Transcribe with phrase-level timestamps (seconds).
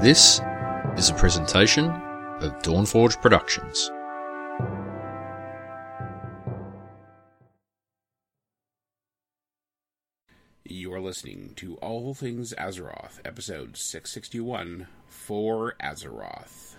[0.00, 0.40] This
[0.96, 3.90] is a presentation of Dawnforge Productions.
[10.64, 16.76] You are listening to All Things Azeroth, episode 661 for Azeroth.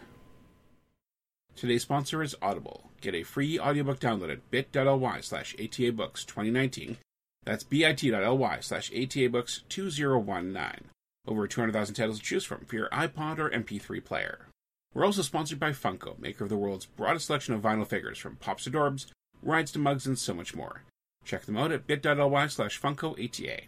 [1.58, 2.90] Today's sponsor is Audible.
[3.02, 6.96] Get a free audiobook download at bit.ly slash atabooks 2019.
[7.44, 10.90] That's bit.ly slash atabooks 2019.
[11.28, 14.48] Over 200,000 titles to choose from for your iPod or MP3 player.
[14.94, 18.38] We're also sponsored by Funko, maker of the world's broadest selection of vinyl figures from
[18.38, 19.08] pops to Dorbz,
[19.44, 20.84] rides to mugs, and so much more.
[21.24, 23.66] Check them out at bit.ly slash funkoata.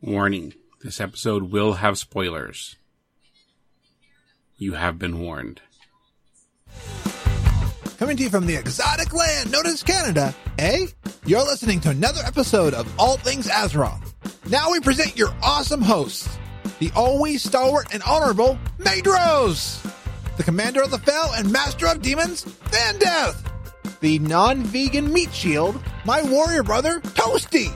[0.00, 2.76] Warning this episode will have spoilers.
[4.58, 5.60] You have been warned.
[7.98, 10.86] Coming to you from the exotic land known as Canada, eh?
[11.24, 14.05] You're listening to another episode of All Things Azeroth.
[14.48, 16.38] Now we present your awesome hosts,
[16.78, 19.82] the always stalwart and honorable Madros,
[20.36, 23.42] the commander of the fell and master of demons, Van Death,
[23.98, 27.74] the non-vegan meat shield, my warrior brother, Toasty,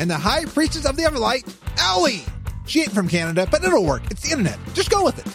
[0.00, 1.48] and the high priestess of the Everlight,
[1.78, 2.24] Owlie.
[2.66, 4.10] She ain't from Canada, but it'll work.
[4.10, 4.58] It's the internet.
[4.74, 5.32] Just go with it.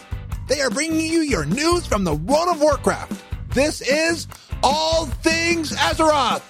[0.50, 3.13] They are bringing you your news from the world of Warcraft.
[3.53, 4.28] This is
[4.61, 6.44] All Things Azeroth.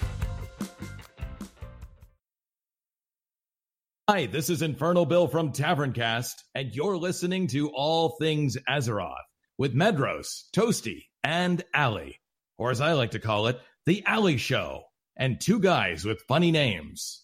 [4.09, 9.13] Hi, this is Infernal Bill from Taverncast, and you're listening to All Things Azeroth
[9.57, 12.19] with Medros, Toasty, and Allie,
[12.57, 14.83] or as I like to call it, The Alley Show,
[15.15, 17.23] and two guys with funny names.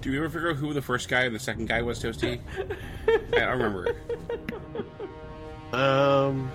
[0.00, 2.40] Do you ever figure out who the first guy and the second guy was, Toasty?
[3.08, 3.94] I don't remember.
[5.72, 6.50] Um.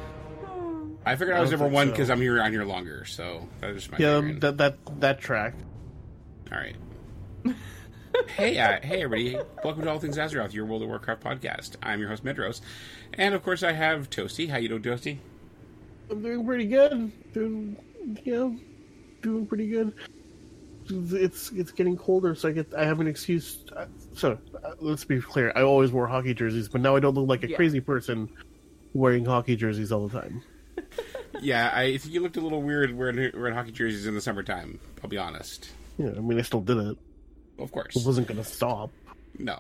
[1.06, 1.92] I figured I I was don't number think one so.
[1.92, 5.54] because I'm here on here longer, so that was my Yeah, that that that track.
[6.52, 6.76] All right.
[8.36, 9.38] Hey, uh, hey, everybody!
[9.64, 11.76] Welcome to All Things Azeroth, your World of Warcraft podcast.
[11.82, 12.62] I'm your host Medros,
[13.14, 14.50] and of course I have Toasty.
[14.50, 15.18] How you doing, Toasty?
[16.10, 17.12] I'm doing pretty good.
[17.34, 17.78] Doing,
[18.24, 18.50] yeah,
[19.22, 19.94] doing pretty good.
[20.90, 23.60] It's it's getting colder, so I get I have an excuse.
[23.76, 23.86] uh,
[24.16, 25.52] So uh, let's be clear.
[25.56, 27.56] I always wore hockey jerseys, but now I don't look like a Yeah.
[27.56, 28.30] crazy person
[28.94, 30.42] wearing hockey jerseys all the time.
[31.42, 34.78] Yeah, I think you looked a little weird wearing, wearing hockey jerseys in the summertime.
[35.02, 35.70] I'll be honest.
[35.98, 36.98] Yeah, I mean I still did it.
[37.60, 38.92] Of course, It wasn't gonna stop.
[39.38, 39.60] no.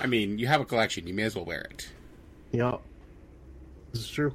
[0.00, 1.88] I mean, you have a collection; you may as well wear it.
[2.52, 2.76] Yeah,
[3.92, 4.34] this is true.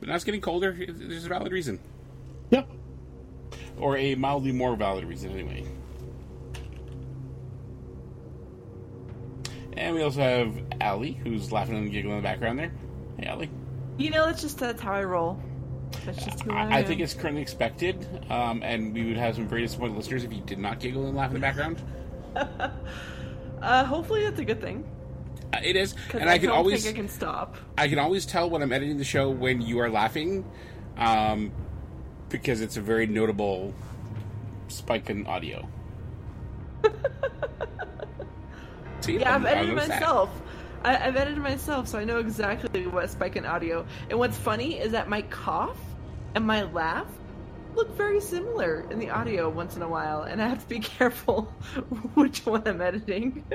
[0.00, 0.72] But now it's getting colder.
[0.72, 1.78] There's a valid reason,
[2.50, 2.64] Yeah.
[3.78, 5.64] or a mildly more valid reason, anyway.
[9.76, 12.72] And we also have Allie, who's laughing and giggling in the background there.
[13.18, 13.50] Hey, Allie.
[13.98, 15.38] You know, that's just that's how I roll.
[16.04, 19.36] That's just who I, I, I think it's currently expected, um, and we would have
[19.36, 21.82] some very disappointed listeners if you did not giggle and laugh in the background.
[23.62, 24.84] Uh, hopefully, that's a good thing.
[25.52, 27.56] Uh, it is, and I, can don't always think I can stop.
[27.78, 30.44] I can always tell when I'm editing the show when you are laughing,
[30.98, 31.50] um,
[32.28, 33.74] because it's a very notable
[34.68, 35.68] spike in audio.
[39.00, 40.42] See, Yeah, I've I edited myself.
[40.84, 43.86] I, I've edited myself, so I know exactly what spike in audio.
[44.10, 45.78] And what's funny is that my cough
[46.34, 47.08] and my laugh
[47.76, 50.78] look very similar in the audio once in a while, and I have to be
[50.98, 51.42] careful
[52.14, 53.44] which one I'm editing.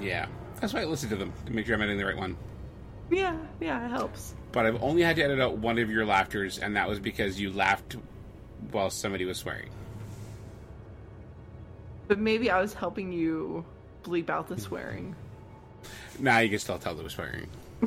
[0.00, 0.26] Yeah,
[0.60, 2.36] that's why I listen to them to make sure I'm editing the right one.
[3.12, 4.34] yeah, yeah, it helps.
[4.50, 7.40] But I've only had to edit out one of your laughters, and that was because
[7.40, 7.94] you laughed
[8.72, 9.68] while somebody was swearing.
[12.08, 13.64] But maybe I was helping you
[14.02, 15.14] bleep out the swearing.
[16.18, 17.46] Now you can still tell they were swearing.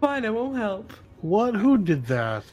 [0.00, 0.92] Fine, I won't help.
[1.22, 1.54] What?
[1.54, 2.44] Who did that?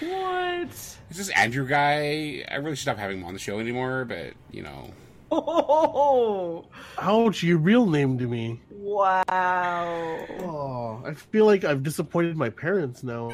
[0.00, 0.68] What?
[1.10, 2.44] Is this Andrew guy?
[2.50, 4.90] I really should stop having him on the show anymore, but you know.
[5.32, 6.66] Oh,
[6.98, 7.42] Ouch!
[7.44, 8.60] You real name to me.
[8.70, 10.26] wow.
[10.40, 13.28] Oh, I feel like I've disappointed my parents now.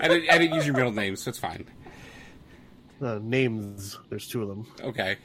[0.00, 1.66] I didn't, I didn't use your middle name, so it's fine.
[3.02, 3.98] Uh, names.
[4.08, 4.66] There's two of them.
[4.82, 5.16] Okay.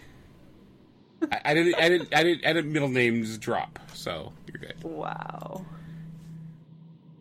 [1.32, 1.76] I, I didn't.
[1.76, 2.14] I didn't.
[2.14, 2.46] I didn't.
[2.46, 4.84] I didn't middle names drop, so you're good.
[4.84, 5.66] Wow.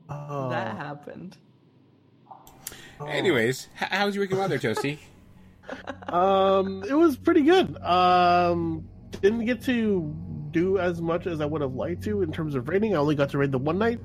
[0.09, 1.37] Oh, That happened.
[3.07, 4.99] Anyways, h- how was your weekend weather, Toasty?
[6.09, 7.77] Um, it was pretty good.
[7.83, 8.89] Um,
[9.21, 10.15] didn't get to
[10.53, 12.95] do as much as I would have liked to in terms of raiding.
[12.95, 13.99] I only got to raid the one night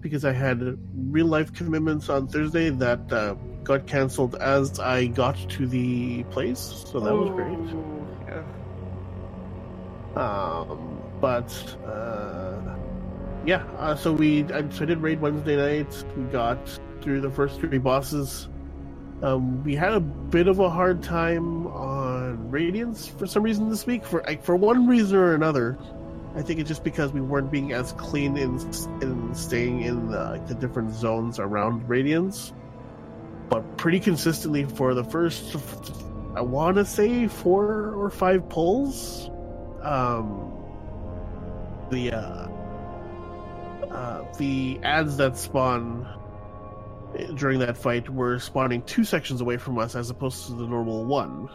[0.00, 5.36] because I had real life commitments on Thursday that uh, got canceled as I got
[5.50, 6.60] to the place.
[6.86, 7.58] So that was great.
[7.58, 8.44] Ooh, yeah.
[10.14, 11.52] Um, but
[11.84, 12.76] uh,
[13.46, 16.04] yeah, uh, so we I, so I did raid Wednesday night.
[16.16, 16.58] We got
[17.00, 18.48] through the first three bosses.
[19.22, 23.86] Um, we had a bit of a hard time on Radiance for some reason this
[23.86, 24.04] week.
[24.04, 25.78] For like, for one reason or another,
[26.34, 28.58] I think it's just because we weren't being as clean in
[29.02, 32.52] in staying in the, like, the different zones around Radiance.
[33.48, 35.56] But pretty consistently for the first,
[36.36, 39.28] I want to say four or five pulls,
[39.82, 40.52] um,
[41.90, 42.46] the uh,
[43.90, 46.06] uh, the ads that spawn
[47.34, 51.04] during that fight were spawning two sections away from us as opposed to the normal
[51.04, 51.48] one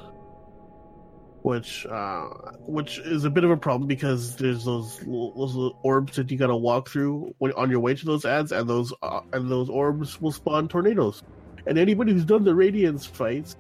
[1.46, 2.28] which uh,
[2.66, 6.56] which is a bit of a problem because there's those those orbs that you gotta
[6.56, 10.32] walk through on your way to those ads, and those uh, and those orbs will
[10.32, 11.22] spawn tornadoes.
[11.68, 13.56] And anybody who's done the Radiance fights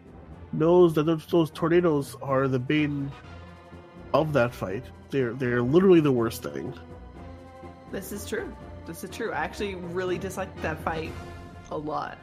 [0.51, 3.11] knows that those, those tornadoes are the bane
[4.15, 4.85] of that fight.
[5.11, 6.73] They're they're literally the worst thing.
[7.91, 8.51] This is true.
[8.85, 9.31] This is true.
[9.31, 11.11] I actually really disliked that fight
[11.71, 12.17] a lot.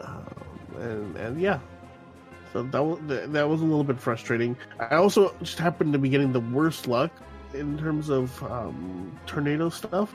[0.00, 0.34] Um,
[0.78, 1.60] and and yeah,
[2.52, 4.56] so that was that was a little bit frustrating.
[4.78, 7.10] I also just happened to be getting the worst luck
[7.54, 10.14] in terms of um, tornado stuff.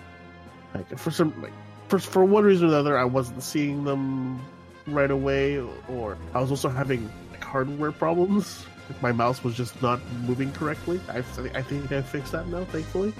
[0.73, 1.53] Like for some like
[1.87, 4.39] for for one reason or another, I wasn't seeing them
[4.87, 5.59] right away,
[5.89, 8.65] or I was also having like, hardware problems.
[9.01, 10.99] my mouse was just not moving correctly.
[11.09, 13.13] I, I think I fixed that now, thankfully.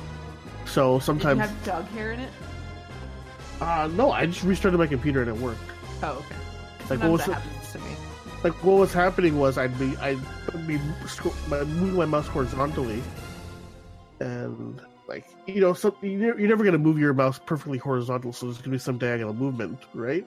[0.69, 1.39] So sometimes.
[1.39, 2.30] Did you have dog hair in it?
[3.60, 5.60] Uh, no, I just restarted my computer and it worked.
[6.01, 6.36] Oh, okay.
[6.89, 7.33] Like, what was that it?
[7.33, 7.95] happens to me.
[8.44, 10.19] like what was happening was I'd be I'd
[10.66, 10.77] be
[11.50, 13.04] moving my mouse horizontally,
[14.19, 18.45] and like you know, some you're, you're never gonna move your mouse perfectly horizontal, so
[18.45, 20.25] there's gonna be some diagonal movement, right?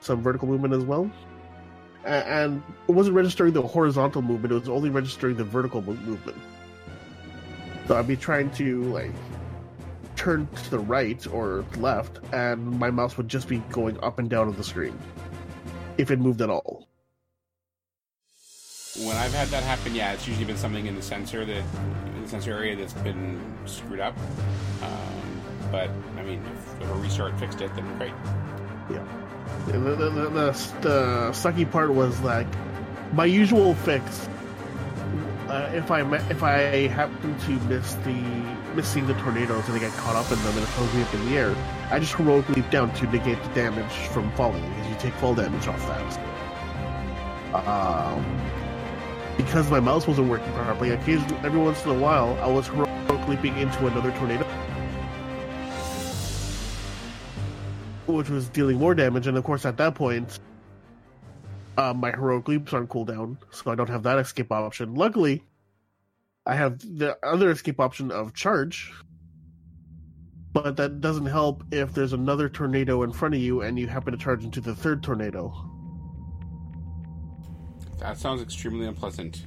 [0.00, 1.10] Some vertical movement as well.
[2.04, 6.38] And it wasn't registering the horizontal movement; it was only registering the vertical mo- movement.
[7.86, 9.12] So I'd be trying to like
[10.16, 14.28] turn to the right or left, and my mouse would just be going up and
[14.28, 14.98] down on the screen
[15.98, 16.88] if it moved at all.
[18.98, 21.62] When I've had that happen, yeah, it's usually been something in the sensor that
[22.16, 24.16] in the sensor area that's been screwed up.
[24.82, 26.42] Um, but I mean,
[26.80, 28.14] if a restart fixed it, then great.
[28.90, 29.04] Yeah.
[29.66, 30.30] The, the, the, the,
[30.80, 32.46] the sucky part was like
[33.12, 34.28] my usual fix.
[35.48, 39.92] Uh, if I if I happen to miss the missing the tornadoes and I get
[39.92, 41.56] caught up in them and it throws me up in the air,
[41.90, 45.34] I just heroically leap down to negate the damage from falling because you take fall
[45.34, 46.36] damage off that.
[47.54, 48.40] Um,
[49.38, 53.28] because my mouse wasn't working properly, occasionally every once in a while I was heroic
[53.28, 54.46] leaping into another tornado
[58.06, 59.26] which was dealing more damage.
[59.26, 60.38] And of course, at that point,
[61.76, 64.94] uh, my heroic leaps are on cooldown, so I don't have that escape option.
[64.94, 65.42] Luckily,
[66.46, 68.92] I have the other escape option of charge,
[70.52, 74.12] but that doesn't help if there's another tornado in front of you and you happen
[74.12, 75.52] to charge into the third tornado.
[77.98, 79.44] That sounds extremely unpleasant.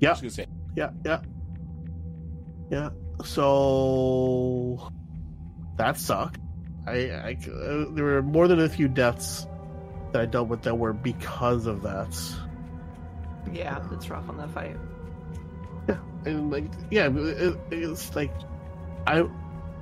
[0.00, 0.10] Yeah.
[0.10, 1.20] I was gonna say, Yeah, yeah,
[2.70, 2.90] yeah.
[3.24, 4.90] So
[5.76, 6.40] that sucked.
[6.86, 9.46] I, I uh, there were more than a few deaths
[10.12, 12.16] that I dealt with that were because of that.
[13.52, 14.76] Yeah, it's rough on that fight.
[16.24, 18.32] and like yeah it, it's like
[19.06, 19.24] i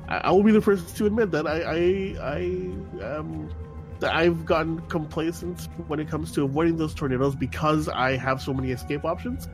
[0.09, 3.51] i will be the first to admit that i i i um
[3.99, 8.53] that i've gotten complacent when it comes to avoiding those tornadoes because i have so
[8.53, 9.49] many escape options.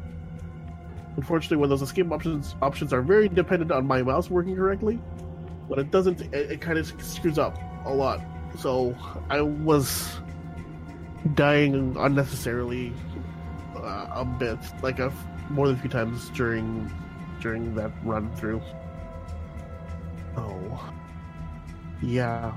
[1.16, 4.94] Unfortunately when those escape options options are very dependent on my mouse working correctly
[5.68, 8.20] when it doesn't it, it kind of screws up a lot.
[8.58, 8.96] So
[9.28, 10.18] i was
[11.34, 12.92] dying unnecessarily
[13.76, 15.12] uh, a bit like a
[15.50, 16.90] more than a few times during
[17.40, 18.62] during that run through.
[20.36, 20.92] Oh,
[22.00, 22.52] yeah.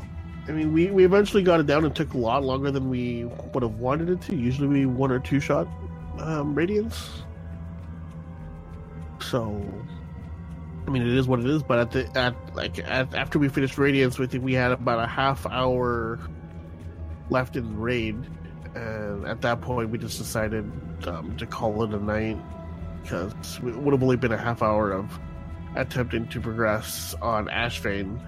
[0.47, 1.85] I mean, we, we eventually got it down.
[1.85, 4.35] It took a lot longer than we would have wanted it to.
[4.35, 5.67] Usually, we one or two shot
[6.19, 7.23] um, radiance.
[9.19, 9.65] So,
[10.85, 11.63] I mean, it is what it is.
[11.63, 14.99] But at the at like at, after we finished radiance, we think we had about
[14.99, 16.19] a half hour
[17.31, 18.15] left in the raid,
[18.75, 20.71] and at that point, we just decided
[21.07, 22.37] um, to call it a night
[23.05, 25.19] because it would have only been a half hour of
[25.75, 28.19] attempting to progress on Ashvane,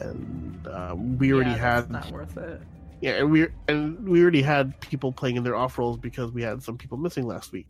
[0.00, 2.62] and um, we already yeah, had not worth it.
[3.00, 6.42] yeah, and we and we already had people playing in their off roles because we
[6.42, 7.66] had some people missing last week.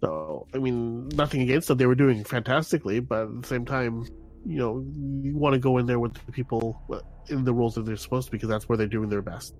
[0.00, 4.04] So I mean, nothing against them; they were doing fantastically, but at the same time,
[4.44, 4.84] you know,
[5.22, 6.82] you want to go in there with the people
[7.28, 9.54] in the roles that they're supposed to because that's where they're doing their best.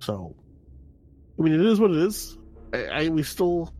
[0.00, 0.34] So,
[1.38, 2.36] I mean, it is what it is.
[2.72, 3.72] I, I we still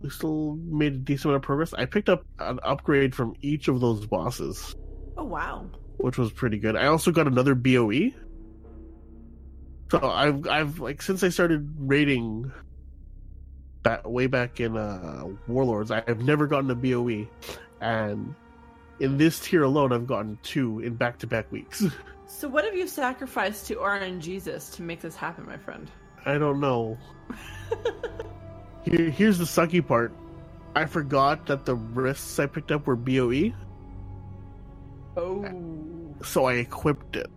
[0.00, 1.74] we still made a decent amount of progress.
[1.74, 4.74] I picked up an upgrade from each of those bosses
[5.16, 5.66] Oh wow.
[5.98, 6.76] which was pretty good.
[6.76, 8.10] I also got another BOE.
[9.90, 12.50] So I've I've like since I started raiding
[13.82, 17.26] back way back in uh Warlords, I've never gotten a BOE.
[17.80, 18.34] And
[19.00, 21.84] in this tier alone I've gotten two in back to back weeks.
[22.32, 25.90] So what have you sacrificed to RN Jesus to make this happen, my friend?
[26.26, 26.98] I don't know.
[28.84, 30.12] Here, here's the sucky part.
[30.74, 33.52] I forgot that the wrists I picked up were BOE,
[35.16, 35.44] Oh,
[36.22, 37.28] so I equipped it.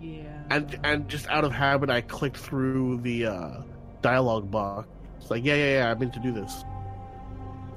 [0.00, 0.42] yeah.
[0.50, 3.62] And and just out of habit, I clicked through the uh,
[4.00, 4.88] dialogue box.
[5.20, 6.64] It's like, yeah, yeah, yeah, I meant to do this,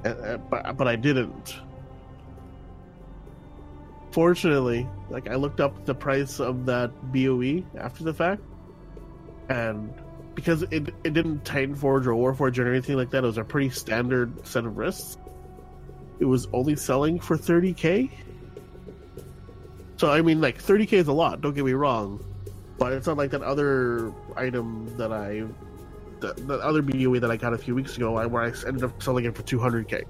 [0.04, 1.56] and, uh, but but I didn't.
[4.12, 8.42] Fortunately, like I looked up the price of that BOE after the fact,
[9.48, 9.92] and
[10.34, 13.44] because it it didn't Titan Forge or Warforge or anything like that, it was a
[13.44, 15.18] pretty standard set of wrists.
[16.20, 18.10] It was only selling for 30k.
[19.96, 21.40] So I mean, like 30k is a lot.
[21.40, 22.24] Don't get me wrong,
[22.78, 25.44] but it's not like that other item that I,
[26.20, 29.02] the, the other BOE that I got a few weeks ago, where I ended up
[29.02, 30.04] selling it for 200k.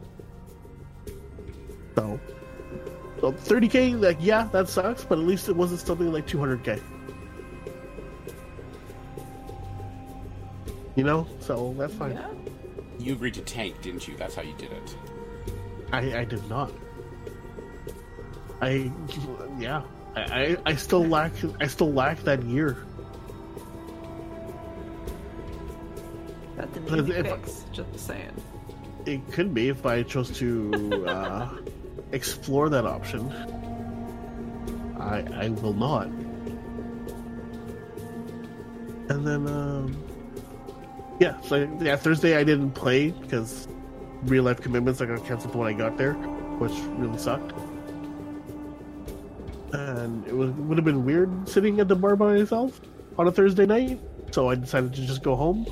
[1.95, 2.21] So,
[3.21, 6.81] so 30k, like yeah, that sucks, but at least it wasn't something like 200k.
[10.97, 12.13] You know, so that's fine.
[12.13, 12.29] Yeah.
[12.99, 14.17] You agreed to tank, didn't you?
[14.17, 14.97] That's how you did it.
[15.93, 16.71] I, I did not.
[18.61, 18.91] I,
[19.59, 19.83] yeah,
[20.15, 22.77] I, I, I still lack, I still lack that year.
[26.57, 27.65] That's an Because easy if- fix.
[27.73, 28.31] Just saying.
[29.05, 31.49] It could be if I chose to uh,
[32.13, 33.33] explore that option.
[34.97, 36.07] I I will not.
[39.09, 39.97] And then um,
[41.21, 43.69] yeah, so yeah, Thursday I didn't play because
[44.25, 47.52] real life commitments I got canceled when I got there, which really sucked.
[49.73, 52.81] And it was would have been weird sitting at the bar by myself
[53.19, 54.00] on a Thursday night,
[54.31, 55.66] so I decided to just go home.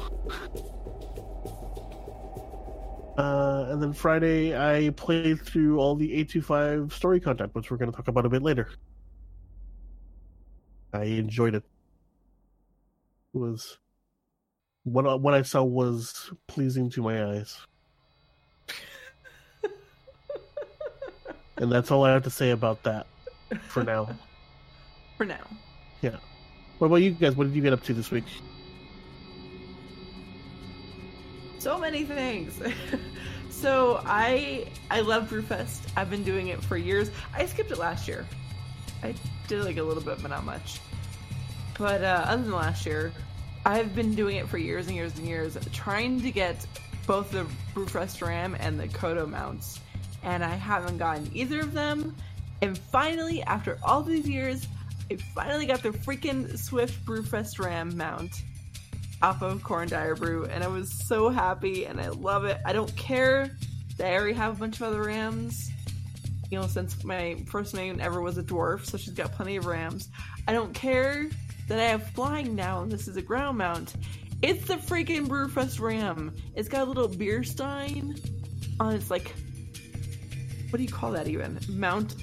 [3.19, 7.91] Uh, and then Friday, I played through all the 825 story content, which we're going
[7.91, 8.69] to talk about a bit later.
[10.95, 11.65] I enjoyed it.
[13.35, 13.77] It was
[14.93, 17.59] what what I saw was pleasing to my eyes,
[21.57, 23.07] and that's all I have to say about that
[23.69, 24.09] for now.
[25.17, 25.47] For now.
[26.01, 26.17] Yeah.
[26.79, 27.37] What about you guys?
[27.37, 28.25] What did you get up to this week?
[31.59, 32.59] So many things.
[33.51, 35.81] so I I love Brewfest.
[35.95, 37.11] I've been doing it for years.
[37.35, 38.27] I skipped it last year.
[39.03, 39.15] I
[39.47, 40.81] did like a little bit, but not much.
[41.79, 43.13] But uh, other than last year,
[43.65, 46.67] I've been doing it for years and years and years, trying to get
[47.07, 49.81] both the Brewfest Ram and the Kodo mounts,
[50.23, 52.17] and I haven't gotten either of them.
[52.63, 54.67] And finally, after all these years,
[55.11, 58.43] I finally got the freaking Swift Brewfest Ram mount
[59.23, 62.59] off of Coren Direbrew, and I was so happy, and I love it.
[62.65, 63.51] I don't care
[63.99, 65.71] that I already have a bunch of other Rams.
[66.51, 69.67] You know, since my first name ever was a dwarf, so she's got plenty of
[69.67, 70.09] Rams.
[70.49, 71.29] I don't care
[71.71, 73.95] that I have flying now, and this is a ground mount.
[74.43, 76.35] It's the freaking Brewfest Ram.
[76.57, 78.17] It's got a little beer stein
[78.81, 79.33] on its like,
[80.71, 81.61] what do you call that even?
[81.69, 82.17] Mount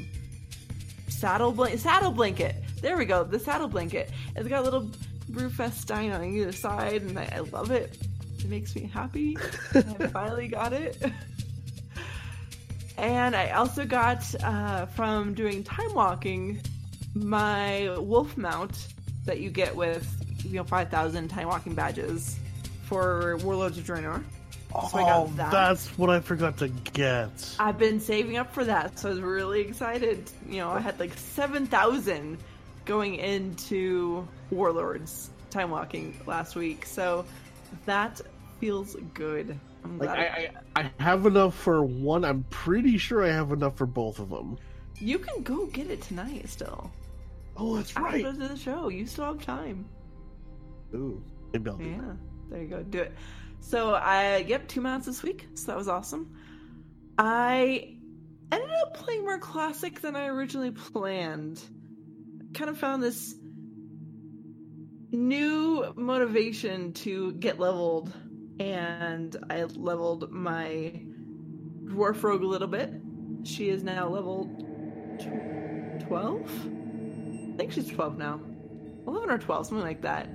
[1.07, 1.79] saddle blanket.
[1.79, 2.55] Saddle blanket.
[2.81, 3.23] There we go.
[3.23, 4.11] The saddle blanket.
[4.35, 4.91] It's got a little
[5.31, 7.97] Brewfest Stein on either side, and I, I love it.
[8.39, 9.37] It makes me happy.
[9.73, 11.01] I finally got it.
[12.97, 16.59] And I also got uh, from doing time walking
[17.15, 18.87] my wolf mount
[19.27, 20.07] that you get with
[20.43, 22.41] you know five thousand time walking badges
[22.83, 24.23] for Warlords of Draenor.
[24.91, 25.51] So oh, that.
[25.51, 27.55] that's what I forgot to get.
[27.59, 30.29] I've been saving up for that, so I was really excited.
[30.47, 32.39] You know, I had like seven thousand
[32.85, 37.25] going into Warlords time walking last week, so
[37.85, 38.21] that
[38.59, 39.59] feels good.
[39.83, 42.25] I'm Like glad I, I, I have enough for one.
[42.25, 44.59] I'm pretty sure I have enough for both of them.
[44.99, 46.91] you can go get it tonight still.
[47.57, 48.23] Oh, that's right.
[48.25, 49.89] After the show, you still have time.
[50.93, 52.13] Ooh, maybe I'll do Yeah,
[52.49, 52.83] there you go.
[52.83, 53.13] Do it.
[53.59, 55.47] So I yep, two mounts this week.
[55.55, 56.35] So that was awesome.
[57.17, 57.95] I
[58.51, 61.61] ended up playing more classic than I originally planned.
[62.53, 63.35] Kind of found this
[65.11, 68.13] new motivation to get leveled,
[68.59, 71.01] and I leveled my
[71.85, 72.93] dwarf rogue a little bit.
[73.43, 74.45] She is now level
[76.07, 76.49] twelve.
[77.57, 78.39] I think she's twelve now,
[79.07, 80.29] eleven or twelve, something like that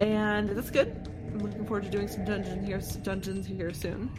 [0.00, 1.08] and that's good.
[1.32, 4.10] I'm looking forward to doing some dungeon here, dungeons here soon.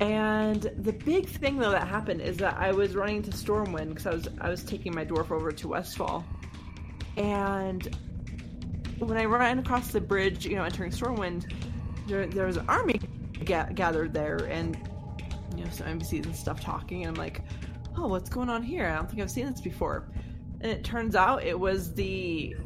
[0.00, 4.06] And the big thing though that happened is that I was running to Stormwind because
[4.06, 6.24] I was I was taking my dwarf over to Westfall,
[7.16, 7.96] and
[8.98, 11.52] when I ran across the bridge, you know, entering Stormwind,
[12.08, 13.00] there, there was an army
[13.44, 14.76] ga- gathered there, and
[15.56, 17.42] you know, some NPCs and stuff talking, and I'm like,
[17.96, 18.88] oh, what's going on here?
[18.88, 20.08] I don't think I've seen this before.
[20.60, 22.56] And it turns out it was the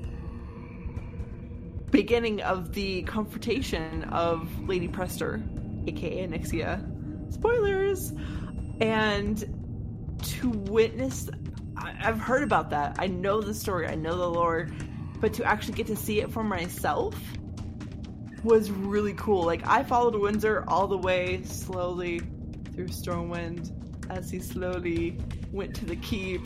[1.90, 5.42] beginning of the confrontation of Lady Prestor,
[5.88, 7.32] aka Onyxia.
[7.32, 8.12] Spoilers!
[8.80, 11.28] And to witness,
[11.76, 12.96] I- I've heard about that.
[12.98, 14.68] I know the story, I know the lore,
[15.20, 17.14] but to actually get to see it for myself
[18.44, 19.44] was really cool.
[19.44, 22.20] Like, I followed Windsor all the way slowly
[22.72, 23.72] through Stormwind
[24.10, 25.18] as he slowly
[25.52, 26.42] went to the keep.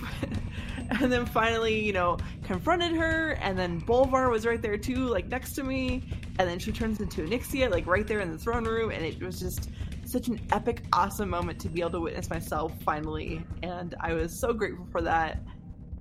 [1.00, 5.28] and then finally, you know, confronted her, and then Bolvar was right there too, like
[5.28, 6.02] next to me.
[6.38, 9.23] And then she turns into Onyxia, like right there in the throne room, and it
[9.23, 9.71] was just
[10.04, 13.44] such an epic, awesome moment to be able to witness myself finally.
[13.62, 15.40] And I was so grateful for that.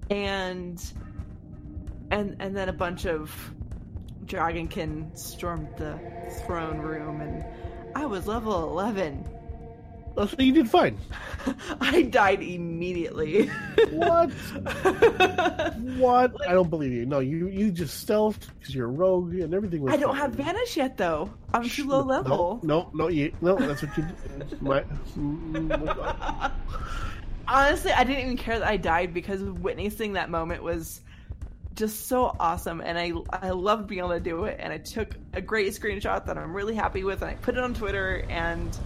[0.10, 0.82] And
[2.12, 3.34] and and then a bunch of
[4.26, 6.00] dragonkin stormed the
[6.46, 7.44] throne room and
[7.96, 9.28] I was level 11.
[10.18, 10.98] Oh, so you did fine.
[11.82, 13.48] I died immediately.
[13.92, 14.30] What?
[15.98, 16.48] what?
[16.48, 17.06] I don't believe you.
[17.06, 19.94] No, you you just stealthed because you're a rogue and everything was.
[19.94, 20.22] I don't fine.
[20.22, 21.30] have vanish yet though.
[21.54, 22.60] I'm too low level.
[22.64, 23.56] No, no, no, you, no.
[23.56, 24.04] That's what you.
[24.04, 24.62] did.
[24.62, 24.82] My,
[25.18, 26.52] mm,
[27.48, 31.02] Honestly, I didn't even care that I died because witnessing that moment was
[31.76, 35.16] just so awesome and I I loved being able to do it and I took
[35.34, 38.78] a great screenshot that I'm really happy with and I put it on Twitter and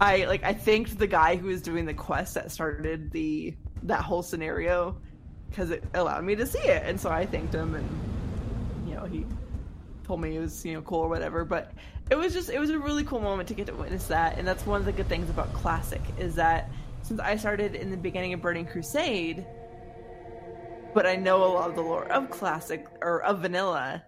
[0.00, 4.00] I like I thanked the guy who was doing the quest that started the that
[4.00, 4.96] whole scenario
[5.48, 6.82] because it allowed me to see it.
[6.84, 9.24] And so I thanked him and you know he
[10.04, 11.44] told me it was you know cool or whatever.
[11.44, 11.72] But
[12.10, 14.38] it was just it was a really cool moment to get to witness that.
[14.38, 16.70] And that's one of the good things about classic is that
[17.02, 19.46] since I started in the beginning of Burning Crusade
[20.96, 24.02] but I know a lot of the lore of classic or of vanilla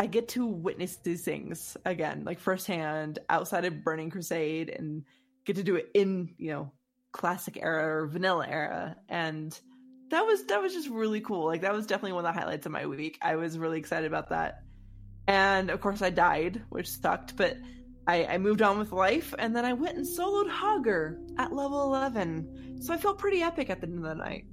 [0.00, 5.04] I get to witness these things again, like firsthand, outside of Burning Crusade, and
[5.44, 6.72] get to do it in you know
[7.12, 9.60] classic era or vanilla era, and
[10.08, 11.44] that was that was just really cool.
[11.44, 13.18] Like that was definitely one of the highlights of my week.
[13.20, 14.62] I was really excited about that,
[15.26, 17.58] and of course I died, which sucked, but
[18.06, 21.82] I, I moved on with life, and then I went and soloed Hogger at level
[21.82, 24.46] eleven, so I felt pretty epic at the end of the night.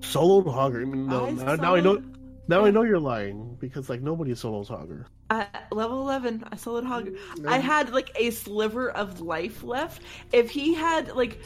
[0.00, 0.82] soloed Hogger.
[0.82, 2.02] I mean, no, I now, now I know.
[2.48, 5.04] Soloed- Now I know you're lying because like nobody solos Hogger.
[5.30, 7.10] At level 11, I soloed Hog.
[7.46, 10.02] I had like a sliver of life left.
[10.32, 11.38] If he had like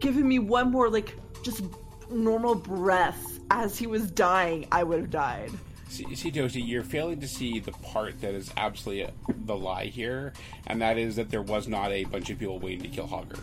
[0.00, 1.62] given me one more like just
[2.10, 5.50] normal breath as he was dying, I would have died.
[5.88, 9.12] See, see, Toasty, you're failing to see the part that is absolutely
[9.44, 10.32] the lie here,
[10.66, 13.38] and that is that there was not a bunch of people waiting to kill Hogger.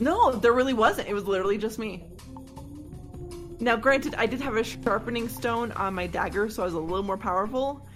[0.00, 1.08] No, there really wasn't.
[1.08, 2.04] It was literally just me.
[3.58, 6.78] Now, granted, I did have a sharpening stone on my dagger, so I was a
[6.80, 7.86] little more powerful.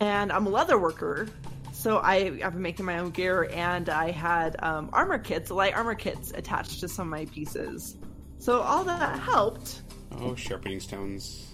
[0.00, 1.28] And I'm a leather worker,
[1.72, 5.74] so I, I've been making my own gear, and I had um, armor kits, light
[5.74, 7.96] armor kits, attached to some of my pieces.
[8.38, 9.82] So all that helped,
[10.18, 11.52] Oh, sharpening stones.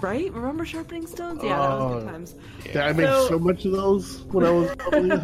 [0.00, 0.32] right?
[0.32, 1.42] Remember sharpening stones?
[1.42, 2.00] Yeah, that was Oh.
[2.00, 2.34] good times.
[2.66, 5.20] Yeah, I made So- so much of those when I was probably,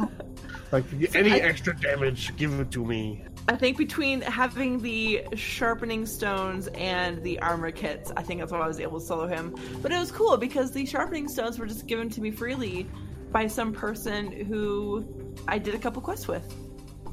[0.70, 0.84] like
[1.14, 3.24] any I- extra damage, give it to me.
[3.46, 8.59] I think between having the sharpening stones and the armor kits, I think that's why
[8.61, 9.54] I was able to solo him.
[9.83, 12.87] But it was cool because the sharpening stones were just given to me freely
[13.33, 15.04] by some person who
[15.46, 16.54] I did a couple quests with.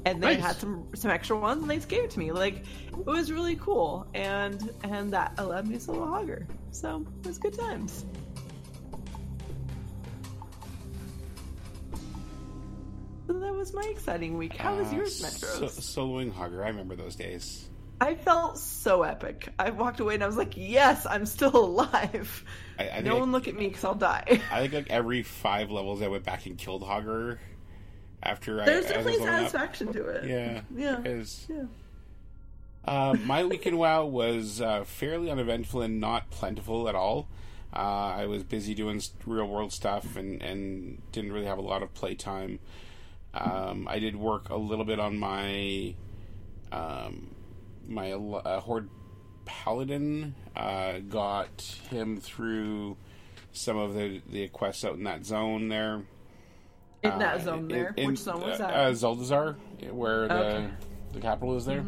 [0.05, 0.41] And they Nice.
[0.43, 2.31] had some some extra ones and they just gave it to me.
[2.31, 6.45] Like it was really cool and and that allowed me to solo Hogger.
[6.71, 8.05] So it was good times.
[13.31, 14.57] So that was my exciting week.
[14.57, 16.63] How was Uh, yours, so- soloing Hogger.
[16.65, 17.69] I remember those days.
[18.01, 19.47] I felt so epic.
[19.57, 22.43] I walked away and I was like, "Yes, I'm still alive."
[22.77, 24.41] I, I no one look at me because I'll die.
[24.51, 27.37] I think like every five levels, I went back and killed Hogger.
[28.23, 29.35] After There's I, I definitely leveling up.
[29.37, 30.27] satisfaction to it.
[30.29, 30.95] Yeah, Yeah.
[30.97, 31.63] Because Yeah.
[32.85, 37.27] uh, my week in WoW was uh, fairly uneventful and not plentiful at all.
[37.73, 41.81] Uh, I was busy doing real world stuff and, and didn't really have a lot
[41.81, 42.59] of playtime.
[43.33, 45.95] Um, I did work a little bit on my
[46.71, 47.29] um,
[47.87, 48.89] my uh, horde
[49.45, 50.35] paladin.
[50.55, 52.97] Uh, got him through
[53.53, 56.03] some of the the quests out in that zone there.
[57.03, 57.93] In that Uh, zone there.
[57.97, 58.73] in- Which zone was uh, that?
[58.75, 60.57] Uh, where the Okay.
[60.67, 61.13] Mm-hmm.
[61.13, 61.85] the capital is there.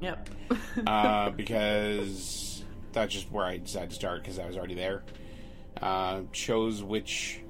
[0.00, 0.28] yep.
[0.86, 5.02] uh, because that's just where I decided to start because I was already there.
[5.80, 7.40] Uh, chose which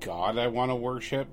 [0.00, 1.28] god I want to worship.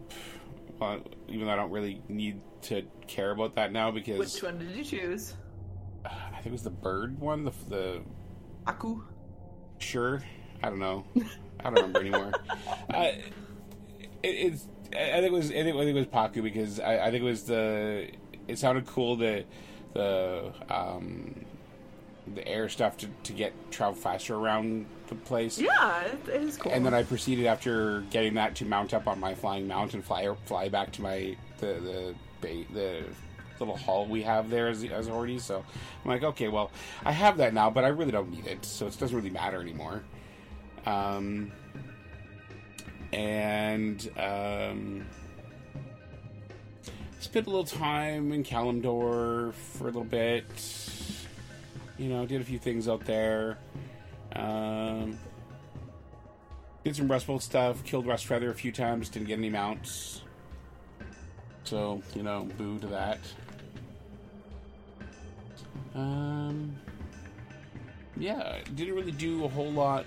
[0.80, 4.60] Well, even though I don't really need to care about that now because Which one
[4.60, 5.34] did you choose?
[6.06, 7.46] I think it was the bird one.
[7.46, 8.02] The, the
[8.68, 9.02] Aku.
[9.78, 10.22] sure.
[10.62, 11.06] I don't know.
[11.60, 12.32] I don't remember anymore.
[12.94, 13.12] Uh,
[14.22, 14.68] it, it's.
[14.92, 15.50] I think it was.
[15.50, 18.10] I think, it was Paku because I, I think it was the.
[18.48, 19.46] It sounded cool the
[19.94, 21.46] the um,
[22.36, 25.60] the air stuff to, to get travel faster around the place.
[25.60, 26.72] Yeah, it, is cool.
[26.72, 30.04] And then I proceeded after getting that to mount up on my flying mount and
[30.04, 33.04] fly fly back to my the the the
[33.60, 35.40] little hall we have there as as already.
[35.40, 35.64] So
[36.04, 36.72] I'm like, okay, well,
[37.06, 39.62] I have that now, but I really don't need it, so it doesn't really matter
[39.62, 40.04] anymore.
[40.86, 41.52] Um,
[43.14, 45.06] and um,
[47.20, 50.46] spent a little time in Kalimdor for a little bit.
[51.98, 53.60] You know, did a few things out there.
[54.36, 55.18] Um,
[56.84, 57.84] did some Rustbolt stuff.
[57.84, 59.10] Killed Rustfeather a few times.
[59.10, 60.22] Didn't get any mounts.
[61.64, 63.20] So you know, boo to that.
[65.96, 66.76] Um,
[68.18, 70.06] yeah, didn't really do a whole lot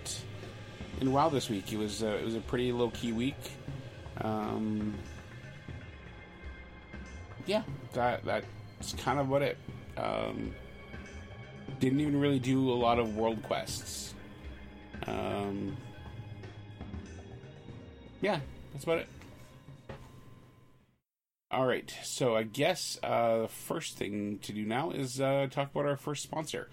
[1.00, 1.72] in WoW this week.
[1.72, 3.36] It was uh, it was a pretty low key week.
[4.20, 4.94] Um,
[7.46, 7.62] yeah,
[7.92, 9.56] that that's kind of what it.
[9.96, 10.54] Um,
[11.80, 14.14] didn't even really do a lot of world quests.
[15.06, 15.76] Um,
[18.20, 18.40] yeah,
[18.72, 19.08] that's about it.
[21.50, 25.70] All right, so I guess uh, the first thing to do now is uh, talk
[25.70, 26.68] about our first sponsor.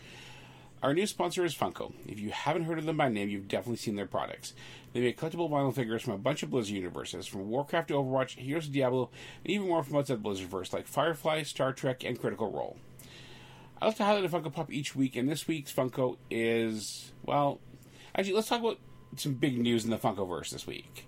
[0.82, 1.94] Our new sponsor is Funko.
[2.08, 4.54] If you haven't heard of them by name, you've definitely seen their products.
[4.92, 8.32] They make collectible vinyl figures from a bunch of Blizzard universes, from Warcraft to Overwatch,
[8.32, 9.10] Heroes of Diablo,
[9.46, 12.76] and even more from outside Blizzardverse, like Firefly, Star Trek, and Critical Role.
[13.82, 17.60] I like to highlight a Funko Pop each week, and this week's Funko is, well,
[18.16, 18.80] actually, let's talk about
[19.16, 21.08] some big news in the Funkoverse this week.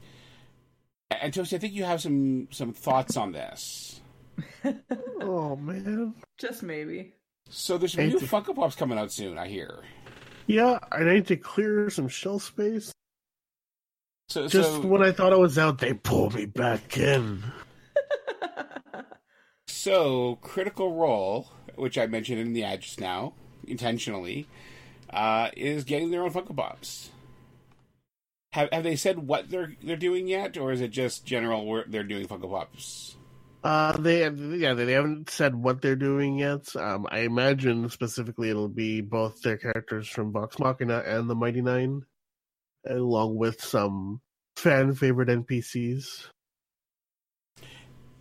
[1.11, 4.01] And Toasty, I think you have some some thoughts on this.
[5.21, 6.13] Oh man.
[6.37, 7.13] Just maybe.
[7.49, 9.79] So there's some new th- Funko Pops coming out soon, I hear.
[10.47, 12.91] Yeah, I need to clear some shelf space.
[14.29, 17.43] So, Just so, when I thought I was out, they pulled me back in.
[19.67, 23.33] so Critical Role, which I mentioned in the ad just now,
[23.67, 24.47] intentionally,
[25.09, 27.09] uh, is getting their own Funko Pops.
[28.53, 31.83] Have, have they said what they're they're doing yet, or is it just general where
[31.87, 33.17] they're doing Funko Pops?
[33.65, 36.75] Uh, they yeah they haven't said what they're doing yet.
[36.75, 41.61] Um, I imagine specifically it'll be both their characters from Vox Machina and the Mighty
[41.61, 42.03] Nein,
[42.87, 44.21] along with some
[44.55, 46.29] fan favorite NPCs.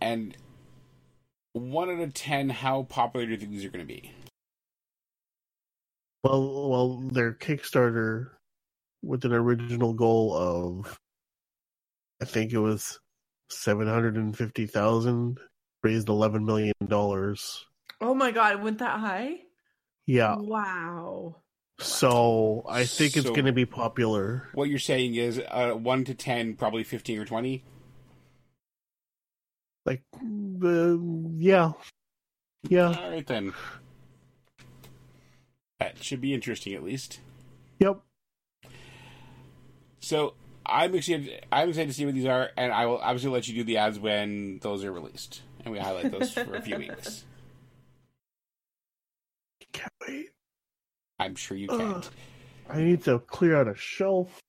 [0.01, 0.35] And
[1.53, 4.11] one out of ten, how popular do you think these are going to be?
[6.25, 8.29] Well, well, their Kickstarter
[9.03, 10.99] with an original goal of,
[12.19, 12.99] I think it was
[13.51, 15.37] seven hundred and fifty thousand,
[15.83, 17.63] raised eleven million dollars.
[18.01, 19.41] oh my god, it went that high?
[20.07, 21.43] Yeah, Wow.
[21.79, 24.49] so I think it's going to be popular.
[24.53, 27.63] What you're saying is uh, one to ten, probably fifteen or twenty.
[29.85, 30.97] Like, uh,
[31.37, 31.73] yeah,
[32.67, 33.53] yeah, All right then.
[35.79, 37.19] That should be interesting, at least.
[37.79, 37.99] yep.
[39.99, 40.35] So
[40.65, 41.45] I'm excited.
[41.51, 43.77] I'm excited to see what these are, and I will obviously let you do the
[43.77, 47.25] ads when those are released, and we highlight those for a few weeks.
[49.73, 50.29] Can't wait.
[51.19, 52.09] I'm sure you can't.
[52.69, 54.39] I need to clear out a shelf.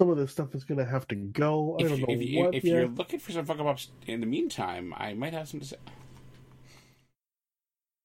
[0.00, 1.76] Some of this stuff is going to have to go.
[1.80, 2.72] I If, don't you, know if, you, what if yet.
[2.74, 5.76] you're looking for some Funko Pops in the meantime, I might have some to say.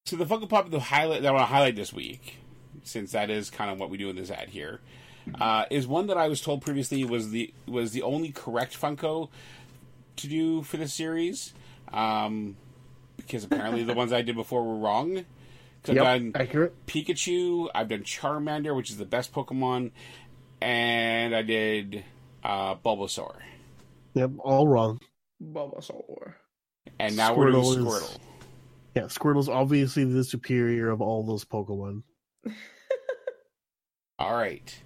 [0.06, 2.38] So the Funko Pop the highlight that I want to highlight this week,
[2.82, 4.80] since that is kind of what we do in this ad here,
[5.40, 9.28] uh, is one that I was told previously was the was the only correct Funko
[10.16, 11.54] to do for this series,
[11.92, 12.56] um,
[13.16, 15.14] because apparently the ones I did before were wrong.
[15.14, 15.24] Yep,
[15.88, 16.86] I've done accurate.
[16.86, 19.92] Pikachu, I've done Charmander, which is the best Pokemon,
[20.60, 22.04] and I did
[22.42, 23.36] uh, Bulbasaur.
[24.14, 25.00] Yep, all wrong.
[25.42, 26.34] Bulbasaur.
[26.98, 28.18] And now we're doing Squirtle is- Squirtle.
[28.94, 32.02] Yeah, Squirtle's obviously the superior of all those Pokemon.
[34.18, 34.82] All right.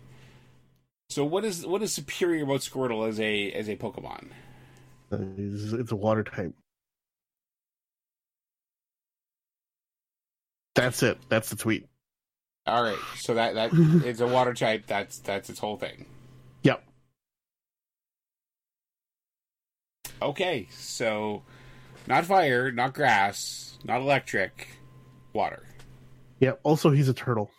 [1.11, 4.29] So what is what is superior about Squirtle as a as a Pokemon?
[5.13, 6.55] Uh, It's, it's a water type.
[10.75, 11.19] That's it.
[11.29, 11.89] That's the tweet.
[12.67, 12.99] All right.
[13.17, 13.71] So that that
[14.05, 14.85] it's a water type.
[14.87, 16.07] That's that's its whole thing.
[16.63, 16.83] Yep.
[20.23, 20.69] Okay.
[20.71, 21.43] So
[22.07, 24.69] not fire, not grass, not electric,
[25.33, 25.67] water.
[26.41, 26.61] Yep.
[26.63, 27.51] Also, he's a turtle.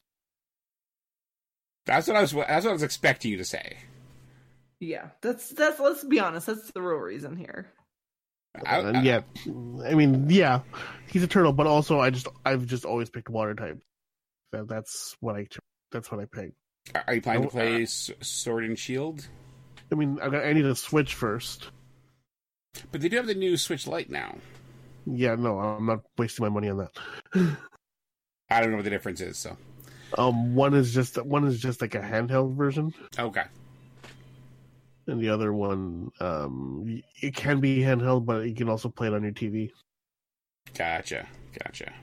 [1.85, 3.77] That's what I was that's what I was expecting you to say.
[4.79, 5.79] Yeah, that's that's.
[5.79, 6.47] Let's be honest.
[6.47, 7.71] That's the real reason here.
[8.65, 9.21] I- I- yeah,
[9.85, 10.61] I mean, yeah,
[11.11, 13.79] he's a turtle, but also I just I've just always picked water type.
[14.51, 15.47] That, that's what I
[15.91, 16.55] that's what I picked.
[16.93, 17.85] Are- Are you planning to Oh, play uh,
[18.21, 19.27] Sword and Shield?
[19.91, 21.69] I mean, I, got, I need to Switch first.
[22.91, 24.37] But they do have the new Switch Lite now.
[25.05, 27.57] Yeah, no, I'm not wasting my money on that.
[28.49, 29.37] I don't know what the difference is.
[29.37, 29.57] So
[30.17, 33.43] Um, one is just one is just like a handheld version, okay,
[35.07, 39.13] and the other one, um, it can be handheld, but you can also play it
[39.13, 39.71] on your TV.
[40.73, 41.27] gotcha,
[41.63, 41.93] gotcha.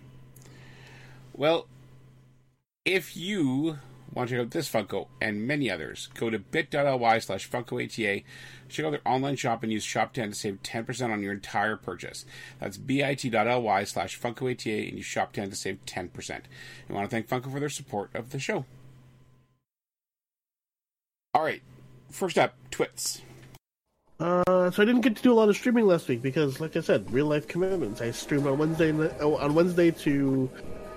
[1.34, 1.66] Well,
[2.84, 3.78] if you
[4.14, 8.24] want to check out this Funko and many others, go to bit.ly slash FunkoATA,
[8.68, 12.24] check out their online shop and use Shop10 to save 10% on your entire purchase.
[12.61, 16.40] That's bit.ly slash FunkoATA and use Shop10 to save 10%.
[16.88, 18.64] I want to thank Funko for their support of the show.
[21.35, 21.62] All right,
[22.11, 23.22] first up, Twits.
[24.20, 26.77] Uh, so I didn't get to do a lot of streaming last week because, like
[26.77, 28.00] I said, real life commitments.
[28.00, 30.48] I streamed on Wednesday oh, on Wednesday to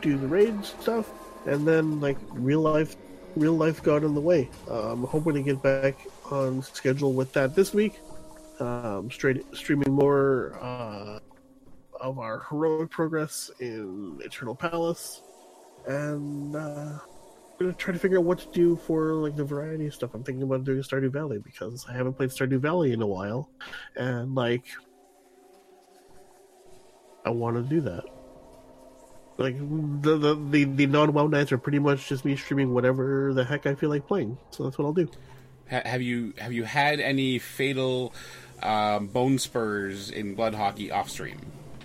[0.02, 1.10] do the raid stuff,
[1.48, 2.96] and then like real life,
[3.38, 4.50] real life got in the way.
[4.70, 5.96] I'm hoping to get back
[6.32, 8.00] on schedule with that this week.
[8.60, 11.20] Um, straight streaming more uh,
[12.02, 15.22] of our heroic progress in Eternal Palace,
[15.86, 16.98] and uh,
[17.60, 20.14] gonna try to figure out what to do for like the variety of stuff.
[20.14, 23.50] I'm thinking about doing Stardew Valley because I haven't played Stardew Valley in a while,
[23.96, 24.66] and like
[27.26, 28.06] I want to do that.
[29.38, 33.34] Like the the the, the non WoW nights are pretty much just me streaming whatever
[33.34, 34.38] the heck I feel like playing.
[34.52, 35.08] So that's what I'll do.
[35.70, 38.14] Ha- have you have you had any fatal
[38.64, 41.40] um, bone spurs in blood hockey off stream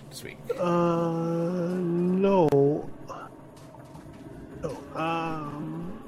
[0.09, 0.37] this week?
[0.57, 2.49] Uh, no.
[4.61, 4.77] No.
[4.95, 5.99] Um.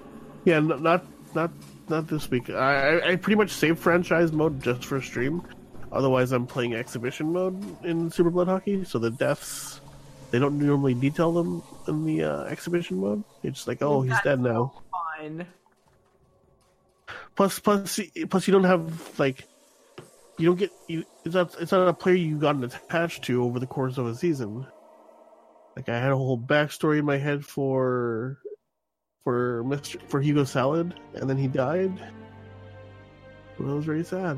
[0.45, 1.03] Yeah, not
[1.36, 1.51] not
[1.89, 2.49] not this week.
[2.49, 5.43] I I- I pretty much save franchise mode just for stream.
[5.91, 8.84] Otherwise, I'm playing exhibition mode in Super Blood Hockey.
[8.84, 9.79] So the deaths,
[10.35, 13.23] they don't normally detail them in the uh, exhibition mode.
[13.41, 14.73] It's just like, oh, he's dead now.
[14.91, 15.47] Fine.
[17.37, 19.47] Plus, plus, plus, you don't have like,
[20.37, 21.05] you don't get you.
[21.23, 21.55] It's not.
[21.61, 24.67] It's not a player you've gotten attached to over the course of a season.
[25.77, 28.39] Like I had a whole backstory in my head for,
[29.23, 31.97] for Mister for Hugo Salad, and then he died.
[33.57, 34.37] Well, that was very sad.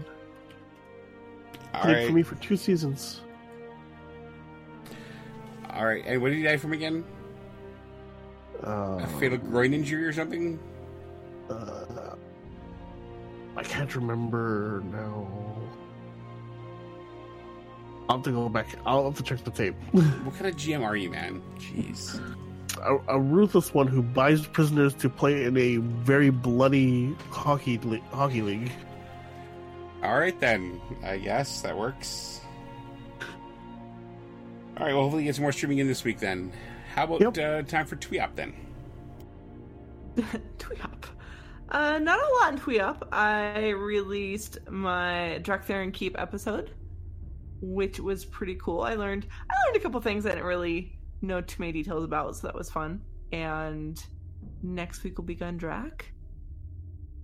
[1.73, 3.21] All Played for me for two seasons.
[5.77, 6.03] All right.
[6.05, 7.03] And what did he die from again?
[8.65, 10.59] Uh, A fatal groin injury or something?
[11.49, 12.15] uh,
[13.55, 15.27] I can't remember now.
[18.09, 18.67] I'll have to go back.
[18.85, 19.75] I'll have to check the tape.
[19.93, 21.41] What kind of GM are you, man?
[21.59, 22.19] Jeez.
[22.81, 27.77] a, a ruthless one who buys prisoners to play in a very bloody hockey
[28.11, 28.71] hockey league.
[30.03, 30.79] All right then.
[31.03, 32.41] I guess that works.
[34.87, 34.95] All right.
[34.99, 36.17] Well, hopefully, get some more streaming in this week.
[36.17, 36.53] Then,
[36.95, 37.37] how about Yep.
[37.39, 38.53] uh, time for Tweop then?
[40.15, 41.03] Tweetup.
[41.67, 43.09] Uh, not a lot in Tweetup.
[43.11, 46.71] I released my Drak'Tharon Keep episode,
[47.59, 48.79] which was pretty cool.
[48.79, 52.37] I learned I learned a couple things I didn't really know too many details about,
[52.37, 53.01] so that was fun.
[53.33, 54.01] And
[54.63, 56.03] next week will be Gundrak.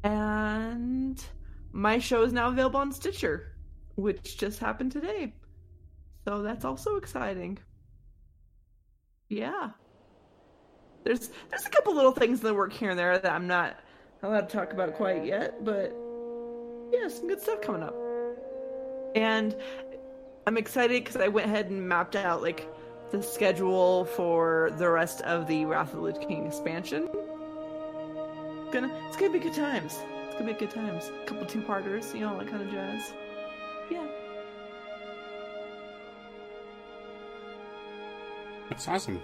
[0.03, 1.23] And
[1.71, 3.55] my show is now available on Stitcher,
[3.95, 5.33] which just happened today.
[6.25, 7.57] So that's also exciting.
[9.29, 9.71] Yeah.
[11.03, 13.77] There's there's a couple little things in the work here and there that I'm not
[14.21, 15.93] allowed to talk about quite yet, but
[16.91, 17.95] yeah, some good stuff coming up.
[19.15, 19.55] And
[20.47, 22.67] I'm excited because I went ahead and mapped out like
[23.11, 27.09] the schedule for the rest of the Wrath of the King expansion.
[28.71, 29.99] Gonna it's gonna be good times.
[30.25, 31.11] It's gonna be good times.
[31.21, 33.13] A couple two parters, you know, all that kind of jazz.
[33.91, 34.07] Yeah.
[38.69, 39.21] That's awesome.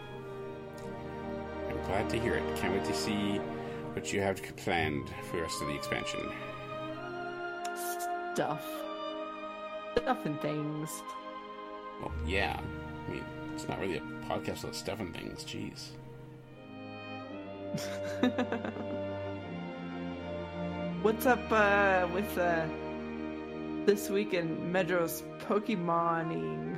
[1.70, 2.44] I'm glad to hear it.
[2.58, 3.38] Can't wait to see
[3.94, 6.20] what you have planned for the rest of the expansion.
[8.34, 8.66] Stuff.
[9.98, 11.02] Stuff and things.
[12.02, 12.60] Well, yeah.
[13.08, 15.44] I mean, it's not really a podcast about stuff and things.
[15.44, 15.90] Jeez.
[21.02, 22.66] What's up uh, with uh,
[23.86, 26.78] this week in Medros Pokemoning?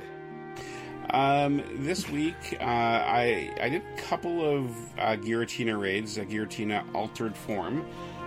[1.12, 6.16] Um, this week, uh, I I did a couple of uh, Giratina raids.
[6.16, 7.82] Uh, Giratina Altered Form,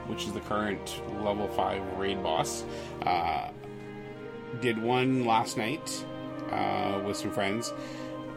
[0.06, 2.64] which is the current level five raid boss.
[3.02, 3.50] Uh,
[4.62, 6.06] did one last night
[6.52, 7.74] uh, with some friends.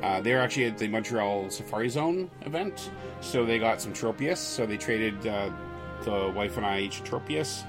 [0.02, 4.38] Uh, they're actually at the Montreal Safari Zone event, so they got some Tropius.
[4.38, 5.50] So they traded uh,
[6.04, 7.64] the wife and I each a Tropius,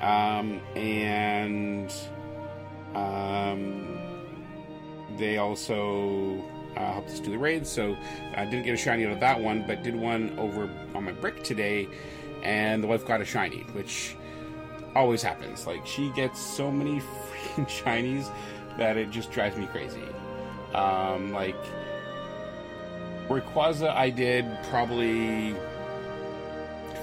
[0.00, 1.92] um, and
[2.96, 4.01] um,
[5.18, 6.42] they also
[6.76, 7.66] uh, helped us do the raid.
[7.66, 7.96] So
[8.34, 11.12] I didn't get a shiny out of that one, but did one over on my
[11.12, 11.88] brick today,
[12.42, 14.16] and the wife got a shiny, which
[14.94, 15.66] always happens.
[15.66, 17.00] Like she gets so many
[17.56, 18.30] freaking shinies
[18.78, 20.02] that it just drives me crazy.
[20.74, 21.56] Um, like
[23.28, 25.54] Rayquaza, I did probably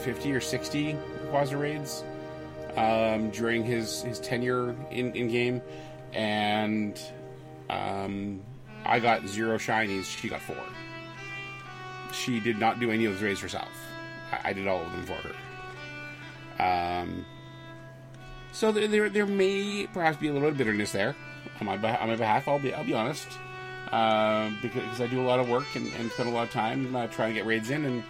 [0.01, 0.95] fifty or sixty
[1.25, 2.03] Rayquaza raids
[2.75, 5.61] um, during his his tenure in in game,
[6.13, 6.99] and
[7.69, 8.41] um,
[8.85, 10.05] I got zero shinies.
[10.05, 10.57] She got four.
[12.11, 13.69] She did not do any of those raids herself.
[14.31, 15.33] I, I did all of them for her.
[16.59, 17.25] Um,
[18.51, 21.15] so there, there, there may perhaps be a little bit of bitterness there
[21.59, 22.47] on my on my behalf.
[22.47, 23.27] I'll be I'll be honest,
[23.85, 26.95] because, because I do a lot of work and, and spend a lot of time
[26.95, 28.03] uh, trying to get raids in and,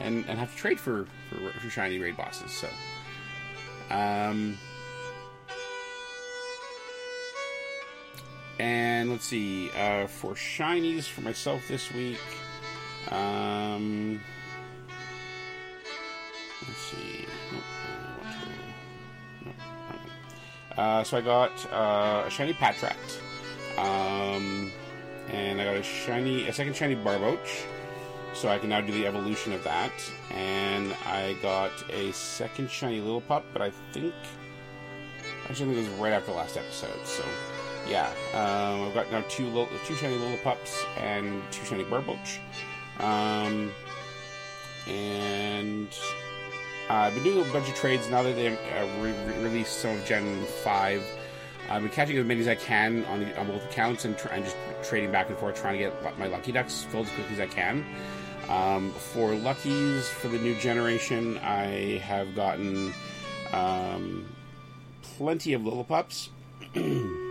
[0.00, 2.50] and, and have to trade for, for for shiny raid bosses.
[2.50, 2.68] So,
[3.90, 4.58] um,
[8.58, 12.20] and let's see uh, for shinies for myself this week.
[13.10, 14.20] Um,
[16.66, 17.26] let's see.
[20.76, 22.96] Uh, so I got uh, a shiny Patrat,
[23.78, 24.72] um,
[25.28, 27.66] and I got a shiny, a second shiny Barboach.
[28.34, 29.92] So I can now do the evolution of that,
[30.32, 34.12] and I got a second shiny Lillipup, but I think
[35.48, 37.06] actually I think it was right after the last episode.
[37.06, 37.24] So
[37.88, 42.38] yeah, um, I've got now two little, two shiny Lillipups and two shiny Barboach.
[43.00, 43.72] Um,
[44.86, 45.88] and
[46.88, 49.80] uh, I've been doing a bunch of trades now that they've uh, re- re- released
[49.80, 51.02] some of Gen 5.
[51.70, 54.36] I've been catching as many as I can on, the, on both accounts and, try,
[54.36, 57.34] and just trading back and forth, trying to get my Lucky Ducks filled as quickly
[57.34, 57.84] as I can.
[58.48, 62.92] Um, for Luckies for the new generation, I have gotten
[63.52, 64.26] um,
[65.02, 66.28] plenty of Lillipups.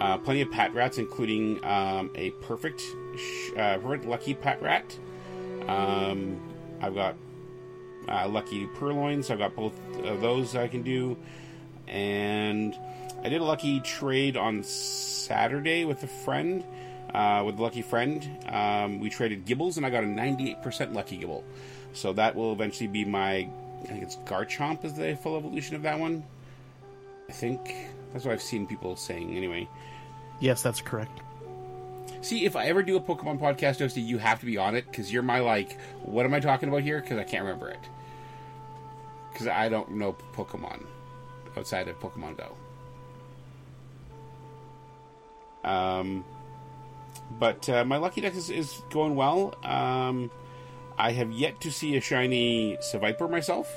[0.00, 2.82] Uh, plenty of Patrats, including um, a perfect,
[3.16, 4.98] sh- uh, perfect lucky Patrat.
[5.68, 6.40] Um,
[6.80, 7.16] I've got
[8.08, 9.30] uh, lucky Purrloins.
[9.30, 11.16] I've got both of those I can do,
[11.88, 12.76] and
[13.24, 16.64] I did a lucky trade on Saturday with a friend,
[17.14, 18.28] uh, with a lucky friend.
[18.48, 21.42] Um, we traded Gibles, and I got a 98% lucky Gible.
[21.92, 23.48] So that will eventually be my,
[23.82, 26.22] I think it's Garchomp is the full evolution of that one.
[27.28, 27.74] I think
[28.16, 29.68] that's what I've seen people saying anyway.
[30.40, 31.20] Yes, that's correct.
[32.22, 34.86] See, if I ever do a Pokemon podcast, Dusty, you have to be on it
[34.86, 36.98] because you're my like, what am I talking about here?
[36.98, 37.78] Because I can't remember it.
[39.30, 40.86] Because I don't know Pokemon
[41.58, 42.56] outside of Pokemon Go.
[45.68, 46.24] Um,
[47.38, 49.54] but uh, my lucky deck is, is going well.
[49.62, 50.30] Um,
[50.96, 53.70] I have yet to see a shiny Seviper myself,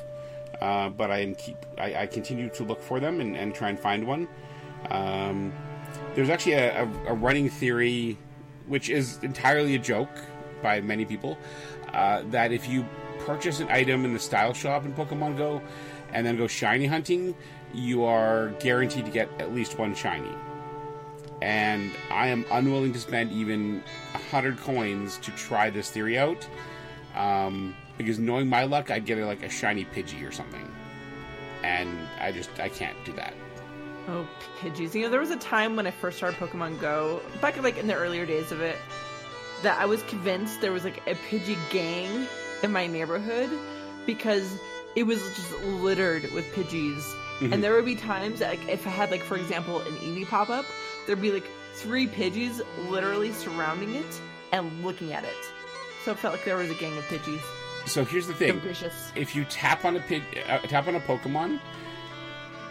[0.62, 3.80] uh, but I keep I, I continue to look for them and, and try and
[3.80, 4.28] find one.
[4.90, 5.54] Um,
[6.16, 8.18] there's actually a, a, a running theory,
[8.68, 10.10] which is entirely a joke
[10.62, 11.38] by many people,
[11.94, 12.86] uh, that if you
[13.20, 15.62] purchase an item in the style shop in Pokemon Go
[16.12, 17.36] and then go shiny hunting,
[17.74, 20.34] you are guaranteed to get at least one shiny.
[21.42, 26.46] And I am unwilling to spend even a hundred coins to try this theory out,
[27.16, 30.68] um, because knowing my luck, I'd get a, like a shiny Pidgey or something,
[31.64, 33.36] and I just I can't do that.
[34.08, 34.28] Oh,
[34.60, 34.96] Pidgeys.
[34.96, 37.86] You know, there was a time when I first started Pokemon Go, back like in
[37.86, 38.78] the earlier days of it,
[39.62, 42.26] that I was convinced there was like a Pidgey gang
[42.64, 43.52] in my neighborhood
[44.08, 44.58] because
[44.96, 47.04] it was just littered with Pidgeys.
[47.40, 47.54] Mhm.
[47.54, 50.50] And there would be times like, if I had, like, for example, an Eevee pop
[50.50, 50.66] up,
[51.06, 55.52] there'd be like three Pidgeys literally surrounding it and looking at it.
[56.04, 57.42] So it felt like there was a gang of Pidgeys.
[57.90, 58.62] So here's the thing:
[59.16, 60.00] if you tap on a
[60.48, 61.60] uh, tap on a Pokemon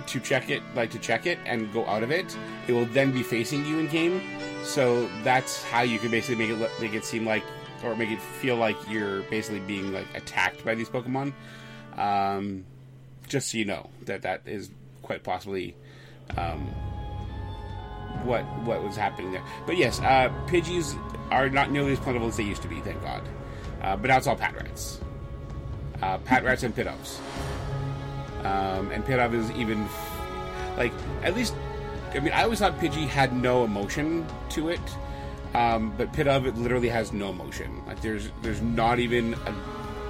[0.07, 3.11] to check it, like to check it and go out of it, it will then
[3.11, 4.23] be facing you in game.
[4.63, 7.43] So that's how you can basically make it make it seem like,
[7.83, 11.33] or make it feel like you're basically being like attacked by these Pokemon.
[11.97, 12.65] Um,
[13.27, 14.71] just so you know that that is
[15.03, 15.75] quite possibly
[16.37, 16.61] um,
[18.25, 19.45] what what was happening there.
[19.67, 20.97] But yes, uh, Pidgeys
[21.33, 22.81] are not nearly as plentiful as they used to be.
[22.81, 23.29] Thank God.
[23.83, 25.01] Uh, but now it's all Patrats.
[26.03, 27.19] Uh, Patrats and Pidoves.
[28.45, 29.89] Um, and Pidove is even
[30.77, 30.93] like
[31.23, 31.55] at least.
[32.15, 34.81] I mean, I always thought Pidgey had no emotion to it,
[35.55, 37.83] um, but Pidove it literally has no emotion.
[37.87, 39.55] Like there's there's not even a,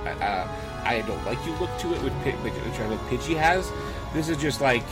[0.05, 3.01] a, a I don't like you look to it with Pid, which which I think
[3.03, 3.71] Pidgey has.
[4.15, 4.85] This is just like,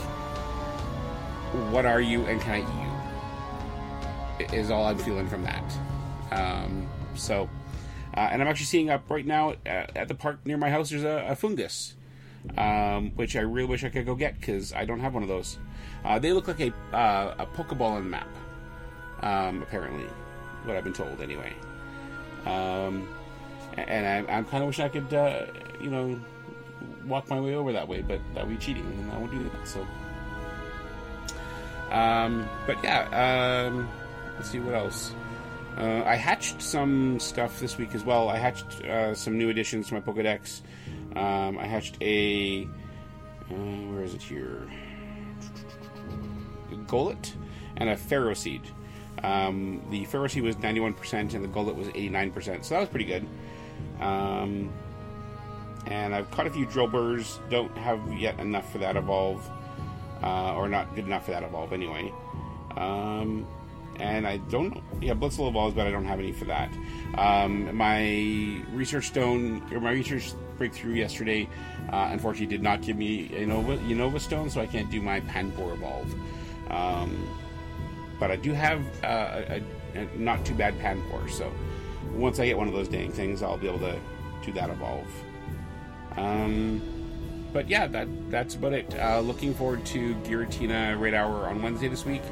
[1.71, 4.59] what are you and can I eat you?
[4.59, 5.65] Is all I'm feeling from that.
[6.31, 7.49] Um, so,
[8.17, 10.91] uh, and I'm actually seeing up right now uh, at the park near my house.
[10.91, 11.95] There's a, a Foongus,
[12.57, 15.29] um, which I really wish I could go get because I don't have one of
[15.29, 15.59] those.
[16.05, 18.29] Uh, they look like a uh, a Pokeball on the map.
[19.23, 20.07] Um, apparently,
[20.65, 21.53] what I've been told anyway.
[22.47, 23.09] Um,
[23.77, 25.47] and I, I'm kind of wishing I could, uh,
[25.81, 26.19] you know,
[27.07, 29.43] walk my way over that way, but that would be cheating, and I won't do
[29.43, 29.69] that.
[29.69, 29.87] So,
[31.91, 33.89] um, but yeah, um,
[34.37, 35.13] let's see what else.
[35.77, 38.29] Uh, I hatched some stuff this week as well.
[38.29, 40.63] I hatched uh, some new additions to my Pokedex.
[41.15, 42.67] Um, I hatched a
[43.51, 44.67] uh, where is it here?
[46.73, 47.33] A Golett
[47.77, 48.63] and a Ferroseed.
[49.23, 53.27] Um, the Ferroseed was 91% and the Golett was 89%, so that was pretty good.
[54.01, 54.73] Um,
[55.87, 57.39] and I've caught a few Drillburs.
[57.51, 59.49] Don't have yet enough for that evolve,
[60.23, 62.13] uh, or not good enough for that evolve anyway.
[62.77, 63.47] Um,
[64.01, 64.83] and I don't.
[65.01, 66.73] Yeah, Blitzle evolves, but I don't have any for that.
[67.17, 71.49] Um, my research stone or my research breakthrough yesterday,
[71.93, 75.21] uh, unfortunately, did not give me a Nova Unova stone, so I can't do my
[75.21, 76.15] Panpour evolve.
[76.71, 77.29] Um,
[78.19, 79.63] but I do have uh, a,
[79.95, 81.53] a not too bad Panpour, so
[82.13, 83.99] once I get one of those dang things, I'll be able to
[84.45, 85.07] do that evolve.
[86.17, 86.81] Um,
[87.53, 88.95] but yeah, that that's about it.
[88.99, 92.23] Uh, looking forward to Giratina Raid Hour on Wednesday this week,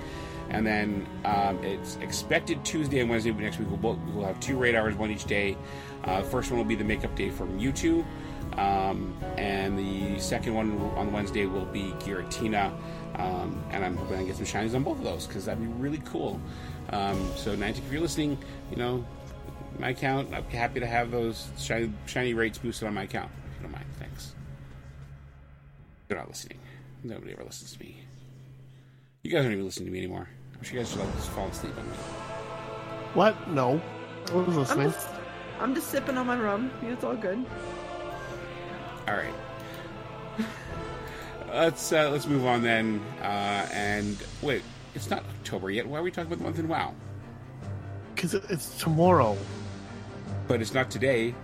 [0.51, 3.69] and then um, it's expected Tuesday and Wednesday next week.
[3.71, 5.57] We'll, we'll have two Raid Hours, one each day.
[6.05, 8.05] Uh, first one will be the makeup day from Mewtwo,
[8.59, 12.73] um, and the second one on Wednesday will be Giratina.
[13.17, 15.69] Um, and I'm hoping I get some shinies on both of those because that'd be
[15.81, 16.41] really cool.
[16.91, 18.37] Um, so, Niantic, if you're listening,
[18.71, 19.05] you know,
[19.79, 23.31] my account, I'd be happy to have those shiny, shiny rates boosted on my account.
[23.51, 24.35] If you don't mind, thanks.
[26.09, 26.59] They're not listening.
[27.03, 28.04] Nobody ever listens to me.
[29.25, 30.29] You guys aren't even listening to me anymore.
[30.55, 31.97] I wish you guys would like just fall asleep on me.
[33.15, 33.49] What?
[33.49, 33.81] No.
[34.31, 34.91] I was I'm listening.
[34.93, 35.09] just,
[35.59, 36.71] I'm just sipping on my rum.
[36.83, 37.43] It's all good.
[39.09, 39.33] All right.
[41.49, 43.01] let's uh, let's move on then.
[43.23, 44.63] Uh, and wait,
[44.95, 45.87] it's not October yet.
[45.87, 46.95] Why are we talking about the month in WoW?
[48.15, 49.39] Because it's tomorrow.
[50.49, 51.35] But it's not today.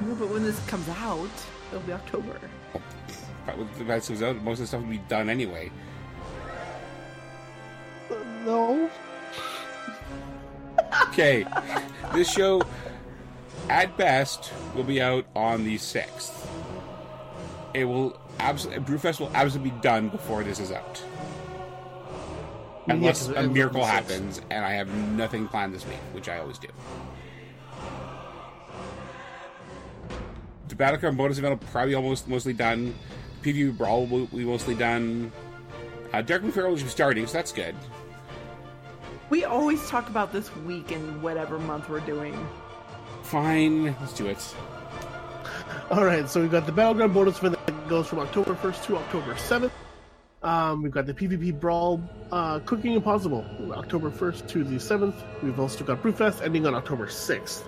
[0.00, 1.30] No, but when this comes out,
[1.70, 2.38] it'll be October.
[3.56, 5.70] With the best comes out, most of the stuff will be done anyway.
[8.44, 8.90] No.
[11.08, 11.44] Okay,
[12.14, 12.62] this show,
[13.68, 16.48] at best, will be out on the sixth.
[17.74, 21.02] It will absolutely Brewfest will absolutely be done before this is out,
[22.86, 23.90] unless 'cause a miracle the 6th.
[23.90, 26.68] happens, and I have nothing planned this week, which I always do.
[30.68, 32.94] The Battlecry bonus event will probably almost mostly done.
[33.42, 35.32] PvP Brawl will be mostly done.
[36.12, 37.74] Uh, Darkmoon Faire will be starting, so that's good.
[39.30, 42.48] We always talk about this week in whatever month we're doing.
[43.22, 44.54] Fine, let's do it.
[45.90, 48.96] All right, so we've got the Battleground bonus event that goes from October 1st to
[48.96, 49.70] October 7th.
[50.42, 55.42] Um, we've got the PvP Brawl uh, Cooking Impossible, October 1st to the 7th.
[55.42, 57.64] We've also got Brewfest ending on October 6th.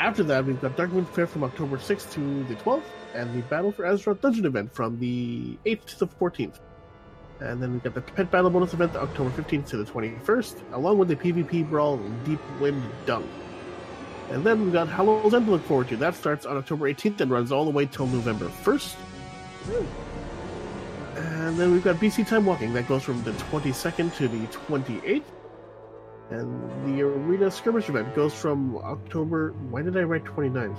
[0.00, 2.84] After that, we've got Darkmoon Faire from October 6th to the 12th,
[3.14, 6.58] and the Battle for Azeroth Dungeon event from the 8th to the 14th.
[7.40, 10.96] And then we've got the Pet Battle bonus event October 15th to the 21st, along
[10.96, 13.26] with the PvP Brawl Deep Wind Dunk.
[14.30, 15.98] And then we've got Hallow's End to look forward to.
[15.98, 18.96] That starts on October 18th and runs all the way till November 1st.
[21.16, 22.72] And then we've got BC Time Walking.
[22.72, 25.24] That goes from the 22nd to the 28th.
[26.30, 29.52] And the Arena Skirmish event goes from October.
[29.70, 30.78] Why did I write 29th?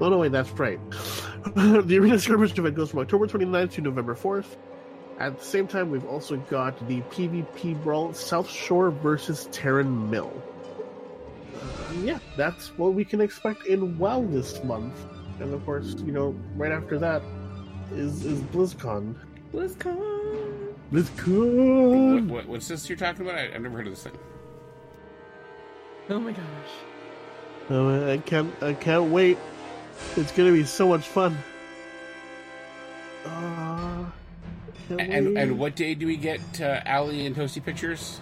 [0.00, 0.80] Oh, no, wait, that's right.
[1.54, 4.56] the Arena Skirmish event goes from October 29th to November 4th.
[5.18, 10.32] At the same time, we've also got the PvP Brawl South Shore versus Tarren Mill.
[11.54, 14.98] Uh, yeah, that's what we can expect in WoW this month.
[15.40, 17.22] And of course, you know, right after that
[17.92, 19.14] is is BlizzCon.
[19.52, 20.71] BlizzCon.
[20.92, 22.24] BlizzCon.
[22.28, 23.38] What, what, what's this you're talking about?
[23.38, 24.18] I, I've never heard of this thing.
[26.10, 26.42] Oh my gosh.
[27.70, 29.38] Oh, I can't I can't wait.
[30.16, 31.38] It's gonna be so much fun.
[33.24, 34.04] Uh,
[34.90, 35.36] And wait.
[35.36, 38.20] and what day do we get uh, Ali and Toasty pictures?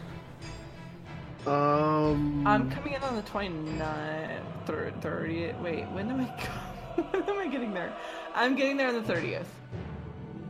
[1.46, 5.58] Um, I'm coming in on the 29th, thir- 30th.
[5.62, 6.24] Wait, when am I?
[7.10, 7.92] when am I getting there?
[8.34, 9.46] I'm getting there on the 30th.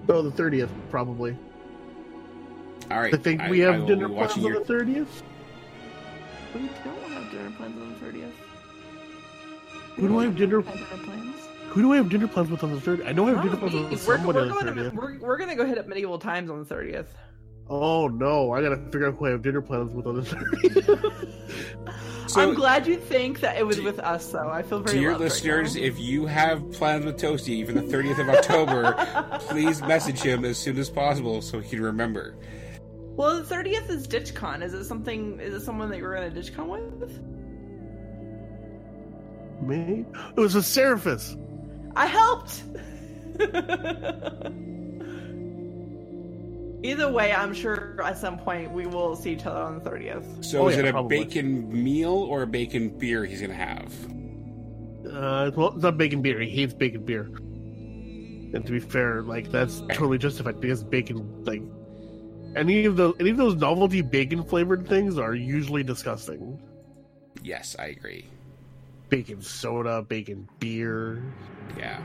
[0.08, 1.36] oh, the thirtieth probably.
[2.90, 3.14] All right.
[3.14, 4.58] I think we I have will dinner plans on your.
[4.60, 5.22] the thirtieth.
[6.54, 6.70] We don't
[7.12, 8.30] have dinner plans on the 30th.
[9.96, 10.62] Who do I have dinner?
[10.62, 11.36] Dinner plans?
[11.68, 13.06] Who do I have dinner plans with on the thirtieth?
[13.06, 13.82] I know I have dinner plans me.
[13.84, 14.94] with We're, somebody we're, on the going to, thirtieth.
[14.94, 17.06] we're, we're gonna go hit up medieval times on the 30th.
[17.68, 20.24] Oh no, I gotta figure out who I have dinner plans with on the
[20.84, 20.90] thirtieth.
[22.28, 24.48] So, I'm glad you think that it was To- with us, though.
[24.50, 25.82] I feel very to your loved right listeners, now.
[25.82, 30.56] if you have plans with Toasty for the 30th of October, please message him as
[30.58, 32.34] soon as possible so he can remember.
[33.16, 34.62] Well, the 30th is DitchCon.
[34.62, 35.38] Is it something?
[35.40, 36.66] Is it someone that you're going to DitchCon
[36.98, 37.20] with?
[39.62, 40.06] Me?
[40.36, 41.36] It was a Seraphis.
[41.96, 42.62] I helped.
[46.82, 50.42] Either way, I'm sure at some point we will see each other on the 30th.
[50.44, 51.24] So Oh, is yeah, it a probably.
[51.24, 53.92] bacon meal or a bacon beer he's gonna have?
[55.06, 56.40] Uh, well, it's not bacon beer.
[56.40, 57.24] He hates bacon beer.
[58.54, 61.60] And to be fair, like that's totally justified because bacon, like
[62.56, 66.60] any of the any of those novelty bacon flavored things are usually disgusting.
[67.42, 68.26] Yes, I agree.
[69.08, 71.22] Bacon soda, bacon beer.
[71.76, 72.00] Yeah.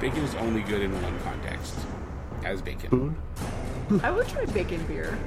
[0.00, 1.74] Bacon is only good in one context.
[2.44, 2.90] As bacon.
[2.90, 4.02] Food.
[4.02, 5.18] I would try bacon beer.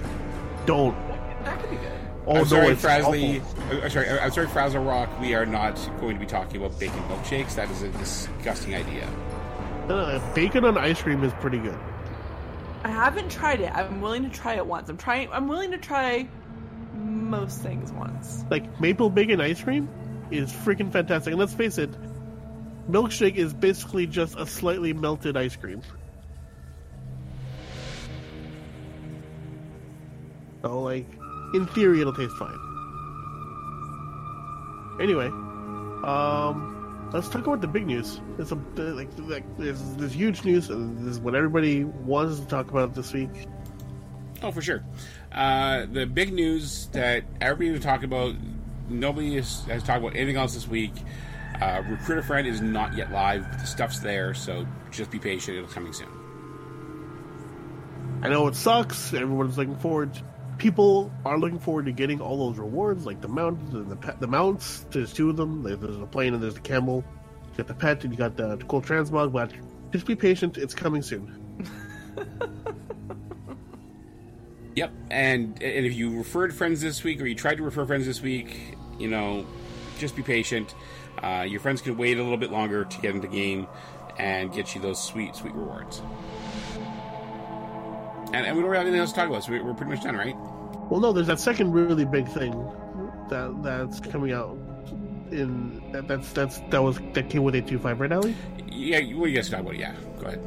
[0.66, 0.96] Don't.
[1.44, 1.92] That could be good.
[2.26, 3.44] Oh I'm sorry, no, it's Frasley.
[3.84, 5.10] I'm sorry, I'm sorry, Frazzle Rock.
[5.20, 7.56] We are not going to be talking about bacon milkshakes.
[7.56, 9.10] That is a disgusting idea.
[9.90, 11.78] Uh, bacon on ice cream is pretty good.
[12.84, 13.72] I haven't tried it.
[13.74, 14.90] I'm willing to try it once.
[14.90, 15.32] I'm trying.
[15.32, 16.28] I'm willing to try
[16.94, 18.44] most things once.
[18.50, 19.90] Like maple bacon ice cream
[20.32, 21.32] is freaking fantastic.
[21.32, 21.90] And let's face it,
[22.90, 25.82] milkshake is basically just a slightly melted ice cream.
[30.62, 31.08] So, like,
[31.54, 32.58] in theory, it'll taste fine.
[35.02, 36.73] Anyway, um,
[37.14, 38.20] let's talk about the big news.
[38.36, 42.46] There's a like, like there's this huge news, and this is what everybody wants to
[42.48, 43.30] talk about this week.
[44.42, 44.84] Oh, for sure.
[45.32, 48.36] Uh, the big news that everybody was talking about,
[48.90, 50.92] nobody has, has talked about anything else this week.
[51.62, 55.58] Uh, Recruit-A-Friend is not yet live, but the stuff's there, so just be patient.
[55.58, 56.10] It'll coming soon.
[58.22, 59.14] I know it sucks.
[59.14, 60.12] Everyone's looking forward.
[60.58, 64.28] People are looking forward to getting all those rewards, like the mounts and the the
[64.28, 64.86] mounts.
[64.92, 65.64] There's two of them.
[65.64, 67.04] There's the plane and there's the camel.
[67.52, 69.32] You got the pet and you got the, cool transmog.
[69.32, 69.52] But
[69.92, 70.58] just be patient.
[70.58, 71.40] It's coming soon.
[74.76, 78.06] Yep, and and if you referred friends this week or you tried to refer friends
[78.06, 79.46] this week, you know,
[80.00, 80.74] just be patient.
[81.22, 83.68] Uh, your friends can wait a little bit longer to get into the game
[84.18, 86.02] and get you those sweet, sweet rewards.
[88.34, 90.04] And, and we don't have anything else to talk about, so we- we're pretty much
[90.04, 90.36] done, right?
[90.90, 92.52] Well, no, there's that second really big thing
[93.30, 94.58] that that's coming out.
[95.32, 98.36] In that, that's that's that was that came with a two five right, Allie?
[98.68, 99.78] Yeah, what do you guys talk about?
[99.78, 100.42] Yeah, go ahead.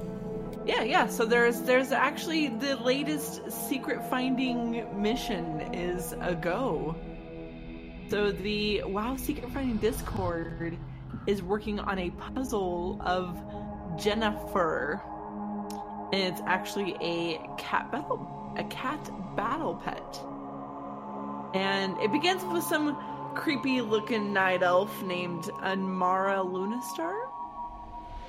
[0.64, 1.06] Yeah, yeah.
[1.06, 6.94] So there's there's actually the latest secret finding mission is a go.
[8.10, 10.76] So the WoW secret finding Discord
[11.26, 13.36] is working on a puzzle of
[13.96, 15.00] Jenafur,
[16.12, 20.20] and it's actually a cat battle a cat battle pet,
[21.54, 22.96] and it begins with some
[23.34, 27.28] creepy looking night elf named Anmara Lunastar.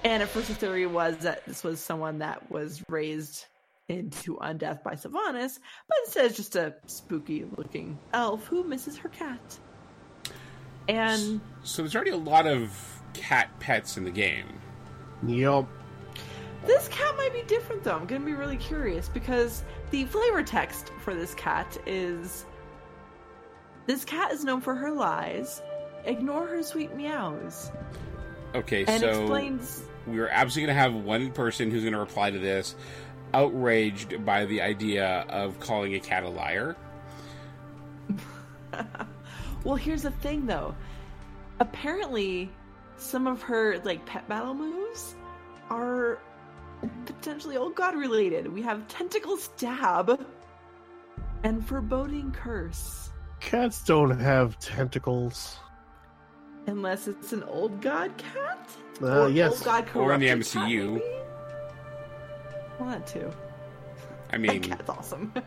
[0.04, 3.46] And at first, the theory was that this was someone that was raised
[3.88, 9.10] into undeath by Sylvanas, but instead it's just a spooky looking elf who misses her
[9.10, 9.60] cat.
[10.90, 14.60] And So there's already a lot of cat pets in the game.
[15.26, 15.68] Yup.
[16.66, 17.96] This cat might be different though.
[17.96, 22.46] I'm gonna be really curious because the flavor text for this cat is
[23.86, 25.62] This cat is known for her lies.
[26.06, 27.72] Ignore her sweet meows.
[28.56, 32.00] Okay, And so explains we are absolutely going to have one person who's going to
[32.00, 32.76] reply to this,
[33.34, 36.78] outraged by the idea of calling a cat a liar.
[39.64, 40.76] Well, here's the thing though.
[41.60, 42.50] Apparently,
[42.96, 45.16] some of her like pet battle moves
[45.70, 46.20] are
[47.06, 48.52] potentially old god related.
[48.52, 50.26] We have tentacle stab
[51.44, 53.12] and foreboding curse.
[53.40, 55.58] Cats don't have tentacles.
[56.66, 58.70] Unless it's an old god cat?
[59.02, 59.54] Uh, Or yes.
[59.54, 60.94] Old god Or in the corrupted cat, MCU.
[60.94, 61.04] maybe?
[62.80, 63.32] Well, that too.
[64.30, 65.34] I That mean, cat's awesome.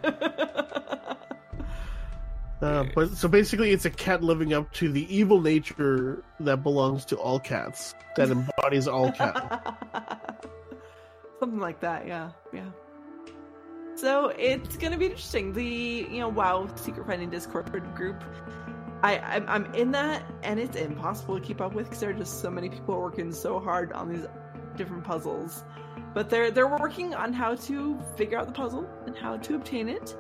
[2.63, 7.07] Uh, but so basically, it's a cat living up to the evil nature that belongs
[7.07, 10.45] to all cats, that embodies all cat.
[11.41, 12.69] Something like that, yeah, yeah.
[13.95, 15.55] So it's gonna be interesting.
[15.55, 15.65] The
[16.11, 18.23] you know WoW Secret Finding Discord group,
[19.03, 22.15] I I'm, I'm in that, and it's impossible to keep up with because there are
[22.15, 24.27] just so many people working so hard on these
[24.77, 25.65] different puzzles.
[26.13, 29.89] But they're they're working on how to figure out the puzzle and how to obtain
[29.89, 30.15] it.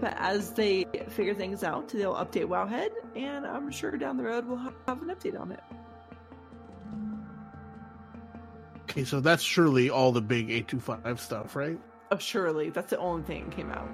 [0.00, 4.46] But as they figure things out, they'll update Wowhead, and I'm sure down the road
[4.46, 5.60] we'll have an update on it.
[8.88, 11.76] Okay, so that's surely all the big 825 stuff, right?
[12.12, 13.88] Oh, surely that's the only thing that came out.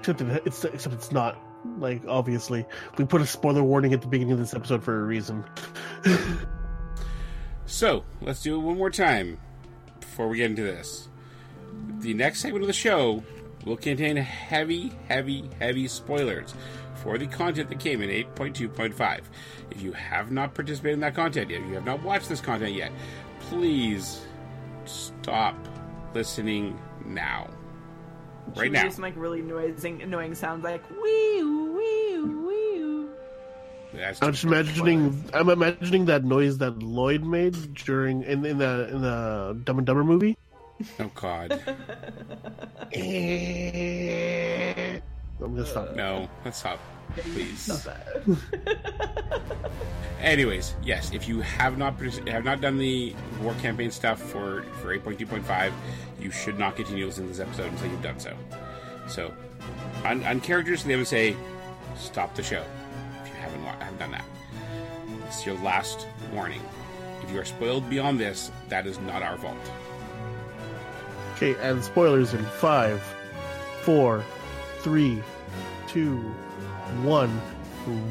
[0.00, 1.38] Except it's except it's not.
[1.78, 2.66] Like obviously,
[2.98, 5.44] we put a spoiler warning at the beginning of this episode for a reason.
[7.66, 9.38] so let's do it one more time
[9.98, 11.08] before we get into this.
[12.00, 13.22] The next segment of the show
[13.64, 16.54] will contain heavy, heavy, heavy spoilers
[17.02, 19.20] for the content that came in 8.2.5.
[19.70, 22.40] If you have not participated in that content yet, if you have not watched this
[22.40, 22.92] content yet,
[23.40, 24.22] please
[24.84, 25.56] stop
[26.14, 27.48] listening now.
[28.48, 28.82] Right Should we now.
[28.84, 33.06] do some like really noising, annoying sounds like wee wee wee.
[33.94, 35.24] That's I'm just imagining.
[35.32, 39.86] I'm imagining that noise that Lloyd made during in in the in the Dumb and
[39.86, 40.36] Dumber movie.
[40.98, 41.60] oh god.
[45.42, 45.94] I'm gonna stop.
[45.94, 46.78] No, let's stop.
[47.16, 47.58] Please.
[47.58, 49.70] Stop that.
[50.20, 54.96] Anyways, yes, if you have not have not done the war campaign stuff for for
[54.96, 55.72] 8.2.5,
[56.20, 58.34] you should not continue listening to this episode until you've done so.
[59.08, 59.32] So,
[60.04, 61.36] on, uncharacteristically, I would say
[61.96, 62.62] stop the show
[63.22, 64.24] if you haven't wa- haven't done that.
[65.26, 66.60] It's your last warning.
[67.22, 69.56] If you are spoiled beyond this, that is not our fault.
[71.36, 73.02] Okay, and spoilers in five,
[73.82, 74.22] four,
[74.82, 75.22] three,
[75.88, 76.18] two,
[77.02, 77.40] one.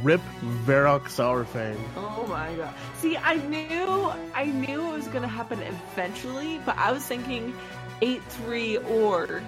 [0.01, 0.21] Rip
[0.65, 1.77] Varok Saurfang.
[1.95, 2.73] Oh my god.
[2.95, 7.55] See, I knew I knew it was gonna happen eventually, but I was thinking
[8.01, 9.43] eight three or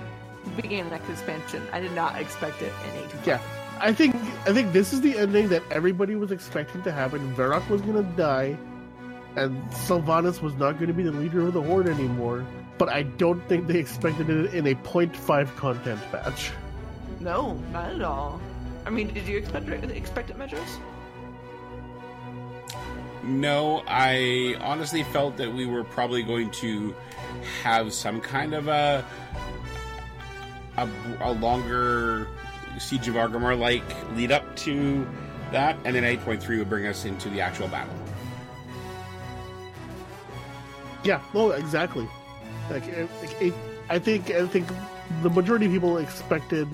[0.55, 1.63] beginning of the next expansion.
[1.73, 3.09] I did not expect it in eight.
[3.25, 3.41] Yeah,
[3.79, 4.15] I think
[4.45, 7.33] I think this is the ending that everybody was expecting to happen.
[7.35, 8.57] Varrock was gonna die,
[9.35, 12.45] and Sylvanas was not going to be the leader of the Horde anymore.
[12.77, 16.51] But I don't think they expected it in a 0.5 content patch.
[17.21, 18.41] No, not at all.
[18.85, 20.79] I mean, did you expect it, expect it, Medros?
[23.23, 26.95] No, I honestly felt that we were probably going to
[27.61, 29.05] have some kind of a
[30.77, 32.27] a, a longer
[32.79, 33.83] Siege of Orgrimmar like
[34.15, 35.07] lead up to
[35.51, 37.93] that, and then 8.3 would bring us into the actual battle.
[41.03, 42.07] Yeah, no, exactly.
[42.69, 43.09] Like, it,
[43.39, 43.53] it,
[43.89, 44.67] I think I think
[45.21, 46.67] the majority of people expected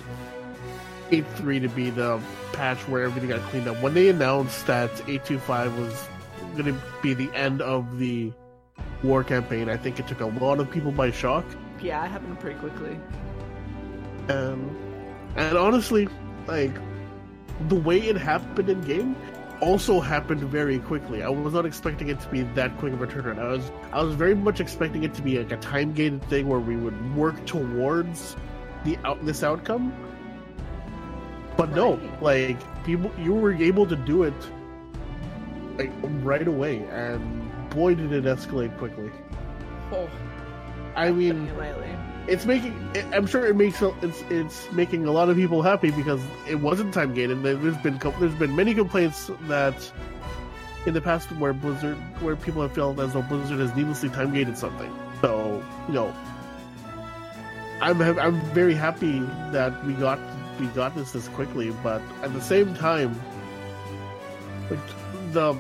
[1.09, 2.21] 8.3 to be the
[2.53, 3.81] patch where everything got cleaned up.
[3.81, 6.07] When they announced that 8.2.5 was
[6.55, 8.31] going to be the end of the
[9.03, 11.45] war campaign, I think it took a lot of people by shock.
[11.81, 12.99] Yeah, it happened pretty quickly.
[14.29, 14.75] And
[15.35, 16.09] and honestly,
[16.47, 16.75] like
[17.67, 19.15] the way it happened in game
[19.61, 21.23] also happened very quickly.
[21.23, 23.39] I was not expecting it to be that quick of a turnaround.
[23.39, 26.47] I was I was very much expecting it to be like a time gated thing
[26.47, 28.35] where we would work towards
[28.83, 29.93] the out this outcome.
[31.57, 34.33] But no, like people you were able to do it
[35.77, 35.91] like
[36.23, 37.21] right away and
[37.71, 39.11] boy did it escalate quickly.
[39.91, 40.09] Oh,
[40.95, 41.49] I mean
[42.27, 45.91] it's making it, i'm sure it makes it's it's making a lot of people happy
[45.91, 47.41] because it wasn't time gated.
[47.43, 49.91] There- there's been there's been many complaints that
[50.85, 54.33] in the past where blizzard where people have felt as though blizzard has needlessly time
[54.33, 54.91] gated something.
[55.21, 56.13] So you know
[57.81, 59.19] i'm i'm very happy
[59.51, 60.19] that we got
[60.59, 63.19] we got this this quickly but at the same time
[64.69, 64.79] like
[65.33, 65.55] the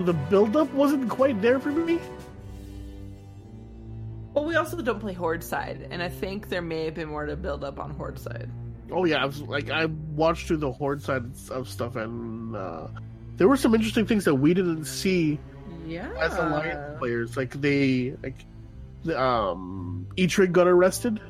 [0.00, 1.98] the build up wasn't quite there for me
[4.34, 7.24] Well, we also don't play Horde side, and I think there may have been more
[7.24, 8.50] to build up on Horde side.
[8.90, 12.88] Oh yeah, I was like I watched through the horde side of stuff, and uh,
[13.36, 15.38] there were some interesting things that we didn't see
[15.86, 16.10] Yeah.
[16.20, 17.36] as alliance players.
[17.36, 18.44] Like they, like,
[19.04, 21.20] the, um, Eitrigg got arrested,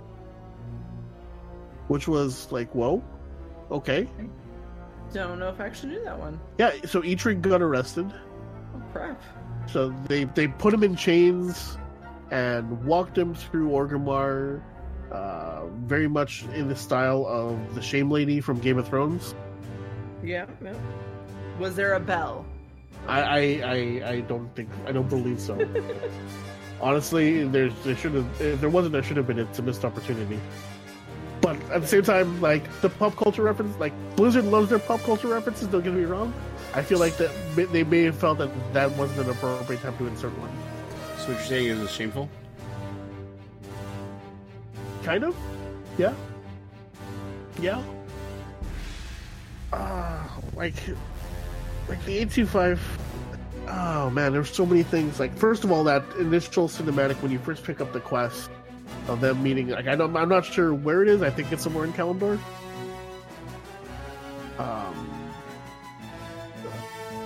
[1.88, 3.02] which was like, whoa,
[3.70, 4.08] okay,
[5.12, 6.40] Don't know if I actually knew that one.
[6.58, 6.72] yeah.
[6.86, 8.12] So Eitrigg got arrested,
[8.74, 9.20] Oh crap.
[9.66, 11.78] so they they put him in chains
[12.30, 14.62] and walked him through Orgrimmar.
[15.12, 19.34] Uh, very much in the style of the Shame Lady from Game of Thrones.
[20.24, 20.46] Yeah.
[20.64, 20.74] yeah.
[21.60, 22.44] Was there a bell?
[23.06, 25.56] I, I, I, I don't think I don't believe so.
[26.80, 29.84] Honestly, there's there should have if there wasn't there should have been it's a missed
[29.84, 30.40] opportunity.
[31.40, 35.00] But at the same time, like the pop culture reference, like Blizzard loves their pop
[35.00, 35.68] culture references.
[35.68, 36.32] Don't get me wrong.
[36.74, 40.06] I feel like that they may have felt that that wasn't an appropriate time to
[40.06, 40.50] insert one.
[41.18, 42.28] So what you're saying is it's shameful?
[45.02, 45.36] Kind of,
[45.98, 46.14] yeah,
[47.60, 47.82] yeah.
[49.72, 50.74] Ah, like,
[51.88, 52.80] like the eight two five.
[53.68, 55.20] Oh man, there's so many things.
[55.20, 58.50] Like, first of all, that initial cinematic when you first pick up the quest
[59.08, 59.68] of them meeting.
[59.68, 61.22] Like, I don't, I'm not sure where it is.
[61.22, 62.38] I think it's somewhere in Kalimdor.
[64.58, 65.10] Um,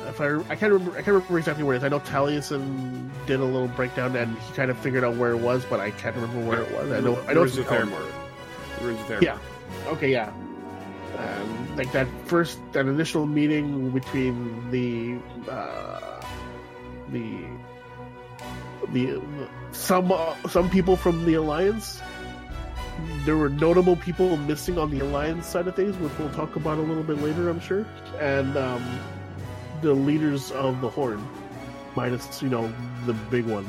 [0.09, 1.85] if I, I can't remember, I can't remember exactly where it is.
[1.85, 5.39] I know Taliesin did a little breakdown and he kind of figured out where it
[5.39, 6.91] was, but I can't remember where it was.
[6.91, 8.11] I know, I know it's Ruins in of Kalimdor.
[8.79, 8.83] Theramore.
[8.83, 9.23] Ruins of Theramore.
[9.23, 9.39] Yeah.
[9.89, 10.33] Okay, yeah.
[11.19, 15.19] Um, like that first, that initial meeting between the,
[15.51, 16.23] uh,
[17.11, 17.45] the,
[18.93, 19.21] the
[19.73, 22.01] some uh, some people from the alliance
[23.25, 26.79] there were notable people missing on the alliance side of things, which we'll talk about
[26.79, 27.87] a little bit later, I'm sure.
[28.19, 29.01] And um,
[29.83, 31.21] the leaders of the Horde,
[31.95, 32.73] minus you know
[33.07, 33.67] the big one.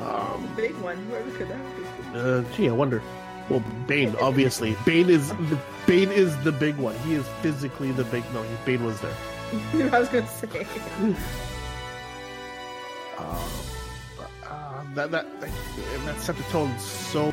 [0.00, 0.96] Um, Big one.
[1.06, 2.18] Whoever could that be?
[2.18, 3.02] uh, gee, I wonder.
[3.48, 4.76] Well, Baine, obviously.
[4.84, 6.96] Baine is the Baine is the big one.
[7.00, 8.22] He is physically the big.
[8.32, 9.14] No, Baine was there.
[9.92, 10.66] I was gonna say.
[13.18, 13.48] Uh,
[14.94, 17.30] that that that, set the tone so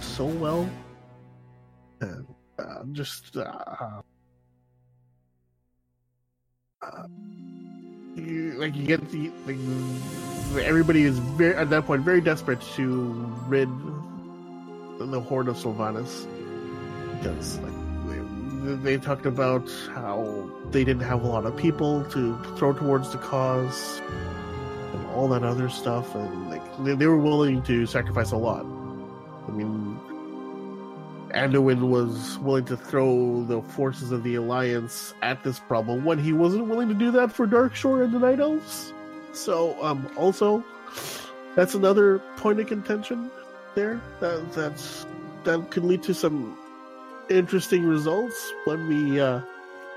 [0.00, 0.68] so well.
[2.00, 2.26] And
[2.58, 4.00] uh, just uh,
[6.82, 7.06] uh,
[8.14, 13.12] you, like you get the like, everybody is very at that point very desperate to
[13.46, 13.68] rid
[14.98, 16.26] the horde of Sylvanas
[17.18, 17.72] because like
[18.64, 23.10] they, they talked about how they didn't have a lot of people to throw towards
[23.10, 24.00] the cause
[25.14, 28.64] all that other stuff and like they, they were willing to sacrifice a lot
[29.48, 29.98] i mean
[31.34, 36.32] Anduin was willing to throw the forces of the Alliance at this problem when he
[36.32, 38.92] wasn't willing to do that for Darkshore and the Night Elves.
[39.32, 40.62] So, um, also,
[41.56, 43.30] that's another point of contention
[43.74, 44.00] there.
[44.20, 45.06] That that's
[45.42, 46.56] that could lead to some
[47.28, 49.40] interesting results when we uh,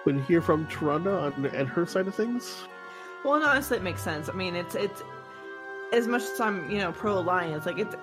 [0.04, 2.56] when hear from Tyrande on and her side of things.
[3.28, 4.30] Well, honestly, it makes sense.
[4.30, 5.04] I mean, it's it's
[5.92, 7.66] as much as I'm, you know, pro alliance.
[7.66, 7.94] Like it's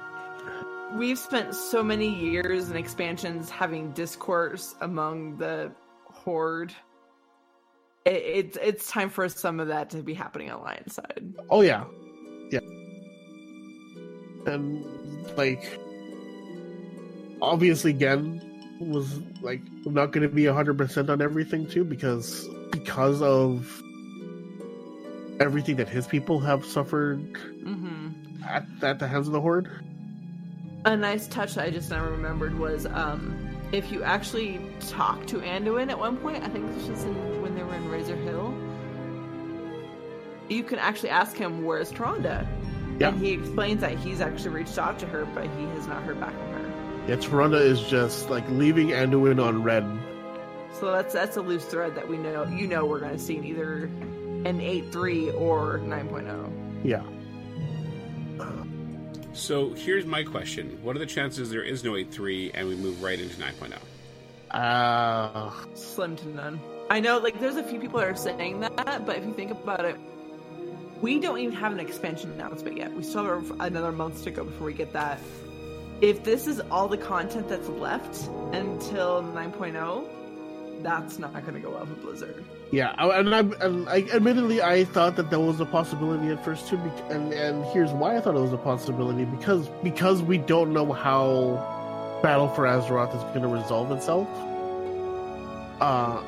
[0.92, 5.72] we've spent so many years and expansions having discourse among the
[6.04, 6.74] horde.
[8.04, 11.32] It, it's it's time for some of that to be happening on alliance side.
[11.48, 11.84] Oh yeah,
[12.50, 12.60] yeah,
[14.46, 14.84] and
[15.38, 15.78] like
[17.40, 18.42] obviously Genn
[18.78, 23.80] was like not going to be hundred percent on everything too because because of
[25.40, 27.18] everything that his people have suffered
[27.62, 28.08] hmm
[28.46, 29.70] at, at the hands of the horde.
[30.84, 35.38] A nice touch that I just now remembered was um, if you actually talk to
[35.38, 38.54] Anduin at one point, I think this was in, when they were in Razor Hill,
[40.48, 42.46] you can actually ask him, Where's Tyrande?
[43.00, 43.08] Yeah.
[43.08, 46.20] And he explains that he's actually reached out to her, but he has not heard
[46.20, 47.04] back from her.
[47.08, 49.84] Yeah, Tyrande is just like leaving Anduin on read.
[50.78, 53.36] So that's that's a loose thread that we know you know we're going to see
[53.36, 53.90] in either
[54.44, 55.86] an 8.3 or oh.
[55.86, 56.84] 9.0.
[56.84, 57.02] Yeah.
[59.34, 63.02] So here's my question: What are the chances there is no 8.3 and we move
[63.02, 63.78] right into 9.0?
[64.52, 66.60] Uh, Slim to none.
[66.88, 69.50] I know, like, there's a few people that are saying that, but if you think
[69.50, 69.96] about it,
[71.00, 72.94] we don't even have an expansion announcement yet.
[72.94, 75.18] We still have another month to go before we get that.
[76.00, 80.06] If this is all the content that's left until 9.0,
[80.82, 82.44] that's not going to go well for Blizzard.
[82.70, 86.68] Yeah, and I, and I admittedly I thought that that was a possibility at first
[86.68, 86.76] too,
[87.10, 90.92] and and here's why I thought it was a possibility because because we don't know
[90.92, 94.28] how Battle for Azeroth is going to resolve itself.
[95.80, 96.22] Uh,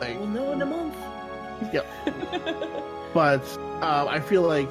[0.00, 0.94] like, We'll know in a month.
[1.74, 1.86] Yep.
[3.12, 3.42] but
[3.82, 4.68] uh, I feel like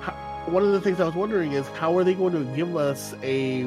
[0.00, 2.74] ho- one of the things I was wondering is how are they going to give
[2.74, 3.62] us a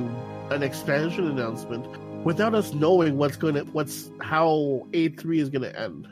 [0.50, 1.86] an expansion announcement
[2.24, 6.08] without us knowing what's going to what's how A three is going to end.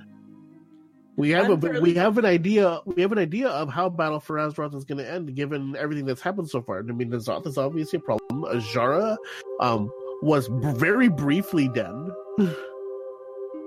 [1.17, 4.35] We have a we have an idea we have an idea of how Battle for
[4.35, 6.79] Azeroth is going to end given everything that's happened so far.
[6.79, 8.43] I mean, N'Zoth is obviously a problem.
[8.43, 9.15] Azshara
[9.61, 9.89] um,
[10.21, 10.47] was
[10.77, 11.95] very briefly dead,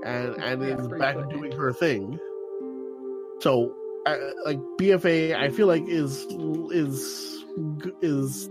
[0.05, 2.19] and and Yeah, is back doing her thing.
[3.41, 3.75] So,
[4.05, 6.27] uh, like BFA, I feel like is
[6.71, 7.45] is
[8.03, 8.51] is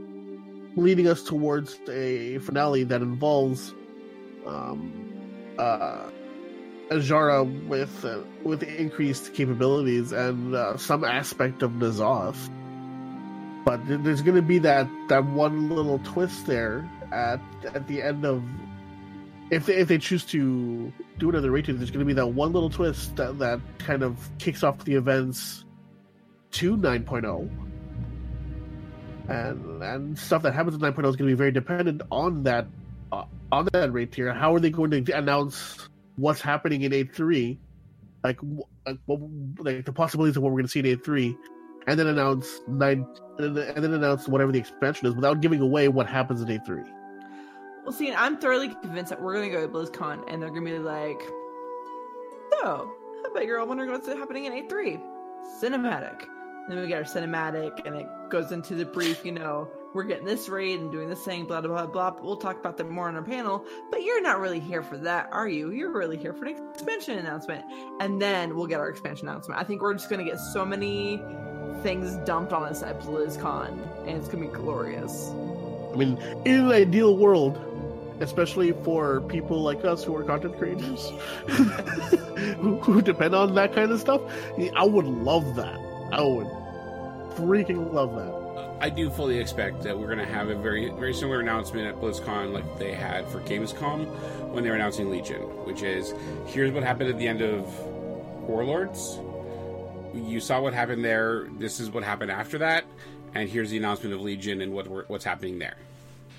[0.78, 3.73] leading us towards a finale that involves
[4.45, 6.09] um, uh,
[6.89, 12.49] Azshara with uh, with increased capabilities and uh, some aspect of N'Zoth.
[13.65, 17.41] But there's going to be that that one little twist there at
[17.73, 18.41] at the end of
[19.49, 22.53] if they, if they choose to do another rating, there's going to be that one
[22.53, 25.63] little twist that, that kind of kicks off the events
[26.51, 27.49] to 9.0.
[29.28, 32.67] And and stuff that happens in 9.0 is going to be very dependent on that
[33.11, 34.34] uh, on that rate tier.
[34.34, 37.57] How are they going to announce what's happening in 8.3?
[38.23, 38.39] Like,
[38.86, 38.97] like,
[39.59, 41.38] like the possibilities of what we're going to see in 8.3,
[41.88, 43.05] and then announce nine,
[43.38, 46.84] and then, announce whatever the expansion is without giving away what happens in 8.3.
[47.84, 50.65] Well, see, I'm thoroughly convinced that we're going to go to BlizzCon and they're going
[50.65, 51.21] to be like,
[52.59, 52.91] so,
[53.38, 54.99] bet you're all wondering what's happening in A3.
[55.61, 56.25] Cinematic.
[56.68, 60.26] Then we get our cinematic and it goes into the brief, you know, we're getting
[60.26, 62.22] this raid and doing this thing, blah, blah, blah, blah.
[62.22, 65.30] We'll talk about that more on our panel, but you're not really here for that,
[65.32, 65.72] are you?
[65.72, 67.65] You're really here for an expansion announcement.
[67.99, 69.59] And then we'll get our expansion announcement.
[69.59, 71.22] I think we're just going to get so many
[71.84, 73.70] things dumped on us at BlizzCon
[74.01, 75.32] and it's going to be glorious.
[75.93, 77.57] I mean, in an ideal world,
[78.20, 81.11] especially for people like us who are content creators
[81.47, 84.22] who, who depend on that kind of stuff,
[84.76, 85.86] I would love that.
[86.12, 86.47] I would
[87.36, 88.32] freaking love that.
[88.34, 91.88] Uh, I do fully expect that we're going to have a very very similar announcement
[91.88, 94.08] at BlizzCon like they had for Gamescom
[94.51, 96.14] when they were announcing Legion, which is
[96.47, 97.66] here's what happened at the end of
[98.47, 99.20] Warlords.
[100.14, 101.47] You saw what happened there.
[101.60, 102.86] This is what happened after that,
[103.36, 105.78] and here's the announcement of Legion and what what's happening there.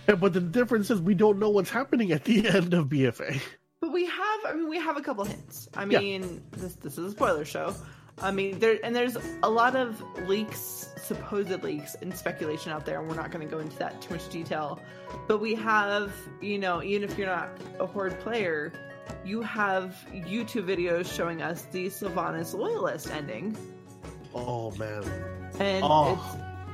[0.08, 3.40] Yeah, but the difference is we don't know what's happening at the end of BFA.
[3.80, 5.68] But we have, I mean, we have a couple hints.
[5.74, 6.00] I Yeah.
[6.00, 7.74] mean, this this is a spoiler show.
[8.20, 12.98] I mean, there and there's a lot of leaks, supposed leaks, and speculation out there,
[13.00, 14.80] and we're not going to go into that too much detail.
[15.26, 17.48] But we have, you know, even if you're not
[17.78, 18.72] a horde player,
[19.24, 23.56] you have YouTube videos showing us the Sylvanas loyalist ending,
[24.34, 25.02] Oh man.
[25.58, 26.18] and Oh.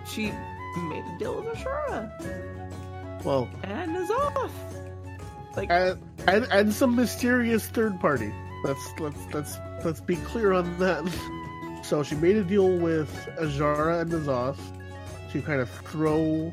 [0.03, 0.33] it's she
[0.77, 4.53] made a deal with Azshara Well, and is off.
[5.57, 8.33] Like, and, and and some mysterious third party.
[8.65, 11.05] Let's let's let's let's be clear on that.
[11.85, 14.57] So she made a deal with Azshara and N'Zoth
[15.33, 16.51] to kind of throw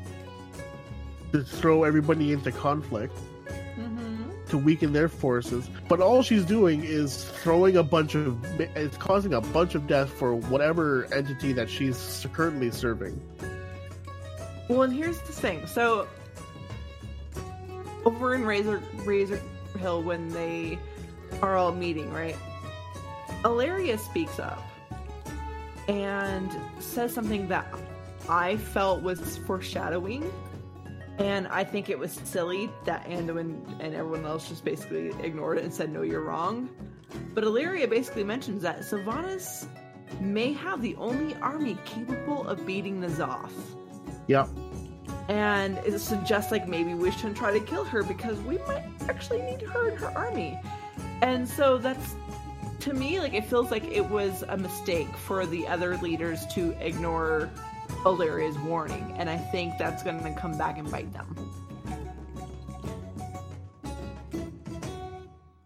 [1.32, 3.16] to throw everybody into conflict
[3.78, 4.46] mhm.
[4.50, 5.70] to weaken their forces.
[5.88, 10.10] But all she's doing is throwing a bunch of it's causing a bunch of death
[10.10, 13.18] for whatever entity that she's currently serving.
[14.68, 15.66] Well, and here's the thing.
[15.66, 16.06] So,
[18.04, 19.40] over in Razor Razor
[19.78, 20.78] Hill, when they
[21.40, 22.36] are all meeting, right?
[23.44, 24.62] Alleria speaks up
[25.88, 27.66] and says something that
[28.28, 30.30] I felt was foreshadowing,
[31.18, 35.64] and I think it was silly that Anduin and everyone else just basically ignored it
[35.64, 36.68] and said, "No, you're wrong."
[37.34, 39.66] But Alleria basically mentions that Sylvanas
[40.20, 43.50] may have the only army capable of beating N'Zoth
[44.28, 44.48] Yep.
[45.28, 49.40] and it suggests like maybe we shouldn't try to kill her because we might actually
[49.42, 50.58] need her and her army
[51.22, 52.14] and so that's
[52.80, 56.72] to me like it feels like it was a mistake for the other leaders to
[56.84, 57.48] ignore
[58.04, 61.52] Alleria's warning and i think that's going to come back and bite them.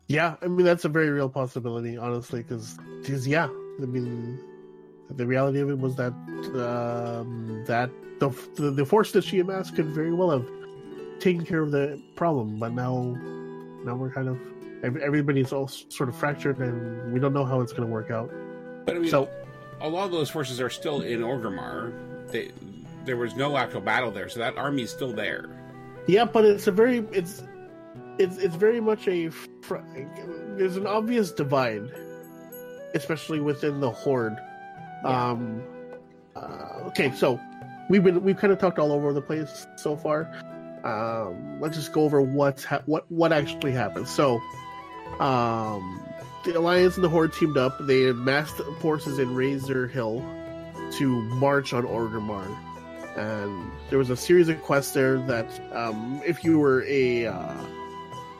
[0.08, 4.38] Yeah, I mean that's a very real possibility, honestly, because because yeah, I mean
[5.10, 6.12] the reality of it was that
[6.54, 7.90] um, that
[8.20, 10.46] the, the the force that she amassed could very well have
[11.18, 13.16] taken care of the problem, but now
[13.84, 14.38] now we're kind of
[14.82, 18.30] everybody's all sort of fractured, and we don't know how it's going to work out.
[18.84, 19.28] But I mean, So
[19.80, 21.92] a lot of those forces are still in Orgrimmar.
[22.30, 22.50] They,
[23.04, 25.48] there was no actual battle there, so that army is still there.
[26.06, 27.42] yeah, but it's a very it's
[28.18, 29.76] it's it's very much a fr-
[30.56, 31.90] there's an obvious divide,
[32.94, 34.36] especially within the horde.
[35.04, 35.30] Yeah.
[35.30, 35.62] Um,
[36.34, 37.38] uh, okay, so
[37.90, 40.30] we've been we've kind of talked all over the place so far.
[40.84, 44.08] Um, let's just go over what's ha- what what actually happened.
[44.08, 44.40] So,
[45.20, 46.02] um,
[46.44, 47.76] the alliance and the horde teamed up.
[47.86, 50.24] They amassed forces in Razor Hill
[50.92, 52.46] to march on Orgrimmar,
[53.16, 57.54] and there was a series of quests there that, um, if you were a uh,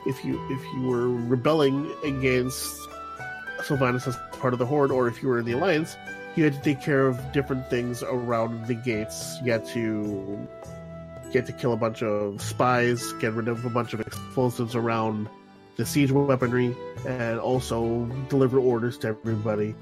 [0.05, 2.87] if you if you were rebelling against
[3.59, 5.97] Sylvanas as part of the horde, or if you were in the alliance,
[6.35, 9.37] you had to take care of different things around the gates.
[9.43, 10.47] You had to
[11.33, 15.27] get to kill a bunch of spies, get rid of a bunch of explosives around
[15.77, 16.75] the siege weaponry,
[17.05, 19.75] and also deliver orders to everybody.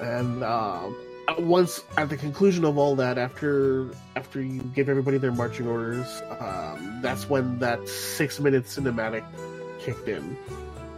[0.00, 0.90] And uh,
[1.38, 6.22] once at the conclusion of all that, after after you give everybody their marching orders,
[6.40, 9.24] um, that's when that six minute cinematic
[9.80, 10.36] kicked in.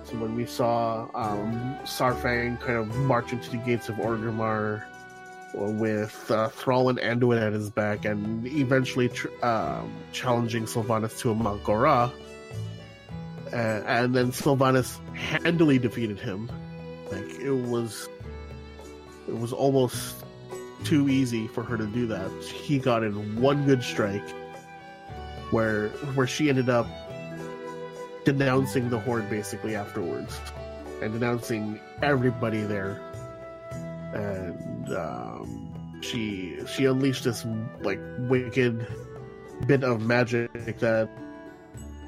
[0.05, 4.85] So when we saw um, Saurfang kind of march into the gates of Orgrimmar
[5.55, 11.31] with uh, Thrall and Anduin at his back, and eventually tr- um, challenging Sylvanas to
[11.31, 12.11] a Mak'gora,
[13.53, 16.51] uh, and then Sylvanas handily defeated him.
[17.11, 18.09] Like it was,
[19.27, 20.17] it was almost
[20.85, 22.31] too easy for her to do that.
[22.45, 24.29] He got in one good strike,
[25.51, 26.87] where where she ended up
[28.25, 30.39] denouncing the horde basically afterwards,
[31.03, 33.01] and denouncing everybody there.
[34.15, 37.45] And um, she she unleashed this
[37.83, 38.87] like wicked
[39.67, 41.09] bit of magic that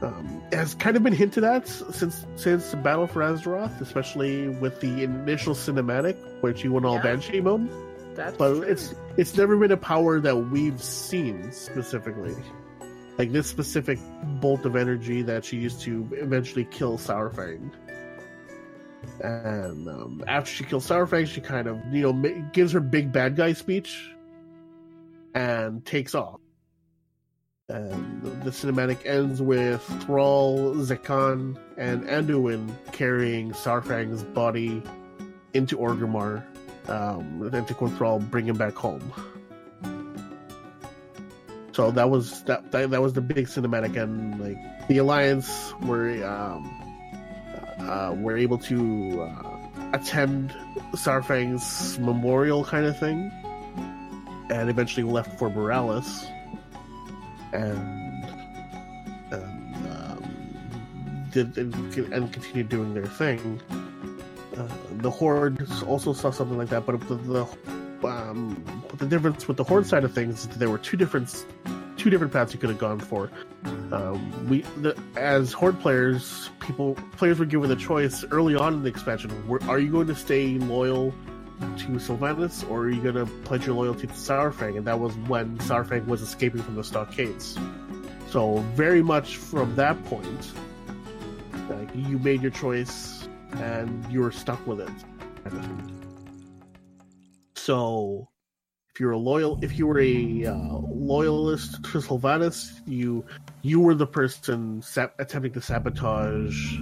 [0.02, 4.80] um, has kind of been hinted at since since the Battle for Azeroth, especially with
[4.80, 7.02] the initial cinematic where she went all Yeah.
[7.02, 7.68] Banshee mode
[8.14, 8.62] that's but true.
[8.62, 12.34] it's it's never been a power that we've seen specifically
[13.18, 13.98] like this specific
[14.40, 17.70] bolt of energy that she used to eventually kill Saurfang.
[19.20, 23.36] And um, after she kills Saurfang, she kind of you know gives her big bad
[23.36, 24.12] guy speech
[25.34, 26.40] and takes off.
[27.68, 34.82] And the cinematic ends with Thrall, Zekhan, and Anduin carrying Saurfang's body
[35.54, 36.44] into Orgrimmar
[36.88, 39.12] um, and to Thrall bring him back home.
[41.72, 46.22] So that was that, that that was the big cinematic and like the alliance were
[46.26, 46.68] um,
[47.78, 49.58] uh, were able to uh,
[49.94, 50.50] attend
[50.92, 53.30] Saurfang's memorial kind of thing,
[54.50, 56.28] and eventually left for Boralus,
[57.52, 58.24] and
[59.30, 61.74] and um, did and,
[62.12, 63.60] and continued doing their thing.
[64.56, 67.46] Uh, the Horde also saw something like that, but the, the
[68.06, 68.62] um,
[68.96, 71.46] the difference with the Horde side of things is that there were two different
[71.96, 73.30] two different paths you could have gone for.
[73.92, 78.82] Um, we, the, as Horde players, people players were given the choice early on in
[78.82, 81.14] the expansion: were, are you going to stay loyal
[81.78, 84.76] to Sylvanas, or are you going to pledge your loyalty to Saurfang?
[84.76, 87.58] And that was when Saurfang was escaping from the stockades.
[88.28, 90.52] So very much from that point,
[91.68, 94.90] like you made your choice and you were stuck with it.
[97.54, 98.28] So
[98.94, 103.24] if you're a loyal if you were a uh, loyalist to Sylvanas, you
[103.62, 104.82] you were the person
[105.18, 106.78] attempting to sabotage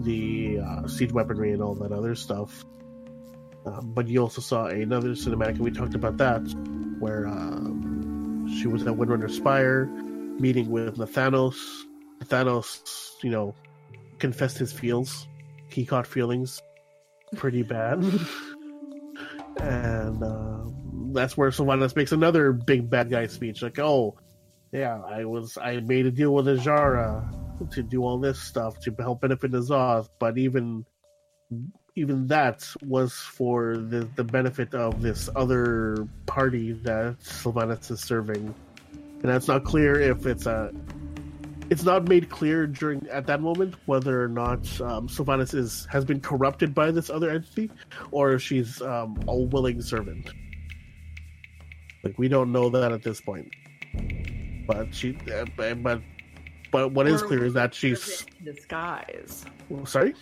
[0.00, 2.64] the uh, siege weaponry and all that other stuff.
[3.66, 6.40] Um, but you also saw another cinematic, and we talked about that,
[7.00, 9.86] where um, she was at Windrunner Spire,
[10.38, 11.56] meeting with Nathanos.
[12.20, 13.54] Nathanos, you know,
[14.18, 15.26] confessed his feels.
[15.68, 16.62] He caught feelings
[17.34, 17.98] pretty bad.
[19.60, 20.64] and uh,
[21.12, 24.16] that's where Sylvanas makes another big bad guy speech, like, "Oh,
[24.72, 28.94] yeah, I was I made a deal with Azshara to do all this stuff to
[28.98, 30.84] help benefit N'Zoth, but even
[31.96, 38.54] even that was for the the benefit of this other party that Sylvanas is serving,
[38.92, 40.72] and that's not clear if it's a."
[41.68, 46.04] It's not made clear during at that moment whether or not um, Sylvanas is has
[46.04, 47.72] been corrupted by this other entity,
[48.12, 50.30] or if she's um, a willing servant.
[52.04, 53.50] Like we don't know that at this point.
[54.68, 56.00] But she, uh, but
[56.70, 59.44] but what is Or clear is that she's disguise,
[59.86, 60.14] sorry.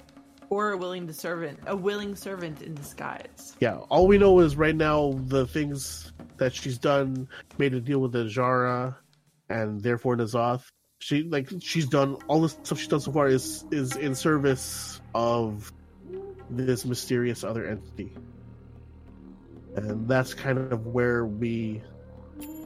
[0.54, 3.56] Or a willing servant, a willing servant in disguise.
[3.58, 7.26] Yeah, all we know is right now the things that she's done
[7.58, 8.94] made a deal with Azshara,
[9.48, 10.62] and therefore N'Zoth.
[11.00, 15.00] She like she's done all the stuff she's done so far is is in service
[15.12, 15.72] of
[16.48, 18.12] this mysterious other entity,
[19.74, 21.82] and that's kind of where we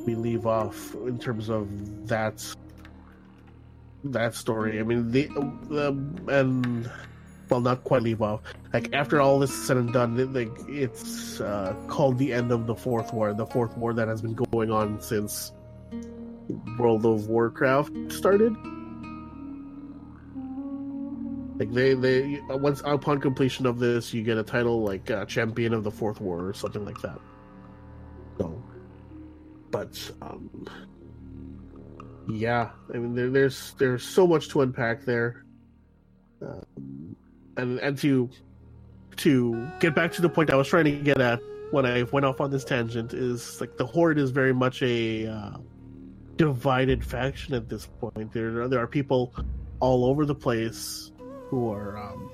[0.04, 2.44] we leave off in terms of that
[4.04, 4.78] that story.
[4.78, 5.28] I mean the,
[5.70, 6.90] the and
[7.50, 8.40] well, not quite leave off.
[8.72, 12.52] Like after all this is said and done, it, like it's uh, called the end
[12.52, 13.32] of the fourth war.
[13.34, 15.52] The fourth war that has been going on since
[16.78, 18.54] World of Warcraft started.
[21.58, 25.74] Like they they once upon completion of this, you get a title like uh, Champion
[25.74, 27.18] of the Fourth War or something like that.
[28.38, 28.62] So,
[29.72, 30.68] but um,
[32.28, 35.44] yeah, I mean there, there's there's so much to unpack there.
[36.40, 37.16] Um,
[37.58, 38.30] and and to
[39.16, 41.40] to get back to the point I was trying to get at
[41.70, 45.26] when I went off on this tangent is like the horde is very much a
[45.26, 45.56] uh,
[46.36, 48.32] divided faction at this point.
[48.32, 49.34] There are, there are people
[49.80, 51.10] all over the place
[51.48, 52.30] who are um,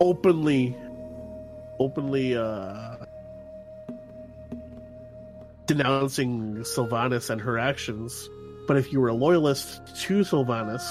[0.00, 0.76] openly
[1.78, 2.96] openly uh,
[5.66, 8.28] denouncing Sylvanas and her actions.
[8.66, 10.82] But if you were a loyalist to Sylvanas,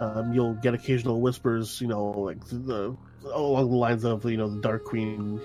[0.00, 2.96] um, you'll get occasional whispers, you know, like the
[3.32, 5.40] along the lines of you know the Dark Queen,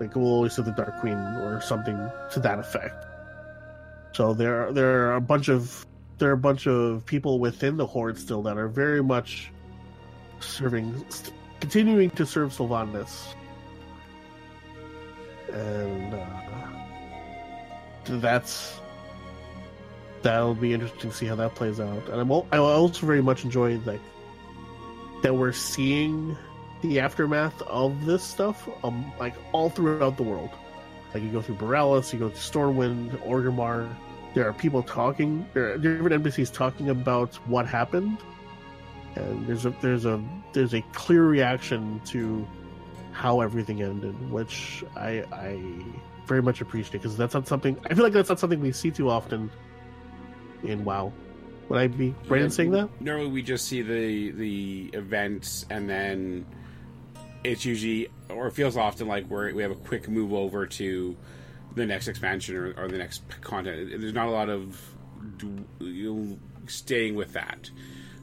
[0.00, 1.96] like we'll always say the Dark Queen or something
[2.32, 3.04] to that effect.
[4.12, 5.86] So there, there are a bunch of
[6.18, 9.52] there are a bunch of people within the horde still that are very much
[10.40, 11.04] serving,
[11.60, 13.34] continuing to serve Sylvanas,
[15.52, 16.46] and uh,
[18.20, 18.80] that's
[20.26, 22.08] that'll be interesting to see how that plays out.
[22.08, 24.00] And I'm al- I also very much enjoy like
[25.22, 26.36] that we're seeing
[26.82, 30.50] the aftermath of this stuff, um, like all throughout the world.
[31.14, 33.88] Like you go through Boralus, you go to Stormwind, Orgrimmar.
[34.34, 35.46] There are people talking.
[35.54, 38.18] There are different NPCs talking about what happened,
[39.14, 40.22] and there's a there's a
[40.52, 42.46] there's a clear reaction to
[43.12, 45.84] how everything ended, which I I
[46.26, 48.90] very much appreciate because that's not something I feel like that's not something we see
[48.90, 49.48] too often
[50.66, 51.12] in WoW.
[51.68, 52.88] Would I be right in saying that?
[53.00, 56.46] Normally, we just see the the events, and then
[57.42, 61.16] it's usually, or it feels often like we're, we have a quick move over to
[61.74, 63.90] the next expansion or, or the next content.
[64.00, 64.80] There's not a lot of
[65.80, 67.70] you know, staying with that.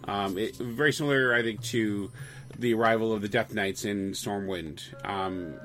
[0.05, 2.11] Um, it, very similar, I think, to
[2.57, 4.81] the arrival of the Death Knights in Stormwind.
[5.07, 5.55] Um,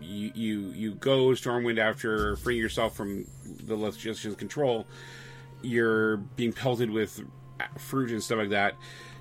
[0.00, 3.26] you, you you go Stormwind after freeing yourself from
[3.66, 4.86] the Lich King's control.
[5.64, 7.22] You're being pelted with
[7.78, 8.74] fruit and stuff like that.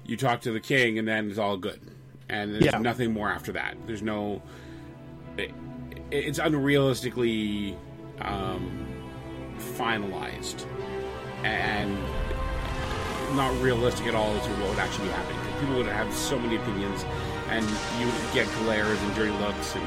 [0.06, 1.80] You talk to the king, and then it's all good.
[2.30, 2.78] And there's Yeah.
[2.80, 3.76] nothing more after that.
[3.88, 4.42] There's no.
[5.38, 5.52] It,
[6.12, 7.76] it's unrealistically
[8.22, 8.86] um,
[9.58, 10.66] finalized
[11.44, 11.98] and
[13.36, 15.40] not realistic at all as to what would actually be happening.
[15.60, 17.04] People would have so many opinions,
[17.50, 17.66] and
[18.00, 19.84] you would get glares and dirty looks and,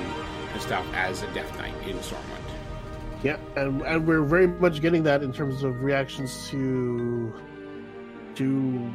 [0.52, 2.45] and stuff as a Death Knight in Stormwind.
[3.22, 7.32] Yeah, and and we're very much getting that in terms of reactions to
[8.36, 8.92] to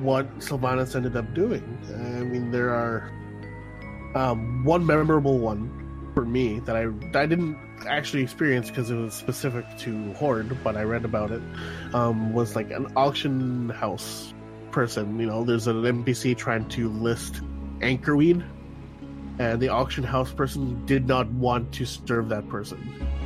[0.00, 1.62] what Sylvanas ended up doing.
[1.94, 3.10] I mean, there are
[4.14, 6.86] um, one memorable one for me that I
[7.18, 7.56] I didn't
[7.86, 11.42] actually experience because it was specific to Horde, but I read about it.
[11.94, 14.34] Um, was like an auction house
[14.72, 15.18] person.
[15.20, 17.40] You know, there's an NPC trying to list
[17.78, 18.44] anchorweed,
[19.38, 23.21] and the auction house person did not want to serve that person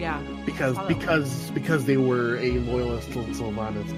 [0.00, 0.20] Yeah.
[0.46, 3.90] because because because they were a loyalist to Sylvanas.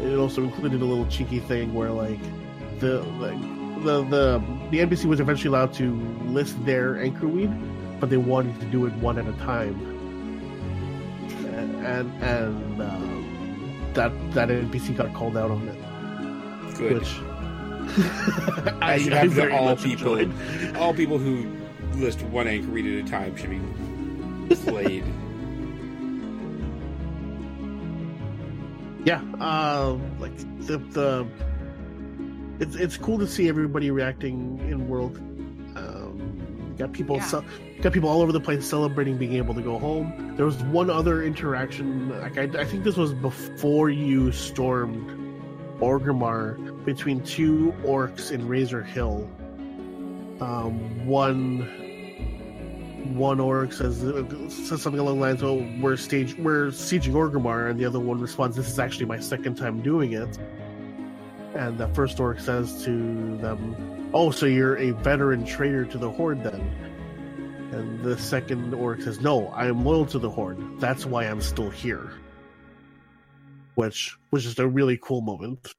[0.00, 2.20] It also included a little cheeky thing where like
[2.80, 3.40] the like
[3.84, 5.94] the the the NPC was eventually allowed to
[6.26, 9.74] list their anchor anchorweed, but they wanted to do it one at a time.
[11.54, 16.94] And and, and um, that that NPC got called out on it, Good.
[16.98, 17.08] which
[18.82, 20.76] I should have very to all much people, enjoyed.
[20.76, 21.46] all people who
[21.94, 25.04] list one anchorweed at a time should be slayed.
[29.04, 30.36] Yeah um like
[30.66, 31.26] the the
[32.60, 35.16] it's it's cool to see everybody reacting in world.
[35.76, 37.40] Um got people Yeah.
[37.82, 40.34] got people all over the place celebrating being able to go home.
[40.36, 45.18] There was one other interaction like i, I think this was before you stormed
[45.80, 49.28] orgrimmar between two orcs in razor hill.
[50.40, 51.68] Um one
[53.04, 57.70] one orc says uh, says something along the lines, "Oh, we're stage we're sieging Orgrimmar,"
[57.70, 60.38] and the other one responds, "This is actually my second time doing it."
[61.54, 66.10] And the first orc says to them, "Oh, so you're a veteran traitor to the
[66.10, 66.60] Horde, then?"
[67.72, 70.58] And the second orc says, "No, I am loyal to the Horde.
[70.80, 72.12] That's why I'm still here."
[73.74, 75.74] Which was just a really cool moment.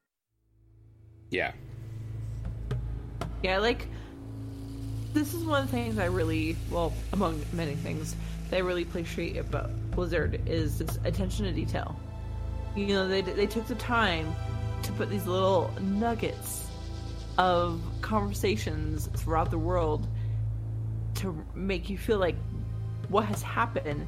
[1.30, 1.52] Yeah,
[3.42, 3.88] Yeah, I like
[5.14, 8.14] this is one of the things I really, well, among many things,
[8.50, 11.98] that I really appreciate about Blizzard is this attention to detail.
[12.76, 14.34] You know, they they took the time
[14.82, 16.66] to put these little nuggets
[17.38, 20.06] of conversations throughout the world
[21.14, 22.36] to make you feel like
[23.08, 24.06] what has happened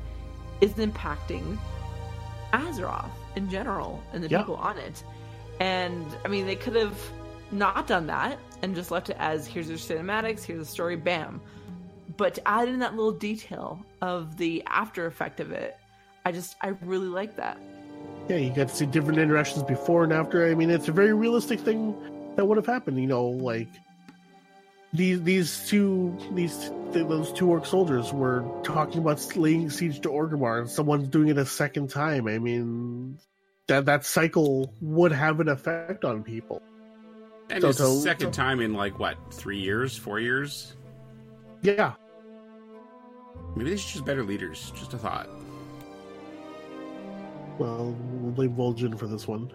[0.60, 1.56] is impacting
[2.52, 4.38] Azeroth in general and the Yeah.
[4.38, 5.02] people on it.
[5.60, 6.98] And I mean, they could have
[7.52, 11.40] not done that and just left it as here's your cinematics, here's the story, bam.
[12.16, 15.78] But to add in that little detail of the after effect of it,
[16.24, 17.58] I just I really like that.
[18.28, 20.50] Yeah, you got to see different interactions before and after.
[20.50, 21.94] I mean, it's a very realistic thing
[22.34, 22.98] that would have happened.
[22.98, 23.68] You know, like
[24.92, 30.60] these these two these those two orc soldiers were talking about laying siege to Orgrimmar,
[30.60, 32.26] and someone's doing it a second time.
[32.26, 33.18] I mean,
[33.68, 36.62] that that cycle would have an effect on people.
[37.50, 40.74] And So it's the to- second time in like what three years, four years.
[41.62, 41.94] Yeah,
[43.56, 44.70] Maybe they should choose better leaders.
[44.76, 45.28] Just a thought.
[47.58, 49.50] well, we'll blame Vol'jin for this one.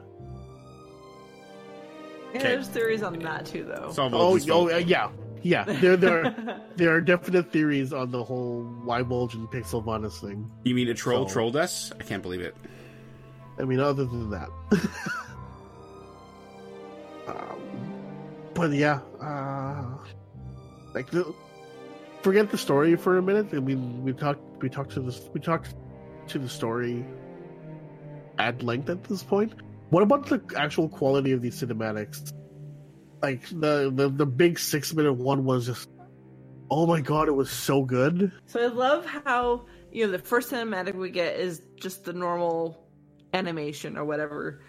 [2.34, 2.47] Yeah, Okay.
[2.55, 3.89] there's theories on that too, though.
[3.89, 4.09] It's Oh,
[4.49, 5.09] oh, uh, yeah,
[5.43, 5.63] yeah.
[5.65, 10.49] There, there, are, there are definite theories on the whole why Vol'jin picked Sylvanas thing.
[10.63, 11.91] You mean a troll So- trolled us?
[11.99, 12.55] I can't believe it.
[13.59, 14.49] I mean, other than that.
[18.62, 19.98] but yeah, uh,
[20.94, 21.34] like the,
[22.22, 23.48] forget the story for a minute.
[23.54, 25.74] I mean, we talked, we talked to this, we talked
[26.28, 27.04] to the story
[28.38, 29.54] at length at this point.
[29.90, 32.34] What about the actual quality of these cinematics?
[33.24, 35.90] Like the the, the big six minute one was just,
[36.70, 38.32] oh my god, it was so good.
[38.46, 42.88] So I love how you know the first cinematic we get is just the normal
[43.34, 44.62] animation or whatever.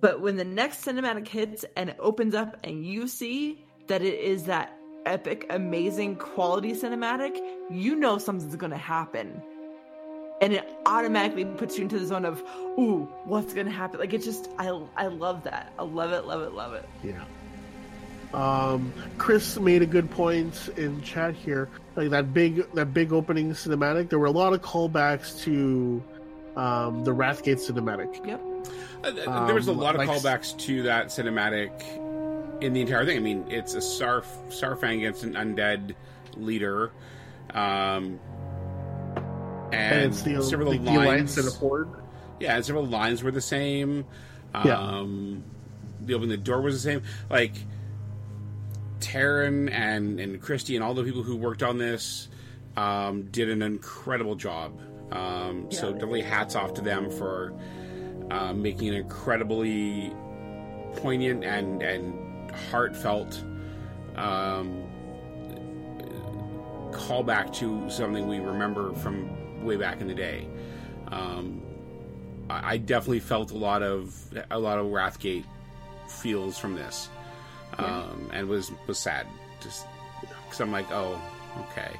[0.00, 4.18] But when the next cinematic hits and it opens up and you see that it
[4.20, 4.76] is that
[5.06, 7.36] epic, amazing quality cinematic,
[7.70, 9.42] you know something's going to happen.
[10.40, 12.40] And it automatically puts you into the zone of,
[12.78, 13.98] ooh, what's going to happen?
[13.98, 15.72] Like, it just, I, I love that.
[15.78, 16.88] I love it, love it, love it.
[17.02, 17.24] Yeah.
[18.32, 21.68] Um, Chris made a good point in chat here.
[21.96, 24.10] Like that big, that big opening cinematic.
[24.10, 26.04] There were a lot of callbacks to
[26.54, 28.24] um, the Wrathgate cinematic.
[28.24, 28.40] Yep.
[29.04, 31.70] Uh, th- there was a Um, lot of like- callbacks to that cinematic
[32.60, 33.16] in the entire thing.
[33.16, 35.94] I mean, it's a Star Saurfang against an undead
[36.36, 36.90] leader,
[37.54, 38.18] um,
[39.70, 40.98] and, And, it's the, several the, the lines.
[40.98, 41.88] alliance and a horde.
[42.40, 44.04] Yeah, and several lines were the same.
[44.64, 44.78] Yeah.
[44.78, 45.44] Um,
[46.00, 47.02] the opening the door was the same.
[47.30, 47.52] Like
[49.00, 52.28] Taryn and and Christy and all the people who worked on this
[52.76, 54.80] um, did an incredible job.
[55.12, 57.52] Um, so definitely hats off to them for
[58.30, 60.12] uh, making an incredibly
[60.96, 63.42] poignant and and heartfelt
[64.16, 64.84] um,
[66.92, 70.46] callback to something we remember from way back in the day.
[71.08, 71.62] Um,
[72.50, 74.14] I I definitely felt a lot of
[74.50, 75.44] a lot of Wrathgate
[76.08, 77.08] feels from this,
[77.78, 79.26] um, and was was sad.
[79.60, 79.86] Just
[80.44, 81.20] because I'm like, oh,
[81.70, 81.90] okay.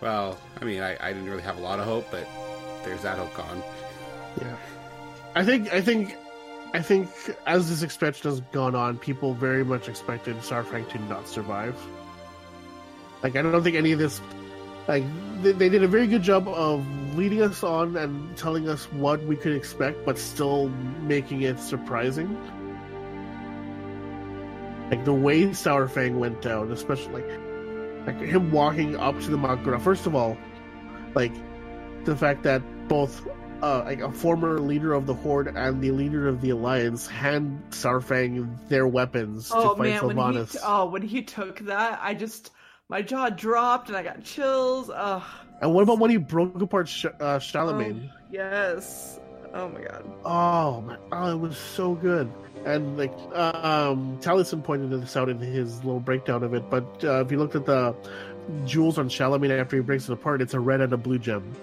[0.00, 2.26] Well, I mean, I, I didn't really have a lot of hope, but
[2.84, 3.62] there's that hope gone.
[4.40, 4.56] Yeah,
[5.38, 6.16] I think I think
[6.74, 7.08] I think
[7.46, 11.76] as this expansion has gone on, people very much expected Saurfang to not survive.
[13.22, 14.20] Like I don't think any of this,
[14.88, 15.04] like
[15.40, 16.84] they, they did a very good job of
[17.14, 20.70] leading us on and telling us what we could expect, but still
[21.02, 22.34] making it surprising.
[24.90, 29.80] Like the way Saurfang went down, especially like like him walking up to the Mak'gora.
[29.80, 30.36] First of all,
[31.14, 31.32] like
[32.06, 33.24] the fact that both
[33.62, 37.62] uh, like a former leader of the Horde and the leader of the Alliance hand
[37.70, 42.14] Saurfang their weapons Oh to fight man, when he oh when he took that, I
[42.14, 42.52] just
[42.88, 44.90] my jaw dropped and I got chills.
[44.94, 45.22] Ugh.
[45.60, 48.10] And what about when he broke apart Sh- uh, Shalamayne?
[48.30, 49.18] Yes.
[49.52, 50.04] Oh my god.
[50.24, 50.80] Oh.
[50.82, 50.96] my!
[51.10, 52.30] Oh, it was so good.
[52.64, 56.68] And like, um, Taliesin pointed this out in his little breakdown of it.
[56.70, 57.94] But uh, if you looked at the
[58.66, 61.54] jewels on Shalamayne after he breaks it apart, it's a red and a blue gem.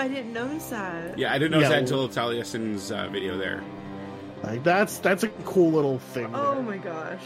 [0.00, 1.18] I didn't notice that.
[1.18, 1.74] Yeah, I didn't notice Yeah.
[1.76, 3.62] that until Taliesin's uh, video there.
[4.42, 6.30] Like that's that's a cool little thing.
[6.34, 6.62] Oh there.
[6.62, 7.20] my gosh.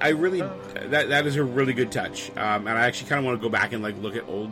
[0.00, 0.58] I really Oh.
[0.88, 3.42] that that is a really good touch, um, and I actually kind of want to
[3.46, 4.50] go back and like look at old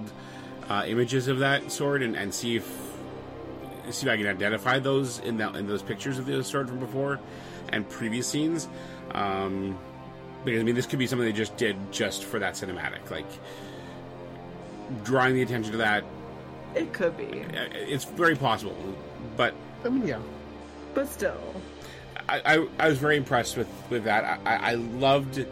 [0.69, 2.65] uh, images of that sword and, and see if
[3.91, 6.79] see if I can identify those in that in those pictures of the sword from
[6.81, 7.19] before
[7.71, 8.69] and previous scenes.
[9.13, 9.79] Um,
[10.45, 13.27] because I mean, this could be something they just did just for that cinematic, like
[15.03, 16.05] drawing the attention to that.
[16.75, 18.77] It could be, uh, It's very possible,
[19.37, 20.21] but I mean, yeah.
[20.95, 21.41] but still.
[22.29, 24.41] I, I, I was very impressed with, with that.
[24.45, 25.45] I, I loved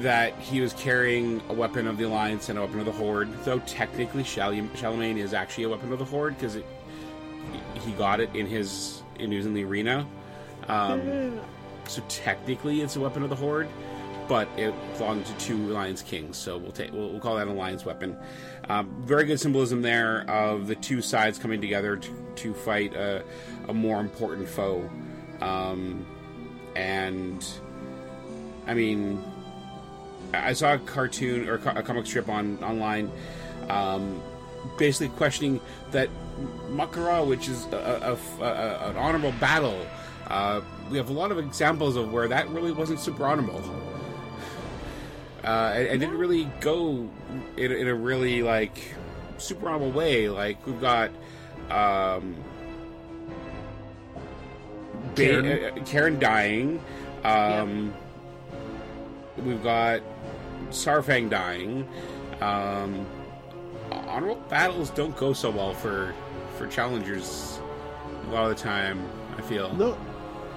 [0.00, 3.28] that he was carrying a weapon of the Alliance and a weapon of the Horde,
[3.44, 6.58] though technically Charlem- Shalamayne is actually a weapon of the Horde because
[7.80, 10.06] he got it in his in using the arena.
[10.68, 11.40] Um,
[11.86, 13.68] so technically, it's a weapon of the Horde,
[14.28, 16.36] but it belonged to two Alliance kings.
[16.36, 18.16] So we'll take we'll, we'll call that an Alliance weapon.
[18.68, 23.24] Um, very good symbolism there of the two sides coming together to, to fight a,
[23.68, 24.88] a more important foe.
[25.40, 26.04] Um,
[26.76, 27.46] and
[28.66, 29.24] I mean,
[30.34, 33.10] I saw a cartoon or a comic strip on online,
[33.70, 34.20] um,
[34.76, 35.60] basically questioning
[35.92, 36.10] that
[36.70, 39.86] Mak'gora, which is a, a- a- an honorable battle.
[40.26, 43.62] Uh, we have a lot of examples of where that really wasn't super honorable.
[45.44, 47.08] Uh, and, and didn't really go
[47.56, 48.94] in, in a really like
[49.38, 50.28] super honorable way.
[50.28, 51.10] Like we've got
[51.70, 52.34] um,
[55.14, 55.46] Ba- Cairn.
[55.78, 56.82] uh, Cairn dying.
[57.24, 57.94] Um,
[59.44, 60.00] We've got
[60.70, 61.86] Saurfang dying.
[62.40, 63.06] Um,
[63.92, 66.12] honorable battles don't go so well for
[66.56, 67.60] for challengers
[68.28, 69.00] a lot of the time.
[69.36, 69.72] I feel.
[69.74, 69.96] No.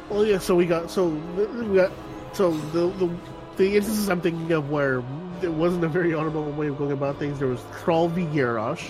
[0.09, 0.39] Well, yeah.
[0.39, 1.91] So we got so we got
[2.33, 3.15] so the the
[3.57, 5.03] the instances I'm thinking of where
[5.41, 7.39] it wasn't a very honorable way of going about things.
[7.39, 8.87] There was Thrall v Garrosh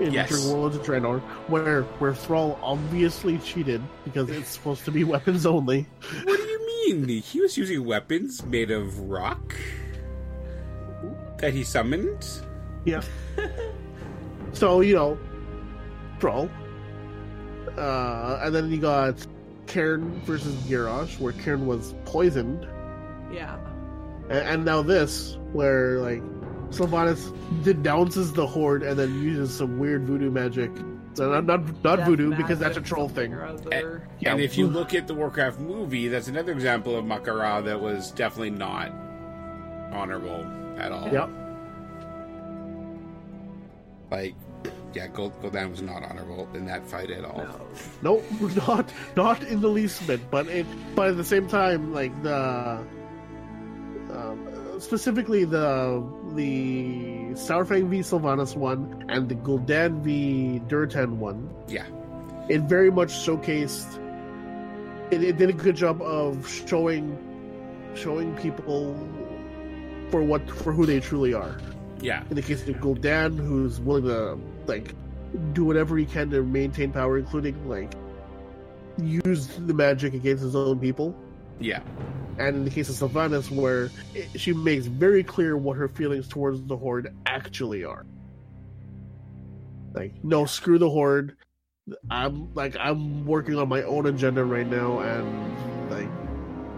[0.00, 0.46] in Yes.
[0.46, 5.86] Warlords of Draenor, where where Thrall obviously cheated because it's supposed to be weapons only.
[6.24, 7.08] What do you mean?
[7.22, 9.54] He was using weapons made of rock
[11.38, 12.26] that he summoned.
[12.84, 13.02] Yeah.
[14.52, 15.18] so you know,
[16.20, 16.48] Thrall,
[17.76, 19.14] uh, and then you got
[19.66, 22.66] Cairn versus Garrosh, where Cairn was poisoned.
[23.32, 23.56] Yeah.
[24.28, 26.22] And, and now this, where like
[26.70, 27.32] Sylvanas
[27.64, 30.70] denounces the horde and then uses some weird voodoo magic.
[31.14, 33.32] So not not, not Death voodoo because that's a troll thing.
[33.32, 34.08] or other.
[34.20, 34.32] Yeah.
[34.32, 38.12] And if you look at the Warcraft movie, that's another example of Mak'gora that was
[38.12, 38.92] definitely not
[39.92, 40.46] honorable
[40.78, 41.08] at all.
[41.08, 41.30] Yep.
[44.10, 44.34] Like,
[44.94, 47.46] yeah, Gold Gul'dan was not honorable in that fight at all.
[48.02, 48.22] No.
[48.40, 50.30] Nope, not not in the least bit.
[50.30, 52.82] But it but at the same time, like the
[54.10, 56.02] um, specifically the
[56.34, 61.50] the Saurfang v Sylvanas one and the Gul'dan v Durotan one.
[61.68, 61.86] Yeah.
[62.48, 63.98] It very much showcased.
[65.10, 67.16] It, it did a good job of showing,
[67.94, 68.96] showing people
[70.10, 71.58] for what for who they truly are.
[72.00, 72.22] Yeah.
[72.30, 74.94] In the case of Gul'dan, who's willing to like
[75.52, 77.92] do whatever he can to maintain power, including like
[78.98, 81.14] use the magic against his own people.
[81.60, 81.80] Yeah.
[82.38, 86.28] And in the case of Sylvanas, where it, she makes very clear what her feelings
[86.28, 88.06] towards the Horde actually are.
[89.92, 91.36] Like, no, screw the Horde.
[92.10, 96.08] I'm like I'm working on my own agenda right now, and like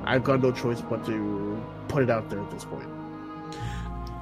[0.04, 2.88] I've got no choice but to put it out there at this point.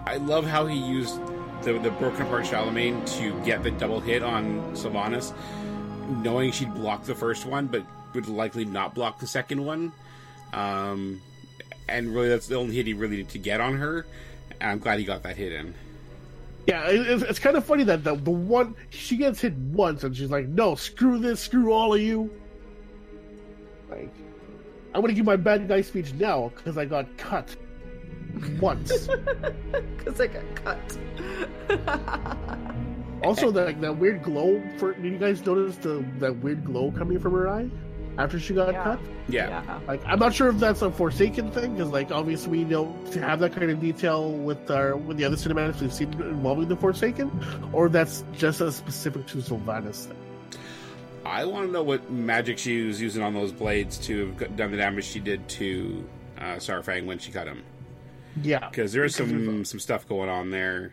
[0.07, 1.21] I love how he used
[1.63, 5.35] the, the broken apart Shalamayne to get the double hit on Sylvanas,
[6.23, 7.85] knowing she'd block the first one, but
[8.15, 9.93] would likely not block the second one.
[10.55, 11.21] Um,
[11.89, 14.07] and really, that's the only hit he really needed to get on her.
[14.61, 15.75] And I'm glad he got that hit in.
[16.67, 20.15] Yeah, it's, it's kind of funny that the, the one she gets hit once and
[20.15, 22.31] she's like, "No, screw this, screw all of you."
[23.89, 24.15] Like,
[24.95, 27.57] I'm gonna give my bad guy speech now because I got cut
[28.61, 29.09] once.
[29.97, 30.99] Because I got cut.
[33.25, 34.63] also, that like that weird glow.
[34.79, 37.69] For did you guys notice the that weird glow coming from her eye
[38.19, 38.85] after she got Yeah.
[38.85, 39.01] cut?
[39.29, 39.79] Yeah.
[39.87, 43.41] Like, I'm not sure if that's a Forsaken thing because, like, obviously we don't have
[43.41, 47.31] that kind of detail with our with the other cinematics we've seen involving the Forsaken,
[47.73, 50.17] or that's just a specific to Sylvanas thing.
[51.25, 54.71] I want to know what magic she was using on those blades to have done
[54.71, 56.09] the damage she did to
[56.39, 57.63] uh, Saurfang when she cut him.
[58.43, 60.93] Yeah, Because there is some some stuff going on there.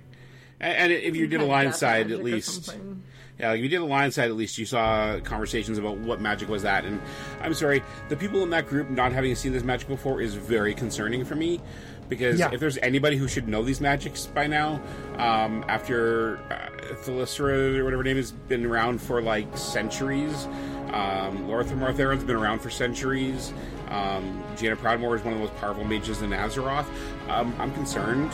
[0.59, 3.03] And, and if you did a Like line side, at least something.
[3.39, 6.21] Yeah, like if you did the line side, at least you saw conversations about what
[6.21, 6.85] magic was that.
[6.85, 7.01] And
[7.41, 10.73] I'm sorry, the people in that group not having seen this magic before is very
[10.73, 11.59] concerning for me.
[12.07, 12.51] Because Yeah.
[12.53, 14.79] if there's anybody who should know these magics by now,
[15.17, 16.69] um, after uh,
[17.11, 20.45] or whatever name has been around for like centuries,
[20.93, 23.51] um, Lor'themar Theron's been around for centuries.
[23.89, 26.85] Um, Jaina Proudmoore is one of the most powerful mages in Azeroth.
[27.27, 28.31] Um, I'm concerned,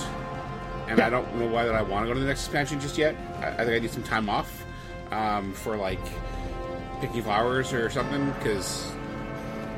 [0.90, 2.98] and I don't know why that I want to go to the next expansion just
[2.98, 3.16] yet.
[3.40, 4.61] I, I think I need some time off
[5.12, 6.00] um, for like
[7.02, 8.92] picking flowers or something because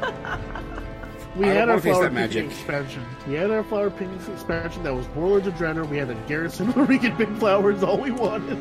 [1.35, 2.45] we I had our flower picking magic.
[2.45, 3.03] expansion.
[3.27, 5.88] We had our flower picking expansion that was Warlords of Draenor.
[5.88, 8.57] We had a garrison where we could pick flowers all we wanted.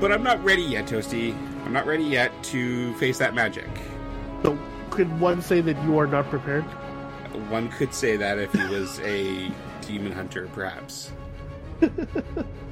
[0.00, 1.34] but I'm not ready yet, Toasty.
[1.64, 3.68] I'm not ready yet to face that magic.
[4.42, 4.56] So,
[4.90, 6.62] could one say that you are not prepared?
[7.50, 9.50] One could say that if he was a
[9.82, 11.12] demon hunter, perhaps.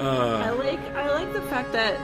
[0.00, 1.98] I uh, like I like the fact that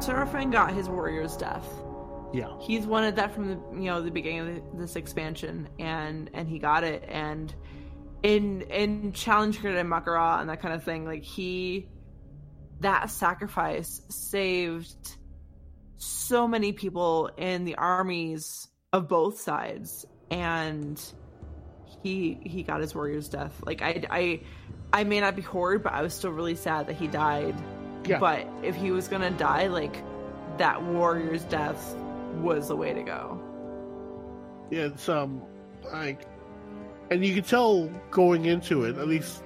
[0.00, 1.66] Saurfang got his warrior's death.
[2.32, 2.58] Yeah.
[2.60, 6.58] He's wanted that from the you know the beginning of this expansion, and and he
[6.58, 7.04] got it.
[7.08, 7.54] And
[8.22, 11.88] in in Challenge Grid and Mak'gora and that kind of thing, like he
[12.80, 15.16] that sacrifice saved
[15.96, 21.00] so many people in the armies of both sides, and
[22.02, 23.54] he he got his warrior's death.
[23.64, 24.40] Like I I
[24.92, 27.54] I may not be horrid, but I was still really sad that he died.
[28.06, 28.18] Yeah.
[28.18, 30.02] But if he was gonna die, like
[30.58, 31.94] that warrior's death
[32.36, 33.40] was the way to go.
[34.70, 35.42] Yeah, it's um
[35.92, 36.22] like
[37.10, 39.42] and you can tell going into it, at least